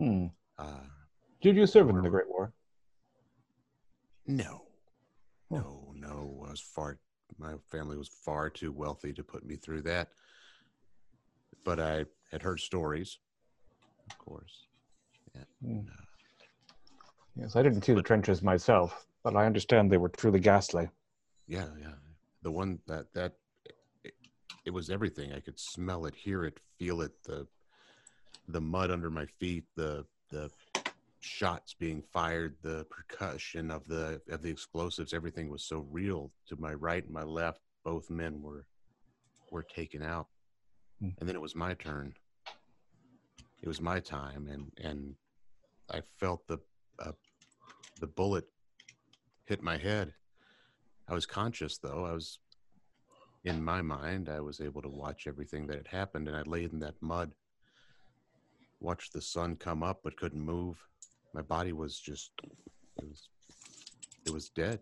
Hmm. 0.00 0.26
Uh 0.58 0.80
Did 1.40 1.56
you 1.56 1.66
serve 1.66 1.88
in 1.90 2.02
the 2.02 2.10
Great 2.10 2.28
War? 2.28 2.52
no. 4.26 4.62
No, 5.50 5.92
no. 5.94 6.42
I 6.44 6.50
was 6.50 6.60
far 6.60 6.98
my 7.38 7.54
family 7.70 7.96
was 7.96 8.08
far 8.08 8.50
too 8.50 8.72
wealthy 8.72 9.12
to 9.12 9.22
put 9.22 9.44
me 9.44 9.56
through 9.56 9.82
that. 9.82 10.08
But 11.64 11.80
I 11.80 12.04
had 12.30 12.42
heard 12.42 12.60
stories, 12.60 13.18
of 14.06 14.18
course. 14.18 14.66
Hmm. 15.64 15.80
Yes, 17.34 17.56
I 17.56 17.62
didn't 17.62 17.84
see 17.84 17.92
the 17.92 18.02
trenches 18.02 18.42
myself, 18.42 19.06
but 19.22 19.36
I 19.36 19.46
understand 19.46 19.90
they 19.90 19.98
were 19.98 20.08
truly 20.08 20.40
ghastly. 20.40 20.88
Yeah, 21.46 21.68
yeah. 21.80 21.94
The 22.42 22.50
one 22.50 22.78
that 22.86 23.12
that 23.14 23.34
it, 24.04 24.14
it 24.64 24.70
was 24.70 24.90
everything. 24.90 25.32
I 25.32 25.40
could 25.40 25.58
smell 25.58 26.06
it, 26.06 26.14
hear 26.14 26.44
it, 26.44 26.58
feel 26.78 27.02
it. 27.02 27.12
The 27.24 27.46
the 28.48 28.60
mud 28.60 28.90
under 28.90 29.10
my 29.10 29.26
feet, 29.26 29.64
the 29.76 30.06
the 30.30 30.50
shots 31.20 31.74
being 31.74 32.02
fired, 32.12 32.56
the 32.62 32.86
percussion 32.90 33.70
of 33.70 33.86
the 33.86 34.20
of 34.30 34.42
the 34.42 34.50
explosives. 34.50 35.12
Everything 35.12 35.48
was 35.50 35.64
so 35.64 35.86
real. 35.90 36.30
To 36.48 36.56
my 36.56 36.74
right 36.74 37.04
and 37.04 37.12
my 37.12 37.22
left, 37.22 37.60
both 37.84 38.10
men 38.10 38.40
were 38.42 38.66
were 39.50 39.62
taken 39.62 40.02
out, 40.02 40.28
Hmm. 41.00 41.10
and 41.18 41.28
then 41.28 41.36
it 41.36 41.42
was 41.42 41.54
my 41.54 41.74
turn. 41.74 42.14
It 43.62 43.68
was 43.68 43.80
my 43.80 44.00
time, 44.00 44.48
and 44.48 44.72
and 44.78 45.14
I 45.90 46.02
felt 46.18 46.46
the 46.46 46.58
uh, 46.98 47.12
the 48.00 48.06
bullet 48.06 48.46
hit 49.44 49.62
my 49.62 49.76
head. 49.76 50.14
I 51.08 51.14
was 51.14 51.26
conscious 51.26 51.78
though. 51.78 52.04
I 52.04 52.12
was 52.12 52.38
in 53.44 53.62
my 53.62 53.80
mind. 53.80 54.28
I 54.28 54.40
was 54.40 54.60
able 54.60 54.82
to 54.82 54.88
watch 54.88 55.26
everything 55.26 55.66
that 55.68 55.76
had 55.76 55.86
happened, 55.88 56.28
and 56.28 56.36
I 56.36 56.42
laid 56.42 56.72
in 56.72 56.80
that 56.80 57.00
mud, 57.00 57.32
watched 58.80 59.12
the 59.12 59.20
sun 59.22 59.56
come 59.56 59.82
up, 59.84 60.00
but 60.02 60.16
couldn't 60.16 60.40
move. 60.40 60.78
My 61.36 61.42
body 61.42 61.74
was 61.74 62.00
just 62.00 62.30
it 62.42 63.06
was 63.06 63.28
it 64.24 64.32
was 64.32 64.48
dead. 64.48 64.80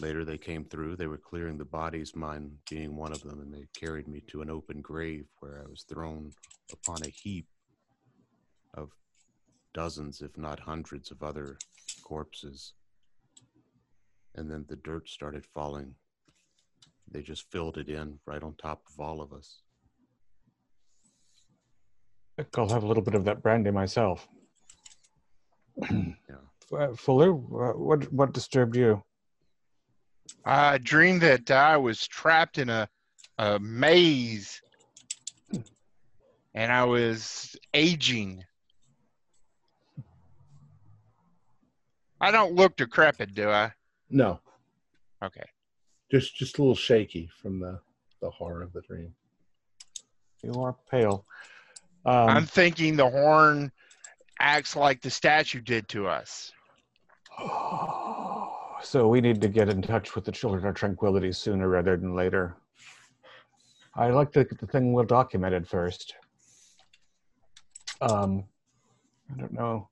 Later, 0.00 0.24
they 0.24 0.38
came 0.38 0.64
through. 0.64 0.96
They 0.96 1.06
were 1.06 1.18
clearing 1.18 1.58
the 1.58 1.66
bodies, 1.66 2.16
mine 2.16 2.50
being 2.70 2.96
one 2.96 3.12
of 3.12 3.22
them, 3.22 3.40
and 3.40 3.52
they 3.52 3.66
carried 3.78 4.08
me 4.08 4.22
to 4.28 4.40
an 4.40 4.48
open 4.48 4.80
grave 4.80 5.26
where 5.40 5.62
I 5.62 5.68
was 5.68 5.84
thrown 5.86 6.32
upon 6.72 7.02
a 7.02 7.10
heap 7.10 7.46
of 8.72 8.88
dozens, 9.74 10.22
if 10.22 10.38
not 10.38 10.58
hundreds, 10.58 11.10
of 11.10 11.22
other 11.22 11.58
corpses. 12.02 12.72
And 14.34 14.50
then 14.50 14.64
the 14.68 14.76
dirt 14.76 15.08
started 15.10 15.44
falling. 15.44 15.94
They 17.10 17.20
just 17.20 17.52
filled 17.52 17.76
it 17.76 17.90
in 17.90 18.18
right 18.26 18.42
on 18.42 18.54
top 18.54 18.82
of 18.90 18.98
all 18.98 19.20
of 19.20 19.34
us. 19.34 19.60
I'll 22.56 22.70
have 22.70 22.82
a 22.82 22.86
little 22.86 23.02
bit 23.02 23.14
of 23.14 23.26
that 23.26 23.42
brandy 23.42 23.70
myself. 23.70 24.26
Yeah. 25.90 26.88
Fuller, 26.96 27.32
what 27.32 28.10
what 28.12 28.32
disturbed 28.32 28.74
you? 28.74 29.02
I 30.44 30.78
dreamed 30.78 31.20
that 31.20 31.50
I 31.50 31.76
was 31.76 32.06
trapped 32.08 32.58
in 32.58 32.68
a, 32.70 32.88
a 33.38 33.58
maze 33.58 34.60
and 36.54 36.72
I 36.72 36.84
was 36.84 37.54
aging. 37.74 38.44
I 42.20 42.30
don't 42.30 42.54
look 42.54 42.76
decrepit, 42.76 43.34
do 43.34 43.50
I? 43.50 43.70
No, 44.10 44.40
Okay. 45.22 45.44
just 46.10 46.34
just 46.36 46.58
a 46.58 46.62
little 46.62 46.74
shaky 46.74 47.28
from 47.40 47.60
the 47.60 47.78
the 48.20 48.30
horror 48.30 48.62
of 48.62 48.72
the 48.72 48.80
dream. 48.82 49.14
You 50.42 50.54
are 50.62 50.74
pale. 50.90 51.24
Um, 52.06 52.28
I'm 52.28 52.46
thinking 52.46 52.96
the 52.96 53.08
horn 53.08 53.70
acts 54.38 54.76
like 54.76 55.00
the 55.00 55.10
statue 55.10 55.60
did 55.60 55.88
to 55.88 56.06
us. 56.06 56.52
so 58.82 59.08
we 59.08 59.20
need 59.20 59.40
to 59.40 59.48
get 59.48 59.68
in 59.68 59.82
touch 59.82 60.14
with 60.14 60.24
the 60.24 60.32
Children 60.32 60.66
of 60.66 60.74
Tranquility 60.74 61.32
sooner 61.32 61.68
rather 61.68 61.96
than 61.96 62.14
later. 62.14 62.56
I 63.96 64.10
like 64.10 64.32
to 64.32 64.44
get 64.44 64.58
the 64.58 64.66
thing 64.66 64.92
well 64.92 65.04
documented 65.04 65.68
first. 65.68 66.14
Um, 68.00 68.44
I 69.32 69.40
don't 69.40 69.52
know. 69.52 69.88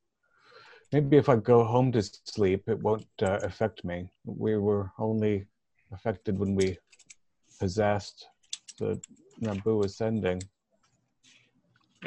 Maybe 0.92 1.16
if 1.16 1.28
I 1.28 1.36
go 1.36 1.64
home 1.64 1.90
to 1.92 2.02
sleep, 2.02 2.68
it 2.68 2.78
won't 2.80 3.06
uh, 3.22 3.38
affect 3.42 3.84
me. 3.84 4.10
We 4.26 4.58
were 4.58 4.90
only 4.98 5.46
affected 5.92 6.38
when 6.38 6.54
we 6.54 6.76
possessed 7.58 8.26
the 8.78 9.00
Naboo 9.40 9.84
ascending. 9.84 10.42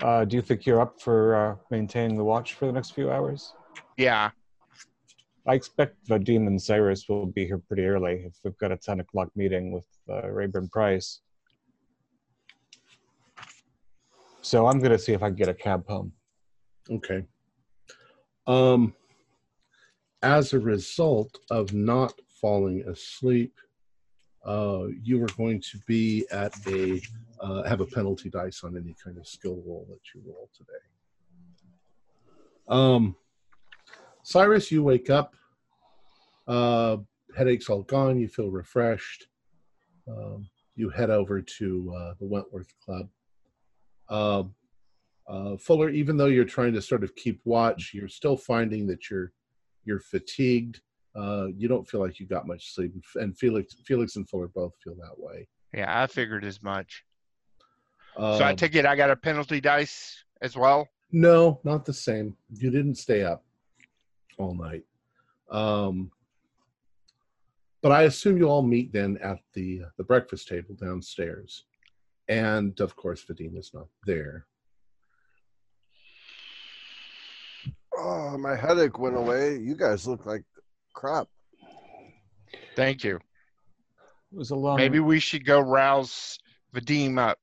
Uh, 0.01 0.25
do 0.25 0.35
you 0.35 0.41
think 0.41 0.65
you're 0.65 0.81
up 0.81 1.01
for 1.01 1.35
uh, 1.35 1.55
maintaining 1.71 2.17
the 2.17 2.23
watch 2.23 2.53
for 2.53 2.65
the 2.65 2.71
next 2.71 2.91
few 2.91 3.11
hours? 3.11 3.53
Yeah. 3.97 4.31
I 5.47 5.53
expect 5.53 6.05
Vadim 6.07 6.47
and 6.47 6.61
Cyrus 6.61 7.07
will 7.07 7.27
be 7.27 7.45
here 7.45 7.59
pretty 7.59 7.85
early 7.85 8.23
if 8.25 8.33
we've 8.43 8.57
got 8.57 8.71
a 8.71 8.77
10 8.77 8.99
o'clock 8.99 9.29
meeting 9.35 9.71
with 9.71 9.85
uh, 10.09 10.27
Rayburn 10.27 10.69
Price. 10.69 11.21
So 14.41 14.67
I'm 14.67 14.79
going 14.79 14.91
to 14.91 14.99
see 14.99 15.13
if 15.13 15.23
I 15.23 15.27
can 15.27 15.35
get 15.35 15.49
a 15.49 15.53
cab 15.53 15.87
home. 15.87 16.11
Okay. 16.91 17.23
Um, 18.47 18.93
as 20.21 20.53
a 20.53 20.59
result 20.59 21.39
of 21.49 21.73
not 21.73 22.13
falling 22.41 22.83
asleep, 22.87 23.53
uh, 24.45 24.87
you 25.01 25.21
are 25.23 25.29
going 25.37 25.59
to 25.59 25.79
be 25.87 26.25
at 26.31 26.53
a 26.67 27.01
uh, 27.39 27.63
have 27.63 27.81
a 27.81 27.85
penalty 27.85 28.29
dice 28.29 28.63
on 28.63 28.77
any 28.77 28.95
kind 29.03 29.17
of 29.17 29.27
skill 29.27 29.61
roll 29.65 29.85
that 29.89 29.99
you 30.13 30.21
roll 30.25 30.49
today. 30.55 30.71
Um, 32.67 33.15
Cyrus, 34.23 34.71
you 34.71 34.83
wake 34.83 35.09
up. 35.09 35.35
Uh, 36.47 36.97
headache's 37.35 37.69
all 37.69 37.83
gone. 37.83 38.19
You 38.19 38.27
feel 38.27 38.49
refreshed. 38.49 39.27
Um, 40.07 40.47
you 40.75 40.89
head 40.89 41.09
over 41.09 41.41
to 41.41 41.93
uh, 41.95 42.13
the 42.19 42.25
Wentworth 42.25 42.73
Club. 42.83 43.09
Uh, 45.27 45.57
Fuller, 45.57 45.89
even 45.89 46.17
though 46.17 46.27
you're 46.27 46.45
trying 46.45 46.73
to 46.73 46.81
sort 46.81 47.03
of 47.03 47.15
keep 47.15 47.41
watch, 47.45 47.91
you're 47.93 48.07
still 48.07 48.37
finding 48.37 48.85
that 48.87 49.09
you're 49.09 49.31
you're 49.83 49.99
fatigued. 49.99 50.81
Uh, 51.15 51.47
you 51.55 51.67
don't 51.69 51.87
feel 51.87 52.01
like 52.01 52.19
you 52.19 52.25
got 52.25 52.45
much 52.45 52.73
sleep, 52.73 52.91
and 53.15 53.37
Felix, 53.37 53.73
Felix 53.85 54.17
and 54.17 54.27
Fuller 54.29 54.49
both 54.49 54.73
feel 54.83 54.95
that 54.95 55.17
way. 55.17 55.47
Yeah, 55.73 56.01
I 56.01 56.07
figured 56.07 56.43
as 56.43 56.61
much. 56.61 57.05
so 58.17 58.43
I 58.43 58.49
Um, 58.51 58.55
take 58.55 58.75
it 58.75 58.85
I 58.85 58.95
got 58.95 59.09
a 59.11 59.15
penalty 59.15 59.61
dice 59.61 60.23
as 60.41 60.55
well. 60.57 60.87
no, 61.11 61.59
not 61.63 61.85
the 61.85 61.93
same. 61.93 62.35
You 62.51 62.69
didn't 62.69 62.95
stay 62.95 63.23
up 63.23 63.43
all 64.37 64.55
night. 64.55 64.83
Um, 65.49 66.11
but 67.81 67.91
I 67.93 68.03
assume 68.03 68.37
you 68.37 68.49
all 68.49 68.61
meet 68.63 68.91
then 68.91 69.17
at 69.21 69.39
the 69.53 69.83
the 69.97 70.03
breakfast 70.03 70.47
table 70.49 70.75
downstairs, 70.75 71.63
and 72.27 72.77
of 72.81 72.95
course, 72.97 73.23
Vadim 73.23 73.57
is 73.57 73.71
not 73.73 73.87
there. 74.05 74.47
Oh, 77.97 78.37
my 78.37 78.55
headache 78.55 78.99
went 78.99 79.15
away. 79.15 79.57
You 79.57 79.75
guys 79.75 80.05
look 80.07 80.25
like 80.25 80.43
crap. 80.95 81.27
Thank 82.75 83.03
you. 83.03 83.17
It 83.17 84.37
was 84.37 84.49
a 84.51 84.55
long. 84.55 84.77
Maybe 84.77 84.99
we 84.99 85.19
should 85.19 85.45
go 85.45 85.59
rouse 85.59 86.39
Vadim 86.73 87.19
up. 87.19 87.37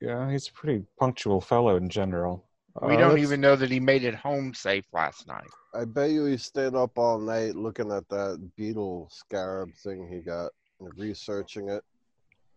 Yeah, 0.00 0.30
he's 0.30 0.48
a 0.48 0.52
pretty 0.52 0.84
punctual 0.98 1.40
fellow 1.40 1.76
in 1.76 1.88
general. 1.90 2.48
We 2.80 2.94
Uh, 2.94 3.00
don't 3.00 3.10
let's- 3.10 3.22
even 3.22 3.40
know 3.40 3.56
that 3.56 3.70
he 3.70 3.80
made 3.80 4.04
it 4.04 4.14
home 4.14 4.54
safe 4.54 4.86
last 4.92 5.26
night. 5.26 5.48
I 5.74 5.84
bet 5.84 6.10
you 6.10 6.24
he 6.24 6.36
stayed 6.36 6.74
up 6.74 6.96
all 6.98 7.18
night 7.18 7.54
looking 7.54 7.92
at 7.92 8.08
that 8.08 8.50
beetle 8.56 9.08
scarab 9.10 9.74
thing 9.74 10.08
he 10.08 10.20
got 10.20 10.52
and 10.80 10.96
researching 10.98 11.68
it. 11.68 11.84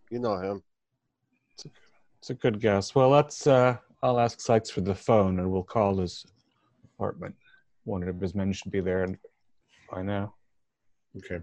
You 0.10 0.20
know 0.20 0.38
him. 0.38 0.64
It's 1.58 2.30
a 2.30 2.34
good 2.36 2.62
guess. 2.62 2.96
Well, 2.96 3.10
let's. 3.10 3.46
Uh, 3.46 3.78
I'll 4.02 4.20
ask 4.20 4.40
Sykes 4.40 4.70
for 4.70 4.82
the 4.82 4.96
phone, 4.96 5.40
and 5.40 5.52
we'll 5.52 5.64
call 5.64 5.98
his 5.98 6.26
apartment. 6.96 7.36
One 7.86 8.04
of 8.04 8.20
his 8.20 8.36
men 8.36 8.54
should 8.54 8.72
be 8.72 8.80
there 8.80 9.04
and 9.04 9.18
by 9.92 10.02
now. 10.02 10.34
Okay. 11.18 11.42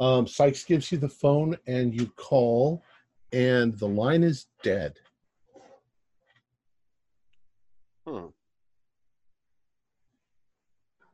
Um, 0.00 0.26
Sykes 0.26 0.64
gives 0.64 0.90
you 0.90 0.98
the 0.98 1.08
phone 1.08 1.56
and 1.66 1.98
you 1.98 2.06
call, 2.16 2.82
and 3.32 3.72
the 3.78 3.88
line 3.88 4.22
is 4.22 4.46
dead. 4.62 4.98
Hmm. 8.06 8.26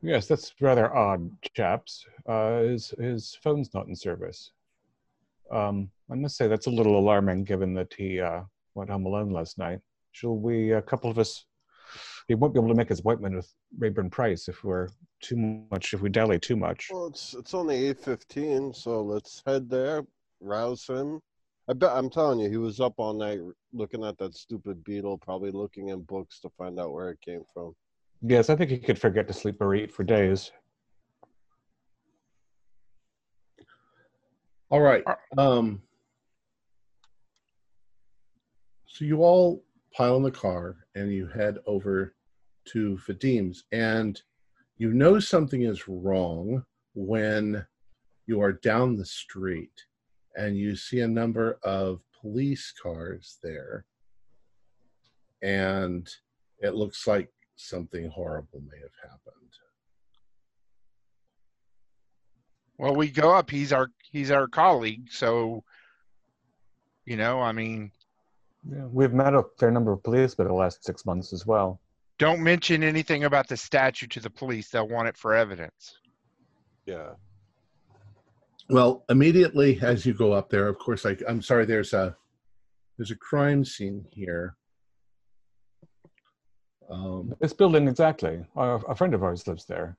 Yes, 0.01 0.27
that's 0.27 0.53
rather 0.59 0.93
odd, 0.95 1.29
chaps. 1.55 2.05
Uh, 2.27 2.61
his 2.61 2.93
his 2.99 3.37
phone's 3.43 3.71
not 3.73 3.87
in 3.87 3.95
service. 3.95 4.51
Um, 5.51 5.91
I 6.11 6.15
must 6.15 6.37
say 6.37 6.47
that's 6.47 6.67
a 6.67 6.71
little 6.71 6.97
alarming, 6.97 7.43
given 7.43 7.73
that 7.75 7.93
he 7.93 8.19
uh, 8.19 8.41
went 8.73 8.89
home 8.89 9.05
alone 9.05 9.29
last 9.29 9.59
night. 9.59 9.79
Shall 10.11 10.35
we? 10.35 10.71
A 10.71 10.81
couple 10.81 11.11
of 11.11 11.19
us. 11.19 11.45
He 12.27 12.35
won't 12.35 12.53
be 12.53 12.59
able 12.59 12.69
to 12.69 12.75
make 12.75 12.89
his 12.89 12.99
appointment 12.99 13.35
with 13.35 13.53
Rayburn 13.77 14.09
Price 14.09 14.47
if 14.47 14.63
we're 14.63 14.89
too 15.21 15.65
much. 15.71 15.93
If 15.93 16.01
we 16.01 16.09
dally 16.09 16.39
too 16.39 16.55
much. 16.55 16.89
Well, 16.91 17.07
it's 17.07 17.33
it's 17.33 17.53
only 17.53 17.87
eight 17.87 17.99
fifteen, 17.99 18.73
so 18.73 19.01
let's 19.01 19.41
head 19.45 19.69
there, 19.69 20.03
rouse 20.39 20.87
him. 20.87 21.19
I 21.69 21.73
bet 21.73 21.91
I'm 21.91 22.09
telling 22.09 22.39
you, 22.39 22.49
he 22.49 22.57
was 22.57 22.79
up 22.79 22.95
all 22.97 23.13
night 23.13 23.39
looking 23.71 24.03
at 24.03 24.17
that 24.17 24.35
stupid 24.35 24.83
beetle, 24.83 25.17
probably 25.17 25.51
looking 25.51 25.89
in 25.89 26.01
books 26.01 26.39
to 26.41 26.49
find 26.57 26.79
out 26.79 26.91
where 26.91 27.09
it 27.09 27.21
came 27.21 27.43
from. 27.53 27.73
Yes, 28.21 28.49
I 28.49 28.55
think 28.55 28.69
he 28.69 28.77
could 28.77 28.99
forget 28.99 29.27
to 29.27 29.33
sleep 29.33 29.61
or 29.61 29.73
eat 29.73 29.91
for 29.91 30.03
days. 30.03 30.51
All 34.69 34.81
right. 34.81 35.03
Um, 35.37 35.81
so 38.85 39.05
you 39.05 39.23
all 39.23 39.63
pile 39.95 40.17
in 40.17 40.23
the 40.23 40.31
car 40.31 40.77
and 40.95 41.11
you 41.11 41.27
head 41.27 41.57
over 41.65 42.15
to 42.65 42.97
Vadim's, 43.07 43.63
and 43.71 44.21
you 44.77 44.93
know 44.93 45.19
something 45.19 45.63
is 45.63 45.87
wrong 45.87 46.63
when 46.93 47.65
you 48.27 48.41
are 48.41 48.53
down 48.53 48.95
the 48.95 49.05
street 49.05 49.85
and 50.35 50.57
you 50.57 50.75
see 50.75 50.99
a 51.01 51.07
number 51.07 51.59
of 51.63 52.01
police 52.21 52.73
cars 52.81 53.37
there, 53.43 53.85
and 55.41 56.09
it 56.59 56.75
looks 56.75 57.07
like 57.07 57.29
something 57.55 58.09
horrible 58.09 58.61
may 58.61 58.79
have 58.79 59.09
happened. 59.11 59.35
Well, 62.77 62.95
we 62.95 63.09
go 63.09 63.31
up. 63.31 63.49
He's 63.49 63.73
our 63.73 63.91
he's 64.11 64.31
our 64.31 64.47
colleague, 64.47 65.07
so 65.11 65.63
you 67.05 67.17
know, 67.17 67.41
I 67.41 67.51
mean, 67.51 67.91
Yeah, 68.69 68.85
we've 68.91 69.13
met 69.13 69.33
a 69.33 69.43
fair 69.59 69.71
number 69.71 69.91
of 69.91 70.03
police 70.03 70.35
for 70.35 70.45
the 70.45 70.53
last 70.53 70.83
six 70.85 71.05
months 71.05 71.33
as 71.33 71.45
well. 71.45 71.79
don't 72.19 72.41
mention 72.41 72.83
anything 72.83 73.23
about 73.23 73.47
the 73.47 73.57
statue 73.57 74.05
to 74.07 74.19
the 74.19 74.29
police. 74.29 74.69
They'll 74.69 74.87
want 74.87 75.07
it 75.07 75.17
for 75.17 75.33
evidence. 75.33 75.97
Yeah. 76.85 77.11
Well, 78.69 79.03
immediately 79.09 79.79
as 79.81 80.05
you 80.05 80.13
go 80.13 80.31
up 80.33 80.49
there, 80.49 80.67
of 80.67 80.77
course, 80.77 81.05
I, 81.05 81.17
I'm 81.27 81.41
sorry. 81.41 81.65
There's 81.65 81.93
a 81.93 82.15
there's 82.97 83.09
a 83.11 83.15
crime 83.15 83.65
scene 83.65 84.05
here. 84.11 84.55
Um, 86.89 87.33
This 87.39 87.53
building 87.53 87.87
exactly. 87.87 88.45
A, 88.55 88.61
a 88.61 88.95
friend 88.95 89.13
of 89.15 89.23
ours 89.23 89.47
lives 89.47 89.65
there. 89.65 89.97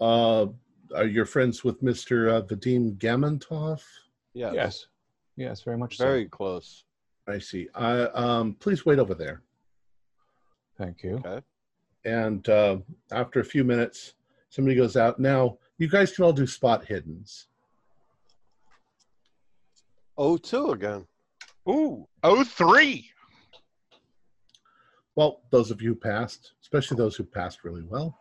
uh, 0.00 0.46
are 0.94 1.06
you 1.06 1.24
friends 1.24 1.62
with 1.64 1.80
Mr. 1.82 2.30
Uh, 2.30 2.42
Vadim 2.42 2.98
Gamantov? 2.98 3.80
Yeah. 4.34 4.52
Yes, 4.52 4.86
yes, 5.36 5.62
very 5.62 5.78
much 5.78 5.96
so. 5.96 6.04
Very 6.04 6.26
close. 6.28 6.84
I 7.30 7.38
see. 7.38 7.68
I, 7.74 8.02
um, 8.02 8.54
please 8.54 8.84
wait 8.84 8.98
over 8.98 9.14
there. 9.14 9.42
Thank 10.78 11.02
you. 11.02 11.22
Okay. 11.24 11.40
And 12.04 12.48
uh, 12.48 12.78
after 13.12 13.40
a 13.40 13.44
few 13.44 13.64
minutes, 13.64 14.14
somebody 14.48 14.76
goes 14.76 14.96
out. 14.96 15.18
Now, 15.18 15.58
you 15.78 15.88
guys 15.88 16.12
can 16.12 16.24
all 16.24 16.32
do 16.32 16.46
spot 16.46 16.86
hiddens. 16.86 17.46
Oh, 20.16 20.36
two 20.36 20.70
again. 20.70 21.06
Ooh, 21.68 22.06
oh 22.22 22.44
three. 22.44 23.10
Well, 25.14 25.42
those 25.50 25.70
of 25.70 25.82
you 25.82 25.90
who 25.90 25.94
passed, 25.96 26.52
especially 26.62 26.96
those 26.96 27.16
who 27.16 27.24
passed 27.24 27.64
really 27.64 27.82
well, 27.82 28.18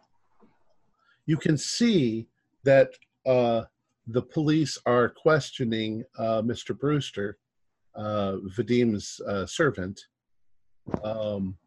you 1.26 1.38
can 1.38 1.58
see 1.58 2.28
that 2.64 2.92
uh, 3.26 3.64
the 4.08 4.22
police 4.22 4.78
are 4.86 5.10
questioning 5.10 6.04
uh, 6.18 6.42
Mr. 6.42 6.78
Brewster, 6.78 7.38
uh, 8.00 8.38
Vadim's 8.56 9.20
uh, 9.28 9.46
servant. 9.46 10.00
Um, 11.04 11.58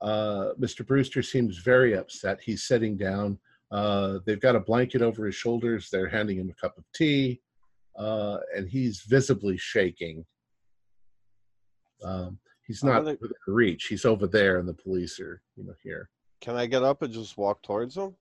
uh, 0.00 0.50
Mr. 0.60 0.86
Brewster 0.86 1.22
seems 1.22 1.58
very 1.58 1.96
upset. 1.96 2.40
He's 2.42 2.64
sitting 2.64 2.96
down. 2.96 3.38
Uh, 3.70 4.18
they've 4.26 4.40
got 4.40 4.56
a 4.56 4.60
blanket 4.60 5.00
over 5.02 5.26
his 5.26 5.34
shoulders. 5.34 5.88
They're 5.90 6.08
handing 6.08 6.38
him 6.38 6.50
a 6.50 6.60
cup 6.60 6.76
of 6.76 6.84
tea, 6.94 7.40
uh, 7.96 8.38
and 8.56 8.68
he's 8.68 9.02
visibly 9.02 9.56
shaking. 9.56 10.24
Um, 12.02 12.38
he's 12.66 12.82
not 12.82 13.04
gonna- 13.04 13.18
within 13.20 13.36
reach. 13.46 13.86
He's 13.86 14.04
over 14.04 14.26
there, 14.26 14.58
and 14.58 14.68
the 14.68 14.74
police 14.74 15.20
are, 15.20 15.40
you 15.56 15.64
know, 15.64 15.74
here. 15.82 16.10
Can 16.40 16.56
I 16.56 16.66
get 16.66 16.82
up 16.82 17.02
and 17.02 17.12
just 17.12 17.36
walk 17.36 17.62
towards 17.62 17.96
him? 17.96 18.16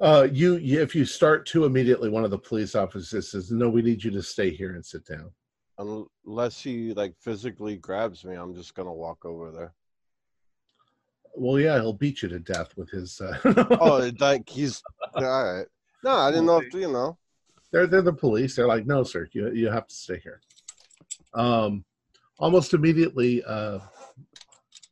Uh, 0.00 0.28
you, 0.30 0.56
if 0.58 0.94
you 0.94 1.04
start 1.04 1.44
to 1.46 1.64
immediately, 1.64 2.08
one 2.08 2.24
of 2.24 2.30
the 2.30 2.38
police 2.38 2.74
officers 2.74 3.30
says, 3.32 3.50
"No, 3.50 3.68
we 3.68 3.82
need 3.82 4.04
you 4.04 4.12
to 4.12 4.22
stay 4.22 4.50
here 4.50 4.74
and 4.74 4.84
sit 4.84 5.04
down." 5.04 5.32
Unless 5.78 6.60
he 6.60 6.92
like 6.92 7.14
physically 7.20 7.76
grabs 7.76 8.24
me, 8.24 8.34
I'm 8.34 8.54
just 8.54 8.74
gonna 8.74 8.92
walk 8.92 9.24
over 9.24 9.50
there. 9.52 9.74
Well, 11.36 11.60
yeah, 11.60 11.76
he'll 11.76 11.92
beat 11.92 12.22
you 12.22 12.28
to 12.30 12.40
death 12.40 12.76
with 12.76 12.90
his. 12.90 13.20
Uh, 13.20 13.38
Oh, 13.80 14.10
like 14.18 14.48
he's 14.48 14.82
all 15.14 15.22
right. 15.22 15.66
No, 16.02 16.10
I 16.10 16.30
didn't 16.30 16.46
know 16.46 16.58
if 16.58 16.74
you 16.74 16.90
know. 16.90 17.16
they're 17.70 17.86
they're 17.86 18.02
the 18.02 18.12
police. 18.12 18.56
They're 18.56 18.66
like, 18.66 18.86
"No, 18.86 19.04
sir, 19.04 19.28
you 19.32 19.52
you 19.52 19.70
have 19.70 19.86
to 19.86 19.94
stay 19.94 20.18
here." 20.18 20.40
Um, 21.34 21.84
almost 22.40 22.74
immediately, 22.74 23.44
uh, 23.44 23.78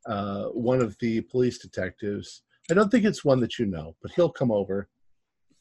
uh, 0.07 0.45
one 0.51 0.81
of 0.81 0.97
the 1.01 1.21
police 1.23 1.59
detectives. 1.59 2.43
I 2.71 2.75
don't 2.75 2.91
think 2.91 3.05
it's 3.05 3.25
one 3.25 3.41
that 3.41 3.59
you 3.59 3.67
know, 3.67 3.97
but 4.03 4.13
he'll 4.13 4.31
come 4.31 4.53
over, 4.53 4.89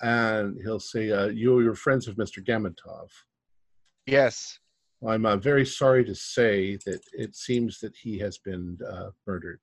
and 0.01 0.57
he'll 0.63 0.79
say, 0.79 1.11
uh, 1.11 1.27
"You 1.27 1.67
are 1.67 1.75
friends 1.75 2.07
of 2.07 2.15
Mr. 2.15 2.45
Gamantov." 2.45 3.09
Yes. 4.05 4.59
I'm 5.07 5.25
uh, 5.25 5.37
very 5.37 5.65
sorry 5.65 6.03
to 6.05 6.15
say 6.15 6.77
that 6.85 7.01
it 7.13 7.35
seems 7.35 7.79
that 7.79 7.95
he 7.95 8.17
has 8.19 8.37
been 8.37 8.77
uh, 8.89 9.09
murdered. 9.27 9.59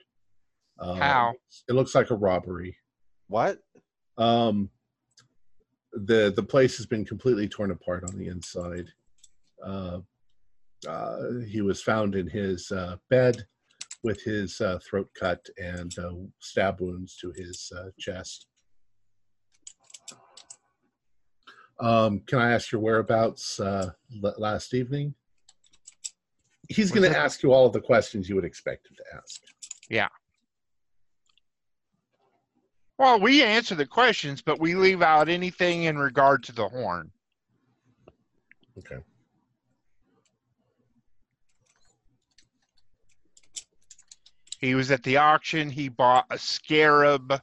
Uh, 0.78 0.94
How? 0.94 1.34
It 1.68 1.72
looks 1.72 1.94
like 1.94 2.10
a 2.10 2.16
robbery. 2.16 2.76
What? 3.28 3.58
Um, 4.18 4.70
the 5.92 6.32
the 6.34 6.42
place 6.42 6.76
has 6.76 6.86
been 6.86 7.04
completely 7.04 7.48
torn 7.48 7.70
apart 7.70 8.04
on 8.04 8.16
the 8.18 8.28
inside. 8.28 8.88
Uh, 9.64 10.00
uh, 10.88 11.40
he 11.46 11.60
was 11.60 11.82
found 11.82 12.14
in 12.14 12.26
his 12.28 12.70
uh, 12.72 12.96
bed 13.08 13.46
with 14.02 14.20
his 14.22 14.60
uh, 14.60 14.78
throat 14.84 15.08
cut 15.18 15.46
and 15.56 15.96
uh, 15.98 16.10
stab 16.40 16.80
wounds 16.80 17.16
to 17.16 17.32
his 17.36 17.70
uh, 17.76 17.88
chest. 17.98 18.46
Um, 21.80 22.20
can 22.20 22.38
I 22.38 22.52
ask 22.52 22.72
your 22.72 22.80
whereabouts 22.80 23.60
uh, 23.60 23.92
l- 24.24 24.34
last 24.38 24.74
evening? 24.74 25.14
He's 26.72 26.90
going 26.90 27.10
to 27.10 27.18
ask 27.18 27.42
you 27.42 27.52
all 27.52 27.66
of 27.66 27.72
the 27.72 27.80
questions 27.80 28.28
you 28.28 28.34
would 28.34 28.44
expect 28.44 28.86
him 28.88 28.96
to 28.96 29.04
ask. 29.16 29.40
Yeah. 29.88 30.08
Well, 32.98 33.20
we 33.20 33.42
answer 33.42 33.74
the 33.74 33.86
questions, 33.86 34.42
but 34.42 34.60
we 34.60 34.74
leave 34.74 35.02
out 35.02 35.28
anything 35.28 35.84
in 35.84 35.98
regard 35.98 36.44
to 36.44 36.52
the 36.52 36.68
horn. 36.68 37.10
Okay. 38.78 39.02
He 44.58 44.76
was 44.76 44.92
at 44.92 45.02
the 45.02 45.16
auction. 45.16 45.68
He 45.68 45.88
bought 45.88 46.26
a 46.30 46.38
scarab. 46.38 47.40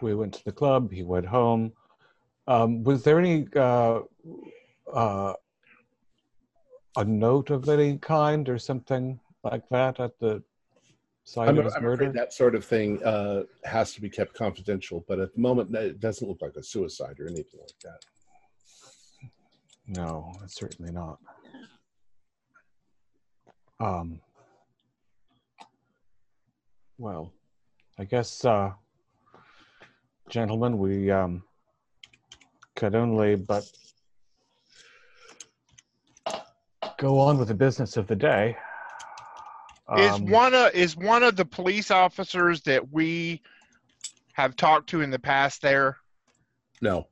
We 0.00 0.14
went 0.14 0.34
to 0.34 0.44
the 0.44 0.52
club. 0.52 0.92
He 0.92 1.02
went 1.02 1.26
home. 1.26 1.72
Um, 2.46 2.84
was 2.84 3.02
there 3.02 3.18
any 3.18 3.48
uh, 3.56 4.00
uh, 4.92 5.32
a 6.96 7.04
note 7.04 7.50
of 7.50 7.68
any 7.68 7.98
kind 7.98 8.48
or 8.48 8.58
something 8.58 9.20
like 9.44 9.68
that 9.70 10.00
at 10.00 10.18
the 10.18 10.42
site 11.24 11.48
I'm, 11.48 11.58
of 11.58 11.64
his 11.64 11.74
I'm 11.74 11.82
murder? 11.82 12.12
that 12.12 12.32
sort 12.32 12.54
of 12.54 12.64
thing 12.64 13.02
uh, 13.04 13.44
has 13.64 13.94
to 13.94 14.00
be 14.00 14.10
kept 14.10 14.34
confidential, 14.34 15.04
but 15.08 15.18
at 15.18 15.34
the 15.34 15.40
moment, 15.40 15.74
it 15.74 16.00
doesn't 16.00 16.26
look 16.26 16.42
like 16.42 16.56
a 16.56 16.62
suicide 16.62 17.20
or 17.20 17.26
anything 17.26 17.60
like 17.60 17.78
that. 17.82 18.00
No, 19.86 20.32
certainly 20.46 20.92
not. 20.92 21.18
Um, 23.80 24.20
Well, 27.00 27.32
I 27.98 28.04
guess, 28.04 28.44
uh, 28.44 28.72
gentlemen, 30.28 30.76
we 30.76 31.10
um, 31.10 31.42
could 32.76 32.94
only 32.94 33.36
but 33.36 33.64
go 37.00 37.18
on 37.18 37.38
with 37.38 37.48
the 37.48 37.54
business 37.54 37.96
of 37.96 38.06
the 38.06 38.14
day. 38.14 38.56
is 39.96 40.12
Um, 40.12 40.26
one 40.26 40.54
of 40.54 40.72
is 40.74 40.96
one 40.96 41.22
of 41.22 41.34
the 41.34 41.46
police 41.46 41.90
officers 41.90 42.60
that 42.62 42.92
we 42.92 43.42
have 44.34 44.54
talked 44.54 44.90
to 44.90 45.00
in 45.00 45.10
the 45.10 45.18
past 45.18 45.62
there? 45.62 45.96
No. 46.80 47.08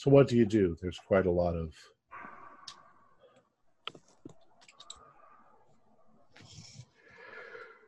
So 0.00 0.10
what 0.10 0.28
do 0.28 0.36
you 0.38 0.46
do? 0.46 0.78
There's 0.80 0.98
quite 1.06 1.26
a 1.26 1.30
lot 1.30 1.54
of 1.54 1.74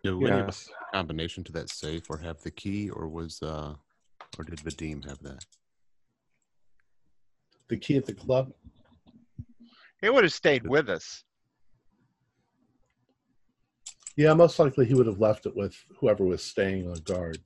Do 0.04 0.26
any 0.26 0.40
of 0.40 0.46
have 0.46 0.48
a 0.48 0.94
combination 0.94 1.42
to 1.44 1.52
that 1.52 1.70
safe 1.70 2.10
or 2.10 2.18
have 2.18 2.38
the 2.42 2.50
key, 2.50 2.90
or 2.90 3.08
was 3.08 3.42
uh, 3.42 3.72
or 4.38 4.44
did 4.44 4.58
Vadim 4.58 5.08
have 5.08 5.22
that? 5.22 5.42
the 7.70 7.78
key 7.78 7.96
at 7.96 8.04
the 8.04 8.12
club. 8.12 8.52
It 10.02 10.12
would 10.12 10.24
have 10.24 10.34
stayed 10.34 10.68
with 10.68 10.90
us. 10.90 11.24
Yeah, 14.18 14.34
most 14.34 14.58
likely 14.58 14.84
he 14.84 14.92
would 14.92 15.06
have 15.06 15.18
left 15.18 15.46
it 15.46 15.56
with 15.56 15.74
whoever 15.98 16.24
was 16.24 16.42
staying 16.42 16.90
on 16.90 17.00
guard. 17.04 17.38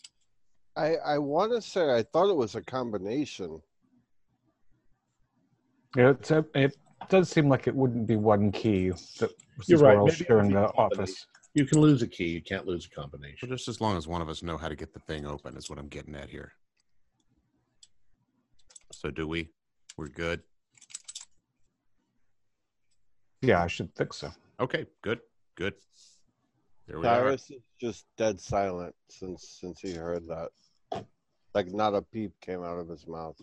I 0.74 0.96
I 0.96 1.18
want 1.18 1.52
to 1.52 1.62
say 1.62 1.88
I 1.94 2.02
thought 2.02 2.30
it 2.30 2.36
was 2.36 2.56
a 2.56 2.62
combination. 2.62 3.62
Yeah, 5.96 6.10
it's 6.10 6.30
a, 6.30 6.38
uh, 6.38 6.42
it 6.54 6.76
does 7.08 7.30
seem 7.30 7.48
like 7.48 7.66
it 7.66 7.74
wouldn't 7.74 8.06
be 8.06 8.16
one 8.16 8.52
key 8.52 8.90
that 8.90 9.30
since 9.56 9.68
You're 9.68 9.78
right, 9.78 9.94
we're 9.94 10.00
all 10.00 10.06
maybe 10.06 10.16
sharing 10.24 10.50
the 10.52 10.68
office. 10.74 11.26
You 11.54 11.64
can 11.64 11.80
lose 11.80 12.02
a 12.02 12.06
key. 12.06 12.28
You 12.28 12.42
can't 12.42 12.66
lose 12.66 12.84
a 12.86 12.88
Well, 12.96 13.08
combination. 13.08 13.48
just 13.48 13.66
as 13.66 13.80
long 13.80 13.96
as 13.96 14.06
one 14.06 14.20
of 14.20 14.28
us 14.28 14.42
know 14.42 14.58
how 14.58 14.68
to 14.68 14.76
get 14.76 14.92
the 14.92 15.00
thing 15.00 15.26
open 15.26 15.56
is 15.56 15.70
what 15.70 15.78
I'm 15.78 15.88
getting 15.88 16.14
at 16.14 16.28
here. 16.28 16.52
So 18.92 19.10
do 19.10 19.26
we? 19.26 19.48
We're 19.96 20.08
good. 20.08 20.42
Yeah, 23.40 23.62
I 23.62 23.66
should 23.66 23.94
think 23.94 24.12
so. 24.12 24.30
Okay, 24.60 24.86
good, 25.00 25.20
good. 25.54 25.74
There 26.86 26.98
we 26.98 27.06
are. 27.06 27.20
Cyrus 27.20 27.50
is 27.50 27.62
just 27.80 28.04
dead 28.18 28.38
silent 28.38 28.94
since 29.08 29.58
since 29.60 29.80
he 29.80 29.94
heard 29.94 30.26
that. 30.28 30.50
Like 31.54 31.72
not 31.72 31.94
a 31.94 32.02
peep 32.02 32.32
came 32.42 32.62
out 32.62 32.78
of 32.78 32.88
his 32.88 33.06
mouth. 33.06 33.40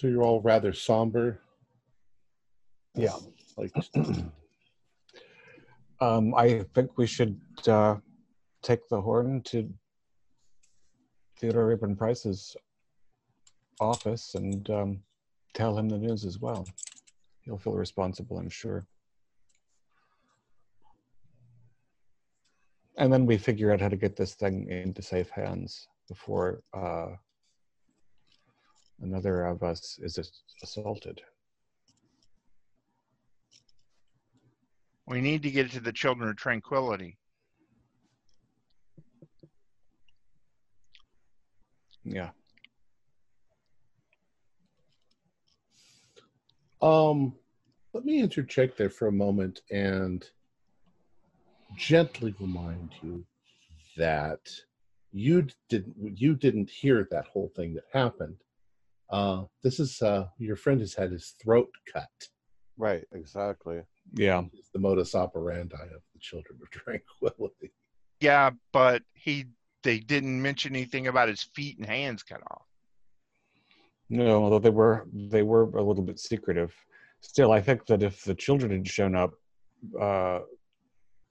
So 0.00 0.06
you're 0.06 0.22
all 0.22 0.40
rather 0.40 0.72
somber. 0.72 1.42
Yeah. 2.94 3.16
Like 3.58 3.70
Um, 6.00 6.34
I 6.34 6.64
think 6.74 6.96
we 6.96 7.06
should 7.06 7.38
uh, 7.68 7.96
take 8.62 8.88
the 8.88 8.98
horn 8.98 9.42
to 9.42 9.68
Theodore 11.38 11.66
Rayburn 11.66 11.94
Price's 11.94 12.56
office 13.78 14.34
and 14.34 14.70
um, 14.70 15.02
tell 15.52 15.76
him 15.76 15.90
the 15.90 15.98
news 15.98 16.24
as 16.24 16.38
well. 16.38 16.66
He'll 17.42 17.58
feel 17.58 17.74
responsible, 17.74 18.38
I'm 18.38 18.48
sure. 18.48 18.86
And 22.96 23.12
then 23.12 23.26
we 23.26 23.36
figure 23.36 23.70
out 23.70 23.82
how 23.82 23.88
to 23.88 23.96
get 23.96 24.16
this 24.16 24.32
thing 24.32 24.70
into 24.70 25.02
safe 25.02 25.28
hands 25.28 25.86
before 26.08 26.62
uh, 26.72 27.08
another 29.00 29.44
of 29.46 29.62
us 29.62 29.98
is 30.02 30.18
assaulted. 30.62 31.20
We 35.06 35.20
need 35.20 35.42
to 35.42 35.50
get 35.50 35.72
to 35.72 35.80
the 35.80 35.92
children 35.92 36.28
of 36.28 36.36
tranquility. 36.36 37.18
Yeah. 42.04 42.30
Um, 46.80 47.34
let 47.92 48.04
me 48.04 48.20
interject 48.20 48.78
there 48.78 48.90
for 48.90 49.08
a 49.08 49.12
moment 49.12 49.60
and 49.70 50.24
gently 51.76 52.34
remind 52.40 52.90
you 53.02 53.24
that 53.96 54.48
you 55.12 55.48
didn't 55.68 55.96
you 56.18 56.34
didn't 56.34 56.70
hear 56.70 57.06
that 57.10 57.26
whole 57.26 57.50
thing 57.56 57.74
that 57.74 57.84
happened. 57.92 58.36
Uh, 59.10 59.42
this 59.62 59.80
is 59.80 60.00
uh, 60.02 60.26
your 60.38 60.56
friend 60.56 60.80
has 60.80 60.94
had 60.94 61.10
his 61.10 61.34
throat 61.42 61.68
cut. 61.92 62.08
Right, 62.76 63.04
exactly. 63.12 63.80
Yeah. 64.14 64.42
It's 64.54 64.70
the 64.72 64.78
modus 64.78 65.14
operandi 65.14 65.76
of 65.76 66.02
the 66.12 66.20
Children 66.20 66.58
of 66.62 66.70
Tranquility. 66.70 67.72
Yeah, 68.20 68.50
but 68.72 69.02
he 69.14 69.46
they 69.82 69.98
didn't 69.98 70.40
mention 70.40 70.74
anything 70.74 71.06
about 71.06 71.28
his 71.28 71.42
feet 71.54 71.78
and 71.78 71.86
hands 71.86 72.22
cut 72.22 72.42
off. 72.50 72.66
No, 74.08 74.44
although 74.44 74.58
they 74.58 74.70
were 74.70 75.06
they 75.12 75.42
were 75.42 75.62
a 75.62 75.82
little 75.82 76.02
bit 76.02 76.18
secretive. 76.18 76.74
Still, 77.20 77.52
I 77.52 77.60
think 77.60 77.86
that 77.86 78.02
if 78.02 78.24
the 78.24 78.34
children 78.34 78.70
had 78.72 78.88
shown 78.88 79.14
up, 79.14 79.32
uh, 80.00 80.40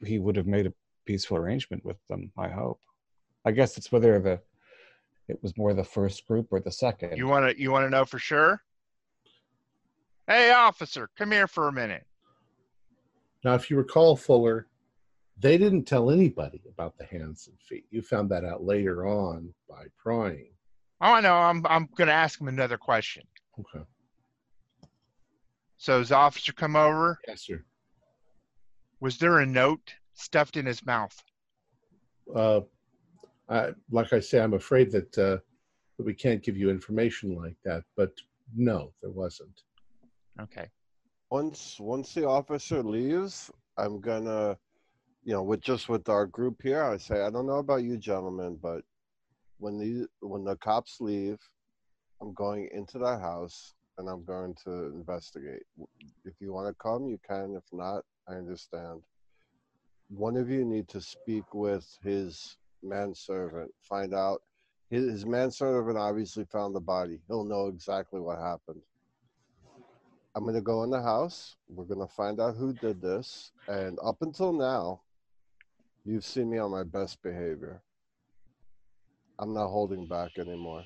he 0.03 0.19
would 0.19 0.35
have 0.35 0.47
made 0.47 0.67
a 0.67 0.73
peaceful 1.05 1.37
arrangement 1.37 1.83
with 1.83 1.97
them. 2.09 2.31
I 2.37 2.47
hope. 2.47 2.79
I 3.45 3.51
guess 3.51 3.77
it's 3.77 3.91
whether 3.91 4.19
the 4.19 4.39
it 5.29 5.41
was 5.43 5.55
more 5.57 5.73
the 5.73 5.83
first 5.83 6.25
group 6.27 6.47
or 6.51 6.59
the 6.59 6.71
second. 6.71 7.15
You 7.15 7.27
want 7.27 7.49
to 7.49 7.61
you 7.61 7.71
want 7.71 7.85
to 7.85 7.89
know 7.89 8.03
for 8.03 8.19
sure? 8.19 8.61
Hey, 10.27 10.51
officer, 10.51 11.09
come 11.17 11.31
here 11.31 11.47
for 11.47 11.67
a 11.67 11.71
minute. 11.71 12.05
Now, 13.43 13.53
if 13.53 13.69
you 13.69 13.77
recall, 13.77 14.15
Fuller, 14.15 14.67
they 15.39 15.57
didn't 15.57 15.85
tell 15.85 16.11
anybody 16.11 16.61
about 16.69 16.97
the 16.97 17.05
hands 17.05 17.47
and 17.47 17.57
feet. 17.61 17.85
You 17.89 18.01
found 18.01 18.29
that 18.31 18.43
out 18.43 18.63
later 18.63 19.07
on 19.07 19.53
by 19.69 19.85
prying. 19.97 20.51
Oh, 21.01 21.13
I 21.13 21.21
know. 21.21 21.35
I'm 21.35 21.65
I'm 21.67 21.87
gonna 21.95 22.11
ask 22.11 22.41
him 22.41 22.47
another 22.47 22.77
question. 22.77 23.23
Okay. 23.59 23.85
So, 25.77 25.99
his 25.99 26.11
officer 26.11 26.51
come 26.53 26.75
over. 26.75 27.19
Yes, 27.27 27.45
sir. 27.45 27.63
Was 28.99 29.17
there 29.17 29.39
a 29.39 29.45
note 29.45 29.93
stuffed 30.13 30.57
in 30.57 30.65
his 30.65 30.85
mouth? 30.85 31.15
Uh, 32.35 32.61
I, 33.49 33.71
like 33.91 34.13
I 34.13 34.19
say, 34.19 34.39
I'm 34.39 34.53
afraid 34.53 34.91
that, 34.91 35.17
uh, 35.17 35.37
that 35.97 36.05
we 36.05 36.13
can't 36.13 36.43
give 36.43 36.55
you 36.55 36.69
information 36.69 37.35
like 37.35 37.57
that, 37.65 37.83
but 37.97 38.11
no, 38.55 38.93
there 39.01 39.11
wasn't. 39.11 39.63
Okay. 40.39 40.69
Once 41.29 41.77
once 41.79 42.13
the 42.13 42.27
officer 42.27 42.81
leaves, 42.81 43.51
I'm 43.77 43.99
gonna, 43.99 44.57
you 45.23 45.33
know, 45.33 45.43
with 45.43 45.61
just 45.61 45.89
with 45.89 46.09
our 46.09 46.25
group 46.25 46.61
here, 46.63 46.83
I 46.83 46.97
say 46.97 47.21
I 47.21 47.29
don't 47.29 47.45
know 47.45 47.59
about 47.59 47.83
you 47.83 47.97
gentlemen, 47.97 48.57
but 48.61 48.81
when 49.59 49.77
the 49.77 50.07
when 50.21 50.43
the 50.43 50.55
cops 50.57 50.97
leave, 50.99 51.37
I'm 52.21 52.33
going 52.33 52.69
into 52.73 52.97
that 52.99 53.19
house 53.19 53.73
and 53.97 54.09
I'm 54.09 54.23
going 54.23 54.55
to 54.63 54.71
investigate. 54.87 55.63
If 56.25 56.33
you 56.39 56.53
want 56.53 56.67
to 56.67 56.75
come, 56.81 57.07
you 57.07 57.19
can. 57.27 57.55
If 57.55 57.65
not, 57.71 58.03
I 58.27 58.33
understand. 58.33 59.01
One 60.09 60.37
of 60.37 60.49
you 60.49 60.65
need 60.65 60.87
to 60.89 61.01
speak 61.01 61.53
with 61.53 61.85
his 62.01 62.57
manservant. 62.83 63.71
Find 63.81 64.13
out 64.13 64.41
his, 64.89 65.09
his 65.09 65.25
manservant 65.25 65.97
obviously 65.97 66.45
found 66.45 66.75
the 66.75 66.79
body. 66.79 67.19
He'll 67.27 67.43
know 67.43 67.67
exactly 67.67 68.19
what 68.19 68.39
happened. 68.39 68.81
I'm 70.35 70.45
gonna 70.45 70.61
go 70.61 70.83
in 70.83 70.89
the 70.89 71.01
house. 71.01 71.55
We're 71.67 71.85
gonna 71.85 72.07
find 72.07 72.39
out 72.39 72.55
who 72.55 72.73
did 72.73 73.01
this. 73.01 73.51
And 73.67 73.97
up 74.03 74.17
until 74.21 74.53
now, 74.53 75.01
you've 76.05 76.25
seen 76.25 76.49
me 76.49 76.57
on 76.57 76.71
my 76.71 76.83
best 76.83 77.21
behavior. 77.21 77.81
I'm 79.39 79.53
not 79.53 79.69
holding 79.69 80.05
back 80.05 80.37
anymore. 80.37 80.85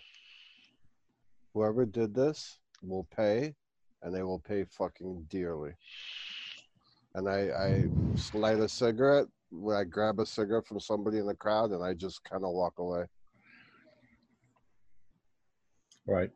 Whoever 1.54 1.86
did 1.86 2.14
this 2.14 2.60
will 2.82 3.08
pay, 3.16 3.56
and 4.02 4.14
they 4.14 4.24
will 4.24 4.40
pay 4.40 4.66
fucking 4.66 5.28
dearly. 5.30 5.74
And 7.16 7.30
I, 7.30 7.50
I 7.50 7.86
light 8.34 8.60
a 8.60 8.68
cigarette. 8.68 9.28
When 9.56 9.78
I 9.78 9.84
grab 9.84 10.20
a 10.20 10.26
cigarette 10.26 10.66
from 10.66 10.80
somebody 10.80 11.20
in 11.20 11.28
the 11.28 11.36
crowd, 11.36 11.72
and 11.72 11.84
I 11.84 11.94
just 11.94 12.24
kind 12.24 12.44
of 12.44 12.52
walk 12.52 12.80
away. 12.80 13.06
Right. 16.08 16.32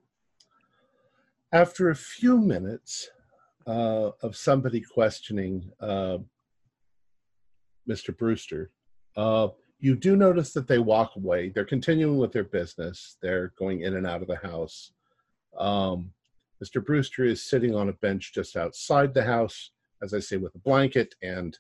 After 1.52 1.90
a 1.90 1.96
few 1.96 2.38
minutes 2.38 3.10
uh, 3.66 4.12
of 4.22 4.36
somebody 4.36 4.82
questioning 4.82 5.72
uh, 5.82 6.20
Mr. 7.90 8.16
Brewster, 8.16 8.72
uh, 9.16 9.50
you 9.80 9.96
do 9.96 10.16
notice 10.16 10.54
that 10.54 10.68
they 10.68 10.80
walk 10.80 11.16
away. 11.16 11.50
They're 11.50 11.66
continuing 11.66 12.18
with 12.18 12.32
their 12.32 12.44
business. 12.44 13.18
They're 13.22 13.54
going 13.58 13.82
in 13.82 13.96
and 13.96 14.08
out 14.08 14.22
of 14.22 14.28
the 14.28 14.38
house. 14.38 14.92
Um, 15.58 16.12
Mr. 16.64 16.84
Brewster 16.84 17.24
is 17.24 17.50
sitting 17.50 17.76
on 17.76 17.90
a 17.90 17.94
bench 17.94 18.34
just 18.34 18.56
outside 18.56 19.14
the 19.14 19.24
house, 19.24 19.72
as 20.02 20.14
I 20.14 20.20
say, 20.20 20.38
with 20.38 20.56
a 20.56 20.60
blanket 20.60 21.16
and 21.22 21.58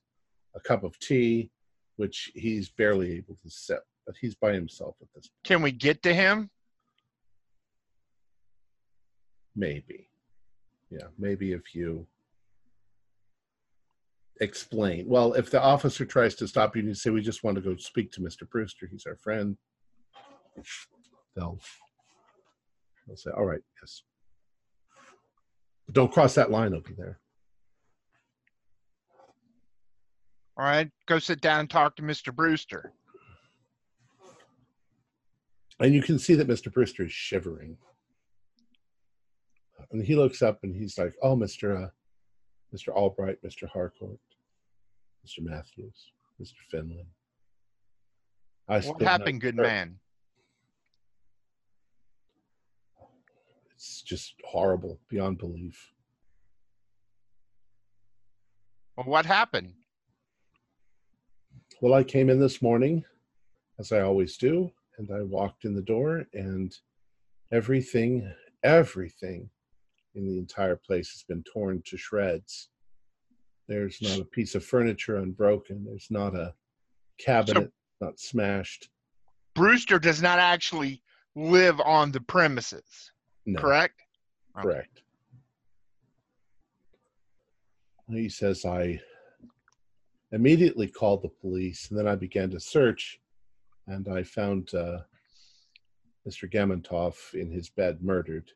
a 0.57 0.59
cup 0.61 0.83
of 0.83 0.97
tea, 0.99 1.49
which 1.95 2.31
he's 2.35 2.69
barely 2.69 3.17
able 3.17 3.37
to 3.43 3.49
sip, 3.49 3.83
but 4.05 4.15
he's 4.19 4.35
by 4.35 4.53
himself 4.53 4.95
at 5.01 5.07
this 5.15 5.29
Can 5.43 5.61
we 5.61 5.71
get 5.71 6.03
to 6.03 6.13
him? 6.13 6.49
maybe. 9.55 10.07
Yeah, 10.89 11.07
maybe 11.17 11.51
if 11.51 11.73
you 11.73 12.05
explain. 14.39 15.07
Well, 15.07 15.33
if 15.33 15.49
the 15.49 15.61
officer 15.61 16.05
tries 16.05 16.35
to 16.35 16.47
stop 16.47 16.75
you 16.75 16.81
and 16.81 16.89
you 16.89 16.93
say, 16.95 17.09
We 17.09 17.21
just 17.21 17.43
want 17.43 17.55
to 17.55 17.61
go 17.61 17.75
speak 17.75 18.11
to 18.13 18.21
Mr. 18.21 18.47
Brewster, 18.49 18.87
he's 18.89 19.05
our 19.07 19.15
friend, 19.15 19.57
they'll, 21.35 21.59
they'll 23.07 23.17
say, 23.17 23.31
All 23.35 23.45
right, 23.45 23.61
yes. 23.81 24.03
But 25.87 25.95
don't 25.95 26.11
cross 26.11 26.35
that 26.35 26.51
line 26.51 26.73
over 26.73 26.93
there. 26.95 27.19
All 30.57 30.65
right, 30.65 30.89
go 31.05 31.19
sit 31.19 31.39
down 31.39 31.59
and 31.59 31.69
talk 31.69 31.95
to 31.97 32.01
Mr. 32.01 32.33
Brewster. 32.33 32.91
And 35.79 35.93
you 35.93 36.01
can 36.01 36.17
see 36.17 36.33
that 36.33 36.47
Mr. 36.47 36.73
Brewster 36.73 37.03
is 37.03 37.11
shivering. 37.11 37.77
And 39.91 40.03
he 40.03 40.15
looks 40.15 40.41
up 40.41 40.63
and 40.63 40.75
he's 40.75 40.97
like, 40.97 41.13
"Oh, 41.21 41.35
Mr. 41.35 41.85
Uh, 41.85 41.89
Mr. 42.73 42.89
Albright, 42.89 43.37
Mr. 43.43 43.69
Harcourt, 43.69 44.19
Mr. 45.25 45.41
Matthews, 45.41 46.11
Mr. 46.41 46.55
Finley." 46.71 47.05
I 48.67 48.79
What 48.79 49.01
happened, 49.01 49.39
good 49.39 49.55
man? 49.55 49.99
It's 53.75 54.01
just 54.01 54.33
horrible 54.43 54.99
beyond 55.07 55.37
belief. 55.37 55.93
Well, 58.97 59.05
what 59.05 59.27
happened? 59.27 59.75
Well, 61.81 61.93
I 61.93 62.03
came 62.03 62.29
in 62.29 62.39
this 62.39 62.61
morning, 62.61 63.03
as 63.79 63.91
I 63.91 64.01
always 64.01 64.37
do, 64.37 64.71
and 64.97 65.09
I 65.11 65.21
walked 65.21 65.63
in 65.65 65.75
the 65.75 65.81
door, 65.81 66.25
and 66.33 66.75
everything, 67.51 68.33
everything 68.63 69.49
in 70.15 70.25
the 70.25 70.39
entire 70.39 70.75
place 70.75 71.11
has 71.11 71.23
been 71.23 71.43
torn 71.43 71.83
to 71.85 71.97
shreds. 71.97 72.69
There's 73.67 74.01
not 74.01 74.19
a 74.19 74.25
piece 74.25 74.55
of 74.55 74.65
furniture 74.65 75.17
unbroken. 75.17 75.85
There's 75.85 76.07
not 76.09 76.35
a 76.35 76.55
cabinet 77.19 77.71
not 78.01 78.19
smashed. 78.19 78.89
Brewster 79.53 79.99
does 79.99 80.21
not 80.21 80.39
actually 80.39 81.01
live 81.35 81.79
on 81.81 82.11
the 82.11 82.21
premises, 82.21 83.11
No, 83.45 83.59
correct? 83.59 84.01
correct. 84.55 85.01
He 88.09 88.29
says 88.29 88.65
I 88.65 88.99
immediately 90.37 90.85
called 90.87 91.23
the 91.23 91.29
police, 91.29 91.89
and 91.89 91.97
then 91.97 92.07
I 92.07 92.13
began 92.13 92.51
to 92.51 92.59
search, 92.59 93.19
and 93.87 94.07
I 94.07 94.21
found 94.21 94.71
uh, 94.75 94.99
Mr. 96.29 96.47
Gamontoff 96.47 97.33
in 97.33 97.49
his 97.49 97.69
bed, 97.69 98.03
murdered. 98.03 98.51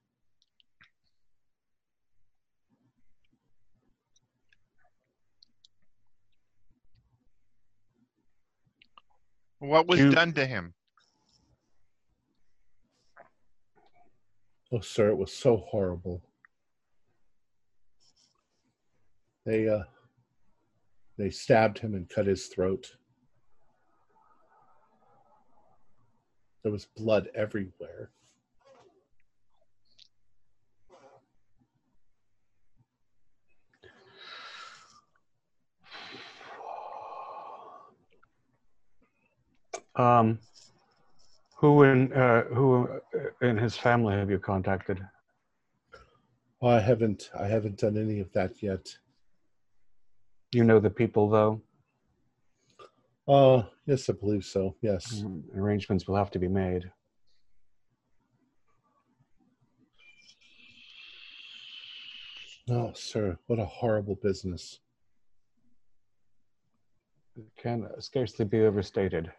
What 9.58 9.88
was 9.88 10.00
You- 10.00 10.12
done 10.12 10.34
to 10.34 10.46
him? 10.46 10.76
Oh, 14.72 14.82
sir, 14.82 15.10
it 15.10 15.18
was 15.18 15.34
so 15.34 15.58
horrible. 15.58 16.22
They 19.46 19.68
uh, 19.68 19.84
they 21.22 21.30
stabbed 21.30 21.78
him 21.78 21.94
and 21.94 22.10
cut 22.10 22.26
his 22.26 22.48
throat. 22.48 22.96
There 26.64 26.72
was 26.72 26.86
blood 26.86 27.30
everywhere. 27.36 28.10
Um, 39.96 40.40
who 41.58 41.84
in 41.84 42.12
uh, 42.14 42.46
who 42.46 42.90
in 43.42 43.58
his 43.58 43.78
family 43.78 44.16
have 44.16 44.32
you 44.32 44.40
contacted? 44.40 45.00
I 46.64 46.80
haven't 46.80 47.30
I 47.40 47.46
haven't 47.46 47.78
done 47.78 47.98
any 47.98 48.20
of 48.20 48.32
that 48.34 48.64
yet. 48.64 48.88
You 50.52 50.64
know 50.66 50.80
the 50.80 50.90
people 50.90 51.30
though. 51.30 51.62
Uh, 53.28 53.64
yes, 53.86 54.10
I 54.10 54.14
believe 54.14 54.44
so. 54.44 54.76
Yes. 54.82 55.24
Mm, 55.24 55.44
Arrangements 55.56 56.08
will 56.08 56.16
have 56.18 56.32
to 56.32 56.40
be 56.40 56.48
made. 56.50 56.92
Oh, 62.70 62.92
sir, 62.94 63.38
what 63.48 63.60
a 63.60 63.66
horrible 63.66 64.16
business. 64.16 64.80
It 67.38 67.46
can 67.58 67.88
scarcely 68.00 68.46
be 68.46 68.62
overstated. 68.62 69.32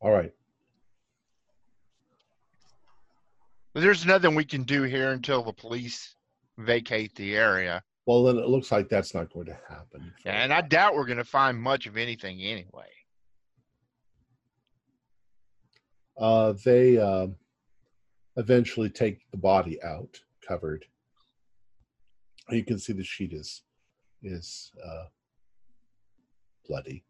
All 0.00 0.10
right. 0.10 0.32
There's 3.74 4.04
nothing 4.04 4.34
we 4.34 4.44
can 4.44 4.64
do 4.64 4.82
here 4.82 5.10
until 5.10 5.42
the 5.42 5.52
police 5.52 6.16
vacate 6.58 7.14
the 7.14 7.36
area. 7.36 7.82
Well, 8.06 8.24
then 8.24 8.38
it 8.38 8.48
looks 8.48 8.72
like 8.72 8.88
that's 8.88 9.14
not 9.14 9.32
going 9.32 9.46
to 9.46 9.58
happen. 9.68 10.12
And 10.24 10.52
I 10.52 10.62
doubt 10.62 10.94
we're 10.94 11.06
going 11.06 11.18
to 11.18 11.24
find 11.24 11.60
much 11.60 11.86
of 11.86 11.96
anything 11.96 12.40
anyway. 12.40 12.88
Uh, 16.18 16.54
they 16.64 16.98
uh, 16.98 17.28
eventually 18.36 18.90
take 18.90 19.20
the 19.30 19.36
body 19.36 19.80
out, 19.82 20.18
covered. 20.46 20.84
You 22.48 22.64
can 22.64 22.78
see 22.78 22.92
the 22.92 23.04
sheet 23.04 23.32
is 23.32 23.62
is 24.22 24.72
uh, 24.84 25.04
bloody. 26.66 27.04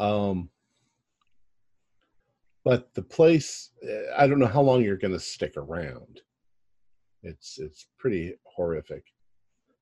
Um, 0.00 0.48
but 2.64 2.92
the 2.94 3.02
place, 3.02 3.70
I 4.16 4.26
don't 4.26 4.38
know 4.38 4.46
how 4.46 4.62
long 4.62 4.82
you're 4.82 4.96
going 4.96 5.12
to 5.12 5.20
stick 5.20 5.56
around. 5.56 6.22
It's 7.22 7.58
it's 7.58 7.86
pretty 7.98 8.34
horrific. 8.44 9.04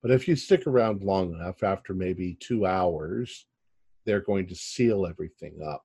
But 0.03 0.11
if 0.11 0.27
you 0.27 0.35
stick 0.35 0.67
around 0.67 1.03
long 1.03 1.33
enough, 1.33 1.63
after 1.63 1.95
maybe 1.95 2.37
two 2.41 2.67
hours, 2.67 3.47
they're 4.05 4.21
going 4.21 4.49
to 4.49 4.55
seal 4.57 5.07
everything 5.07 5.61
up 5.65 5.85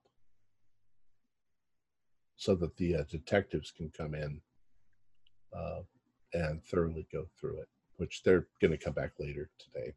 so 2.36 2.56
that 2.56 2.76
the 2.76 2.96
uh, 2.96 3.04
detectives 3.10 3.70
can 3.70 3.90
come 3.96 4.14
in 4.14 4.40
uh, 5.56 5.80
and 6.32 6.64
thoroughly 6.64 7.06
go 7.12 7.26
through 7.38 7.60
it, 7.60 7.68
which 7.96 8.22
they're 8.24 8.46
going 8.60 8.72
to 8.72 8.84
come 8.84 8.94
back 8.94 9.12
later 9.20 9.48
today. 9.58 9.92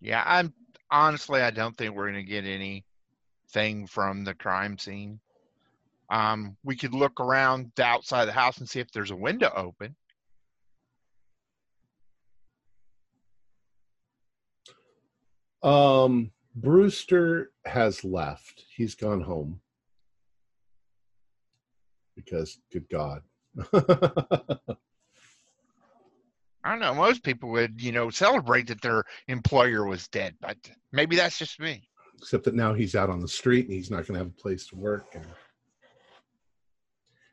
Yeah, 0.00 0.22
I'm 0.24 0.52
honestly, 0.90 1.40
I 1.40 1.50
don't 1.50 1.76
think 1.76 1.94
we're 1.94 2.10
going 2.10 2.24
to 2.24 2.30
get 2.30 2.44
anything 2.44 3.86
from 3.86 4.24
the 4.24 4.34
crime 4.34 4.78
scene. 4.78 5.20
Um, 6.10 6.56
we 6.64 6.76
could 6.76 6.94
look 6.94 7.20
around 7.20 7.72
the 7.76 7.84
outside 7.84 8.22
of 8.22 8.26
the 8.28 8.32
house 8.32 8.58
and 8.58 8.68
see 8.68 8.80
if 8.80 8.90
there's 8.90 9.10
a 9.10 9.16
window 9.16 9.52
open. 9.54 9.94
Um, 15.62 16.30
Brewster 16.54 17.50
has 17.64 18.04
left. 18.04 18.64
He's 18.74 18.94
gone 18.94 19.20
home 19.20 19.60
because, 22.16 22.58
good 22.72 22.88
God. 22.88 23.22
I 26.68 26.72
don't 26.72 26.80
know. 26.80 26.94
Most 26.94 27.22
people 27.22 27.48
would, 27.52 27.80
you 27.80 27.92
know, 27.92 28.10
celebrate 28.10 28.66
that 28.66 28.82
their 28.82 29.02
employer 29.26 29.86
was 29.86 30.06
dead, 30.08 30.34
but 30.38 30.58
maybe 30.92 31.16
that's 31.16 31.38
just 31.38 31.58
me. 31.58 31.88
Except 32.18 32.44
that 32.44 32.54
now 32.54 32.74
he's 32.74 32.94
out 32.94 33.08
on 33.08 33.20
the 33.20 33.28
street 33.28 33.64
and 33.64 33.72
he's 33.72 33.90
not 33.90 34.06
going 34.06 34.12
to 34.12 34.18
have 34.18 34.26
a 34.26 34.42
place 34.42 34.66
to 34.66 34.76
work 34.76 35.06
and 35.14 35.24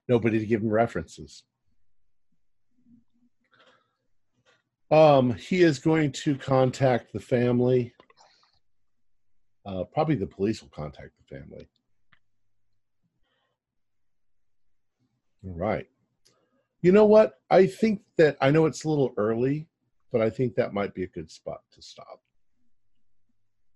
nobody 0.07 0.39
to 0.39 0.45
give 0.45 0.61
him 0.61 0.69
references. 0.69 1.43
Um, 4.89 5.33
he 5.33 5.63
is 5.63 5.79
going 5.79 6.13
to 6.13 6.37
contact 6.37 7.11
the 7.11 7.19
family. 7.19 7.93
Uh, 9.65 9.83
probably 9.83 10.15
the 10.15 10.27
police 10.27 10.61
will 10.61 10.69
contact 10.69 11.11
the 11.17 11.37
family. 11.37 11.67
All 15.45 15.55
right. 15.55 15.87
You 16.81 16.91
know 16.91 17.05
what? 17.05 17.39
I 17.49 17.67
think 17.67 18.01
that 18.17 18.37
I 18.41 18.51
know 18.51 18.65
it's 18.65 18.83
a 18.83 18.89
little 18.89 19.13
early, 19.17 19.67
but 20.11 20.21
I 20.21 20.29
think 20.29 20.55
that 20.55 20.73
might 20.73 20.93
be 20.93 21.03
a 21.03 21.07
good 21.07 21.31
spot 21.31 21.61
to 21.73 21.81
stop. 21.81 22.21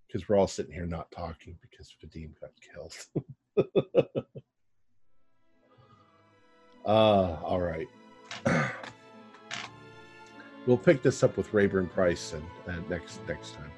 Because 0.07 0.27
we're 0.27 0.37
all 0.37 0.47
sitting 0.47 0.73
here 0.73 0.85
not 0.85 1.11
talking 1.11 1.57
because 1.61 1.93
Vadim 2.03 2.31
got 2.39 2.51
killed. 2.61 2.95
uh, 6.85 6.89
all 7.43 7.61
right. 7.61 7.87
we'll 10.65 10.77
pick 10.77 11.01
this 11.01 11.23
up 11.23 11.35
with 11.35 11.53
Rayburn 11.53 11.87
Price 11.87 12.33
and, 12.67 12.89
next 12.89 13.19
next 13.27 13.55
time. 13.55 13.71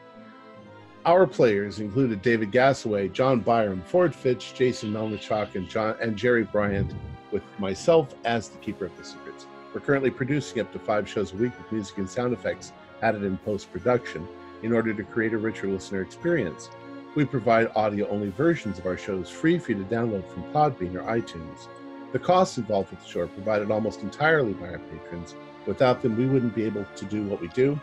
Our 1.05 1.25
players 1.25 1.79
included 1.79 2.21
David 2.21 2.51
Gassaway, 2.51 3.11
John 3.11 3.39
Byram, 3.39 3.81
Ford 3.81 4.13
Fitch, 4.13 4.53
Jason 4.53 4.93
Melnichuk, 4.93 5.55
and 5.55 5.67
John 5.67 5.95
and 5.99 6.15
Jerry 6.15 6.43
Bryant, 6.43 6.93
with 7.31 7.43
myself 7.59 8.13
as 8.25 8.49
the 8.49 8.57
keeper 8.57 8.85
of 8.85 8.97
the 8.97 9.03
secrets. 9.03 9.45
We're 9.73 9.81
currently 9.81 10.11
producing 10.11 10.61
up 10.61 10.71
to 10.73 10.79
five 10.79 11.07
shows 11.07 11.33
a 11.33 11.37
week 11.37 11.57
with 11.57 11.71
music 11.71 11.97
and 11.97 12.09
sound 12.09 12.33
effects 12.33 12.73
added 13.01 13.23
in 13.23 13.37
post 13.39 13.71
production 13.71 14.27
in 14.63 14.73
order 14.73 14.93
to 14.93 15.03
create 15.03 15.33
a 15.33 15.37
richer 15.37 15.67
listener 15.67 16.01
experience. 16.01 16.69
We 17.15 17.25
provide 17.25 17.71
audio 17.75 18.07
only 18.09 18.29
versions 18.29 18.79
of 18.79 18.85
our 18.85 18.97
shows 18.97 19.29
free 19.29 19.57
for 19.59 19.71
you 19.71 19.83
to 19.83 19.89
download 19.89 20.29
from 20.31 20.43
Podbean 20.53 20.95
or 20.95 21.03
iTunes. 21.03 21.67
The 22.11 22.19
costs 22.19 22.57
involved 22.57 22.91
with 22.91 23.01
the 23.01 23.07
show 23.07 23.21
are 23.21 23.27
provided 23.27 23.71
almost 23.71 24.01
entirely 24.01 24.53
by 24.53 24.67
our 24.67 24.79
patrons. 24.79 25.35
Without 25.65 26.01
them, 26.01 26.17
we 26.17 26.25
wouldn't 26.25 26.55
be 26.55 26.65
able 26.65 26.85
to 26.95 27.05
do 27.05 27.23
what 27.23 27.41
we 27.41 27.47
do. 27.49 27.79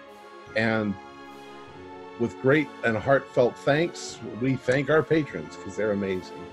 And 0.56 0.94
with 2.20 2.40
great 2.40 2.68
and 2.84 2.96
heartfelt 2.96 3.56
thanks, 3.58 4.18
we 4.40 4.56
thank 4.56 4.90
our 4.90 5.02
patrons 5.02 5.56
because 5.56 5.76
they're 5.76 5.92
amazing. 5.92 6.44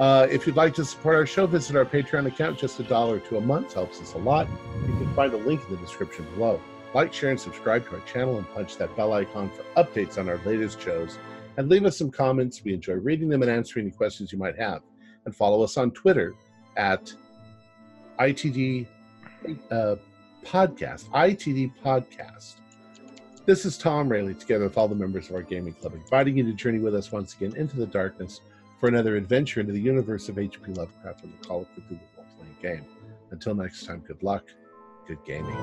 Uh, 0.00 0.26
if 0.30 0.46
you'd 0.46 0.56
like 0.56 0.72
to 0.72 0.82
support 0.82 1.14
our 1.14 1.26
show, 1.26 1.46
visit 1.46 1.76
our 1.76 1.84
Patreon 1.84 2.26
account. 2.26 2.58
Just 2.58 2.80
a 2.80 2.82
dollar 2.82 3.20
to 3.20 3.36
a 3.36 3.40
month 3.40 3.74
helps 3.74 4.00
us 4.00 4.14
a 4.14 4.18
lot. 4.18 4.48
You 4.86 4.94
can 4.94 5.12
find 5.12 5.30
a 5.34 5.36
link 5.36 5.60
in 5.68 5.76
the 5.76 5.80
description 5.82 6.24
below. 6.32 6.58
Like, 6.94 7.12
share, 7.12 7.28
and 7.28 7.38
subscribe 7.38 7.86
to 7.90 7.96
our 7.96 8.00
channel 8.06 8.38
and 8.38 8.48
punch 8.54 8.78
that 8.78 8.96
bell 8.96 9.12
icon 9.12 9.50
for 9.50 9.62
updates 9.76 10.16
on 10.16 10.30
our 10.30 10.38
latest 10.46 10.80
shows. 10.80 11.18
And 11.58 11.68
leave 11.68 11.84
us 11.84 11.98
some 11.98 12.10
comments. 12.10 12.64
We 12.64 12.72
enjoy 12.72 12.94
reading 12.94 13.28
them 13.28 13.42
and 13.42 13.50
answering 13.50 13.84
any 13.88 13.94
questions 13.94 14.32
you 14.32 14.38
might 14.38 14.58
have. 14.58 14.80
And 15.26 15.36
follow 15.36 15.62
us 15.62 15.76
on 15.76 15.90
Twitter 15.90 16.32
at 16.78 17.12
ITD 18.18 18.86
uh, 19.70 19.96
Podcast. 20.46 21.10
ITD 21.10 21.74
Podcast. 21.84 22.54
This 23.44 23.66
is 23.66 23.76
Tom 23.76 24.08
Rayleigh, 24.08 24.32
together 24.32 24.64
with 24.64 24.78
all 24.78 24.88
the 24.88 24.94
members 24.94 25.28
of 25.28 25.34
our 25.34 25.42
gaming 25.42 25.74
club, 25.74 25.92
inviting 25.92 26.38
you 26.38 26.44
to 26.44 26.54
journey 26.54 26.78
with 26.78 26.94
us 26.94 27.12
once 27.12 27.34
again 27.34 27.54
into 27.56 27.76
the 27.76 27.86
darkness 27.86 28.40
for 28.80 28.88
another 28.88 29.16
adventure 29.16 29.60
into 29.60 29.72
the 29.72 29.80
universe 29.80 30.30
of 30.30 30.38
H.P. 30.38 30.72
Lovecraft 30.72 31.22
and 31.22 31.32
the 31.34 31.46
Call 31.46 31.60
of 31.60 31.68
Cthulhu 31.68 32.00
role-playing 32.16 32.56
game. 32.62 32.86
Until 33.30 33.54
next 33.54 33.84
time, 33.84 34.02
good 34.06 34.22
luck, 34.22 34.44
good 35.06 35.18
gaming. 35.26 35.54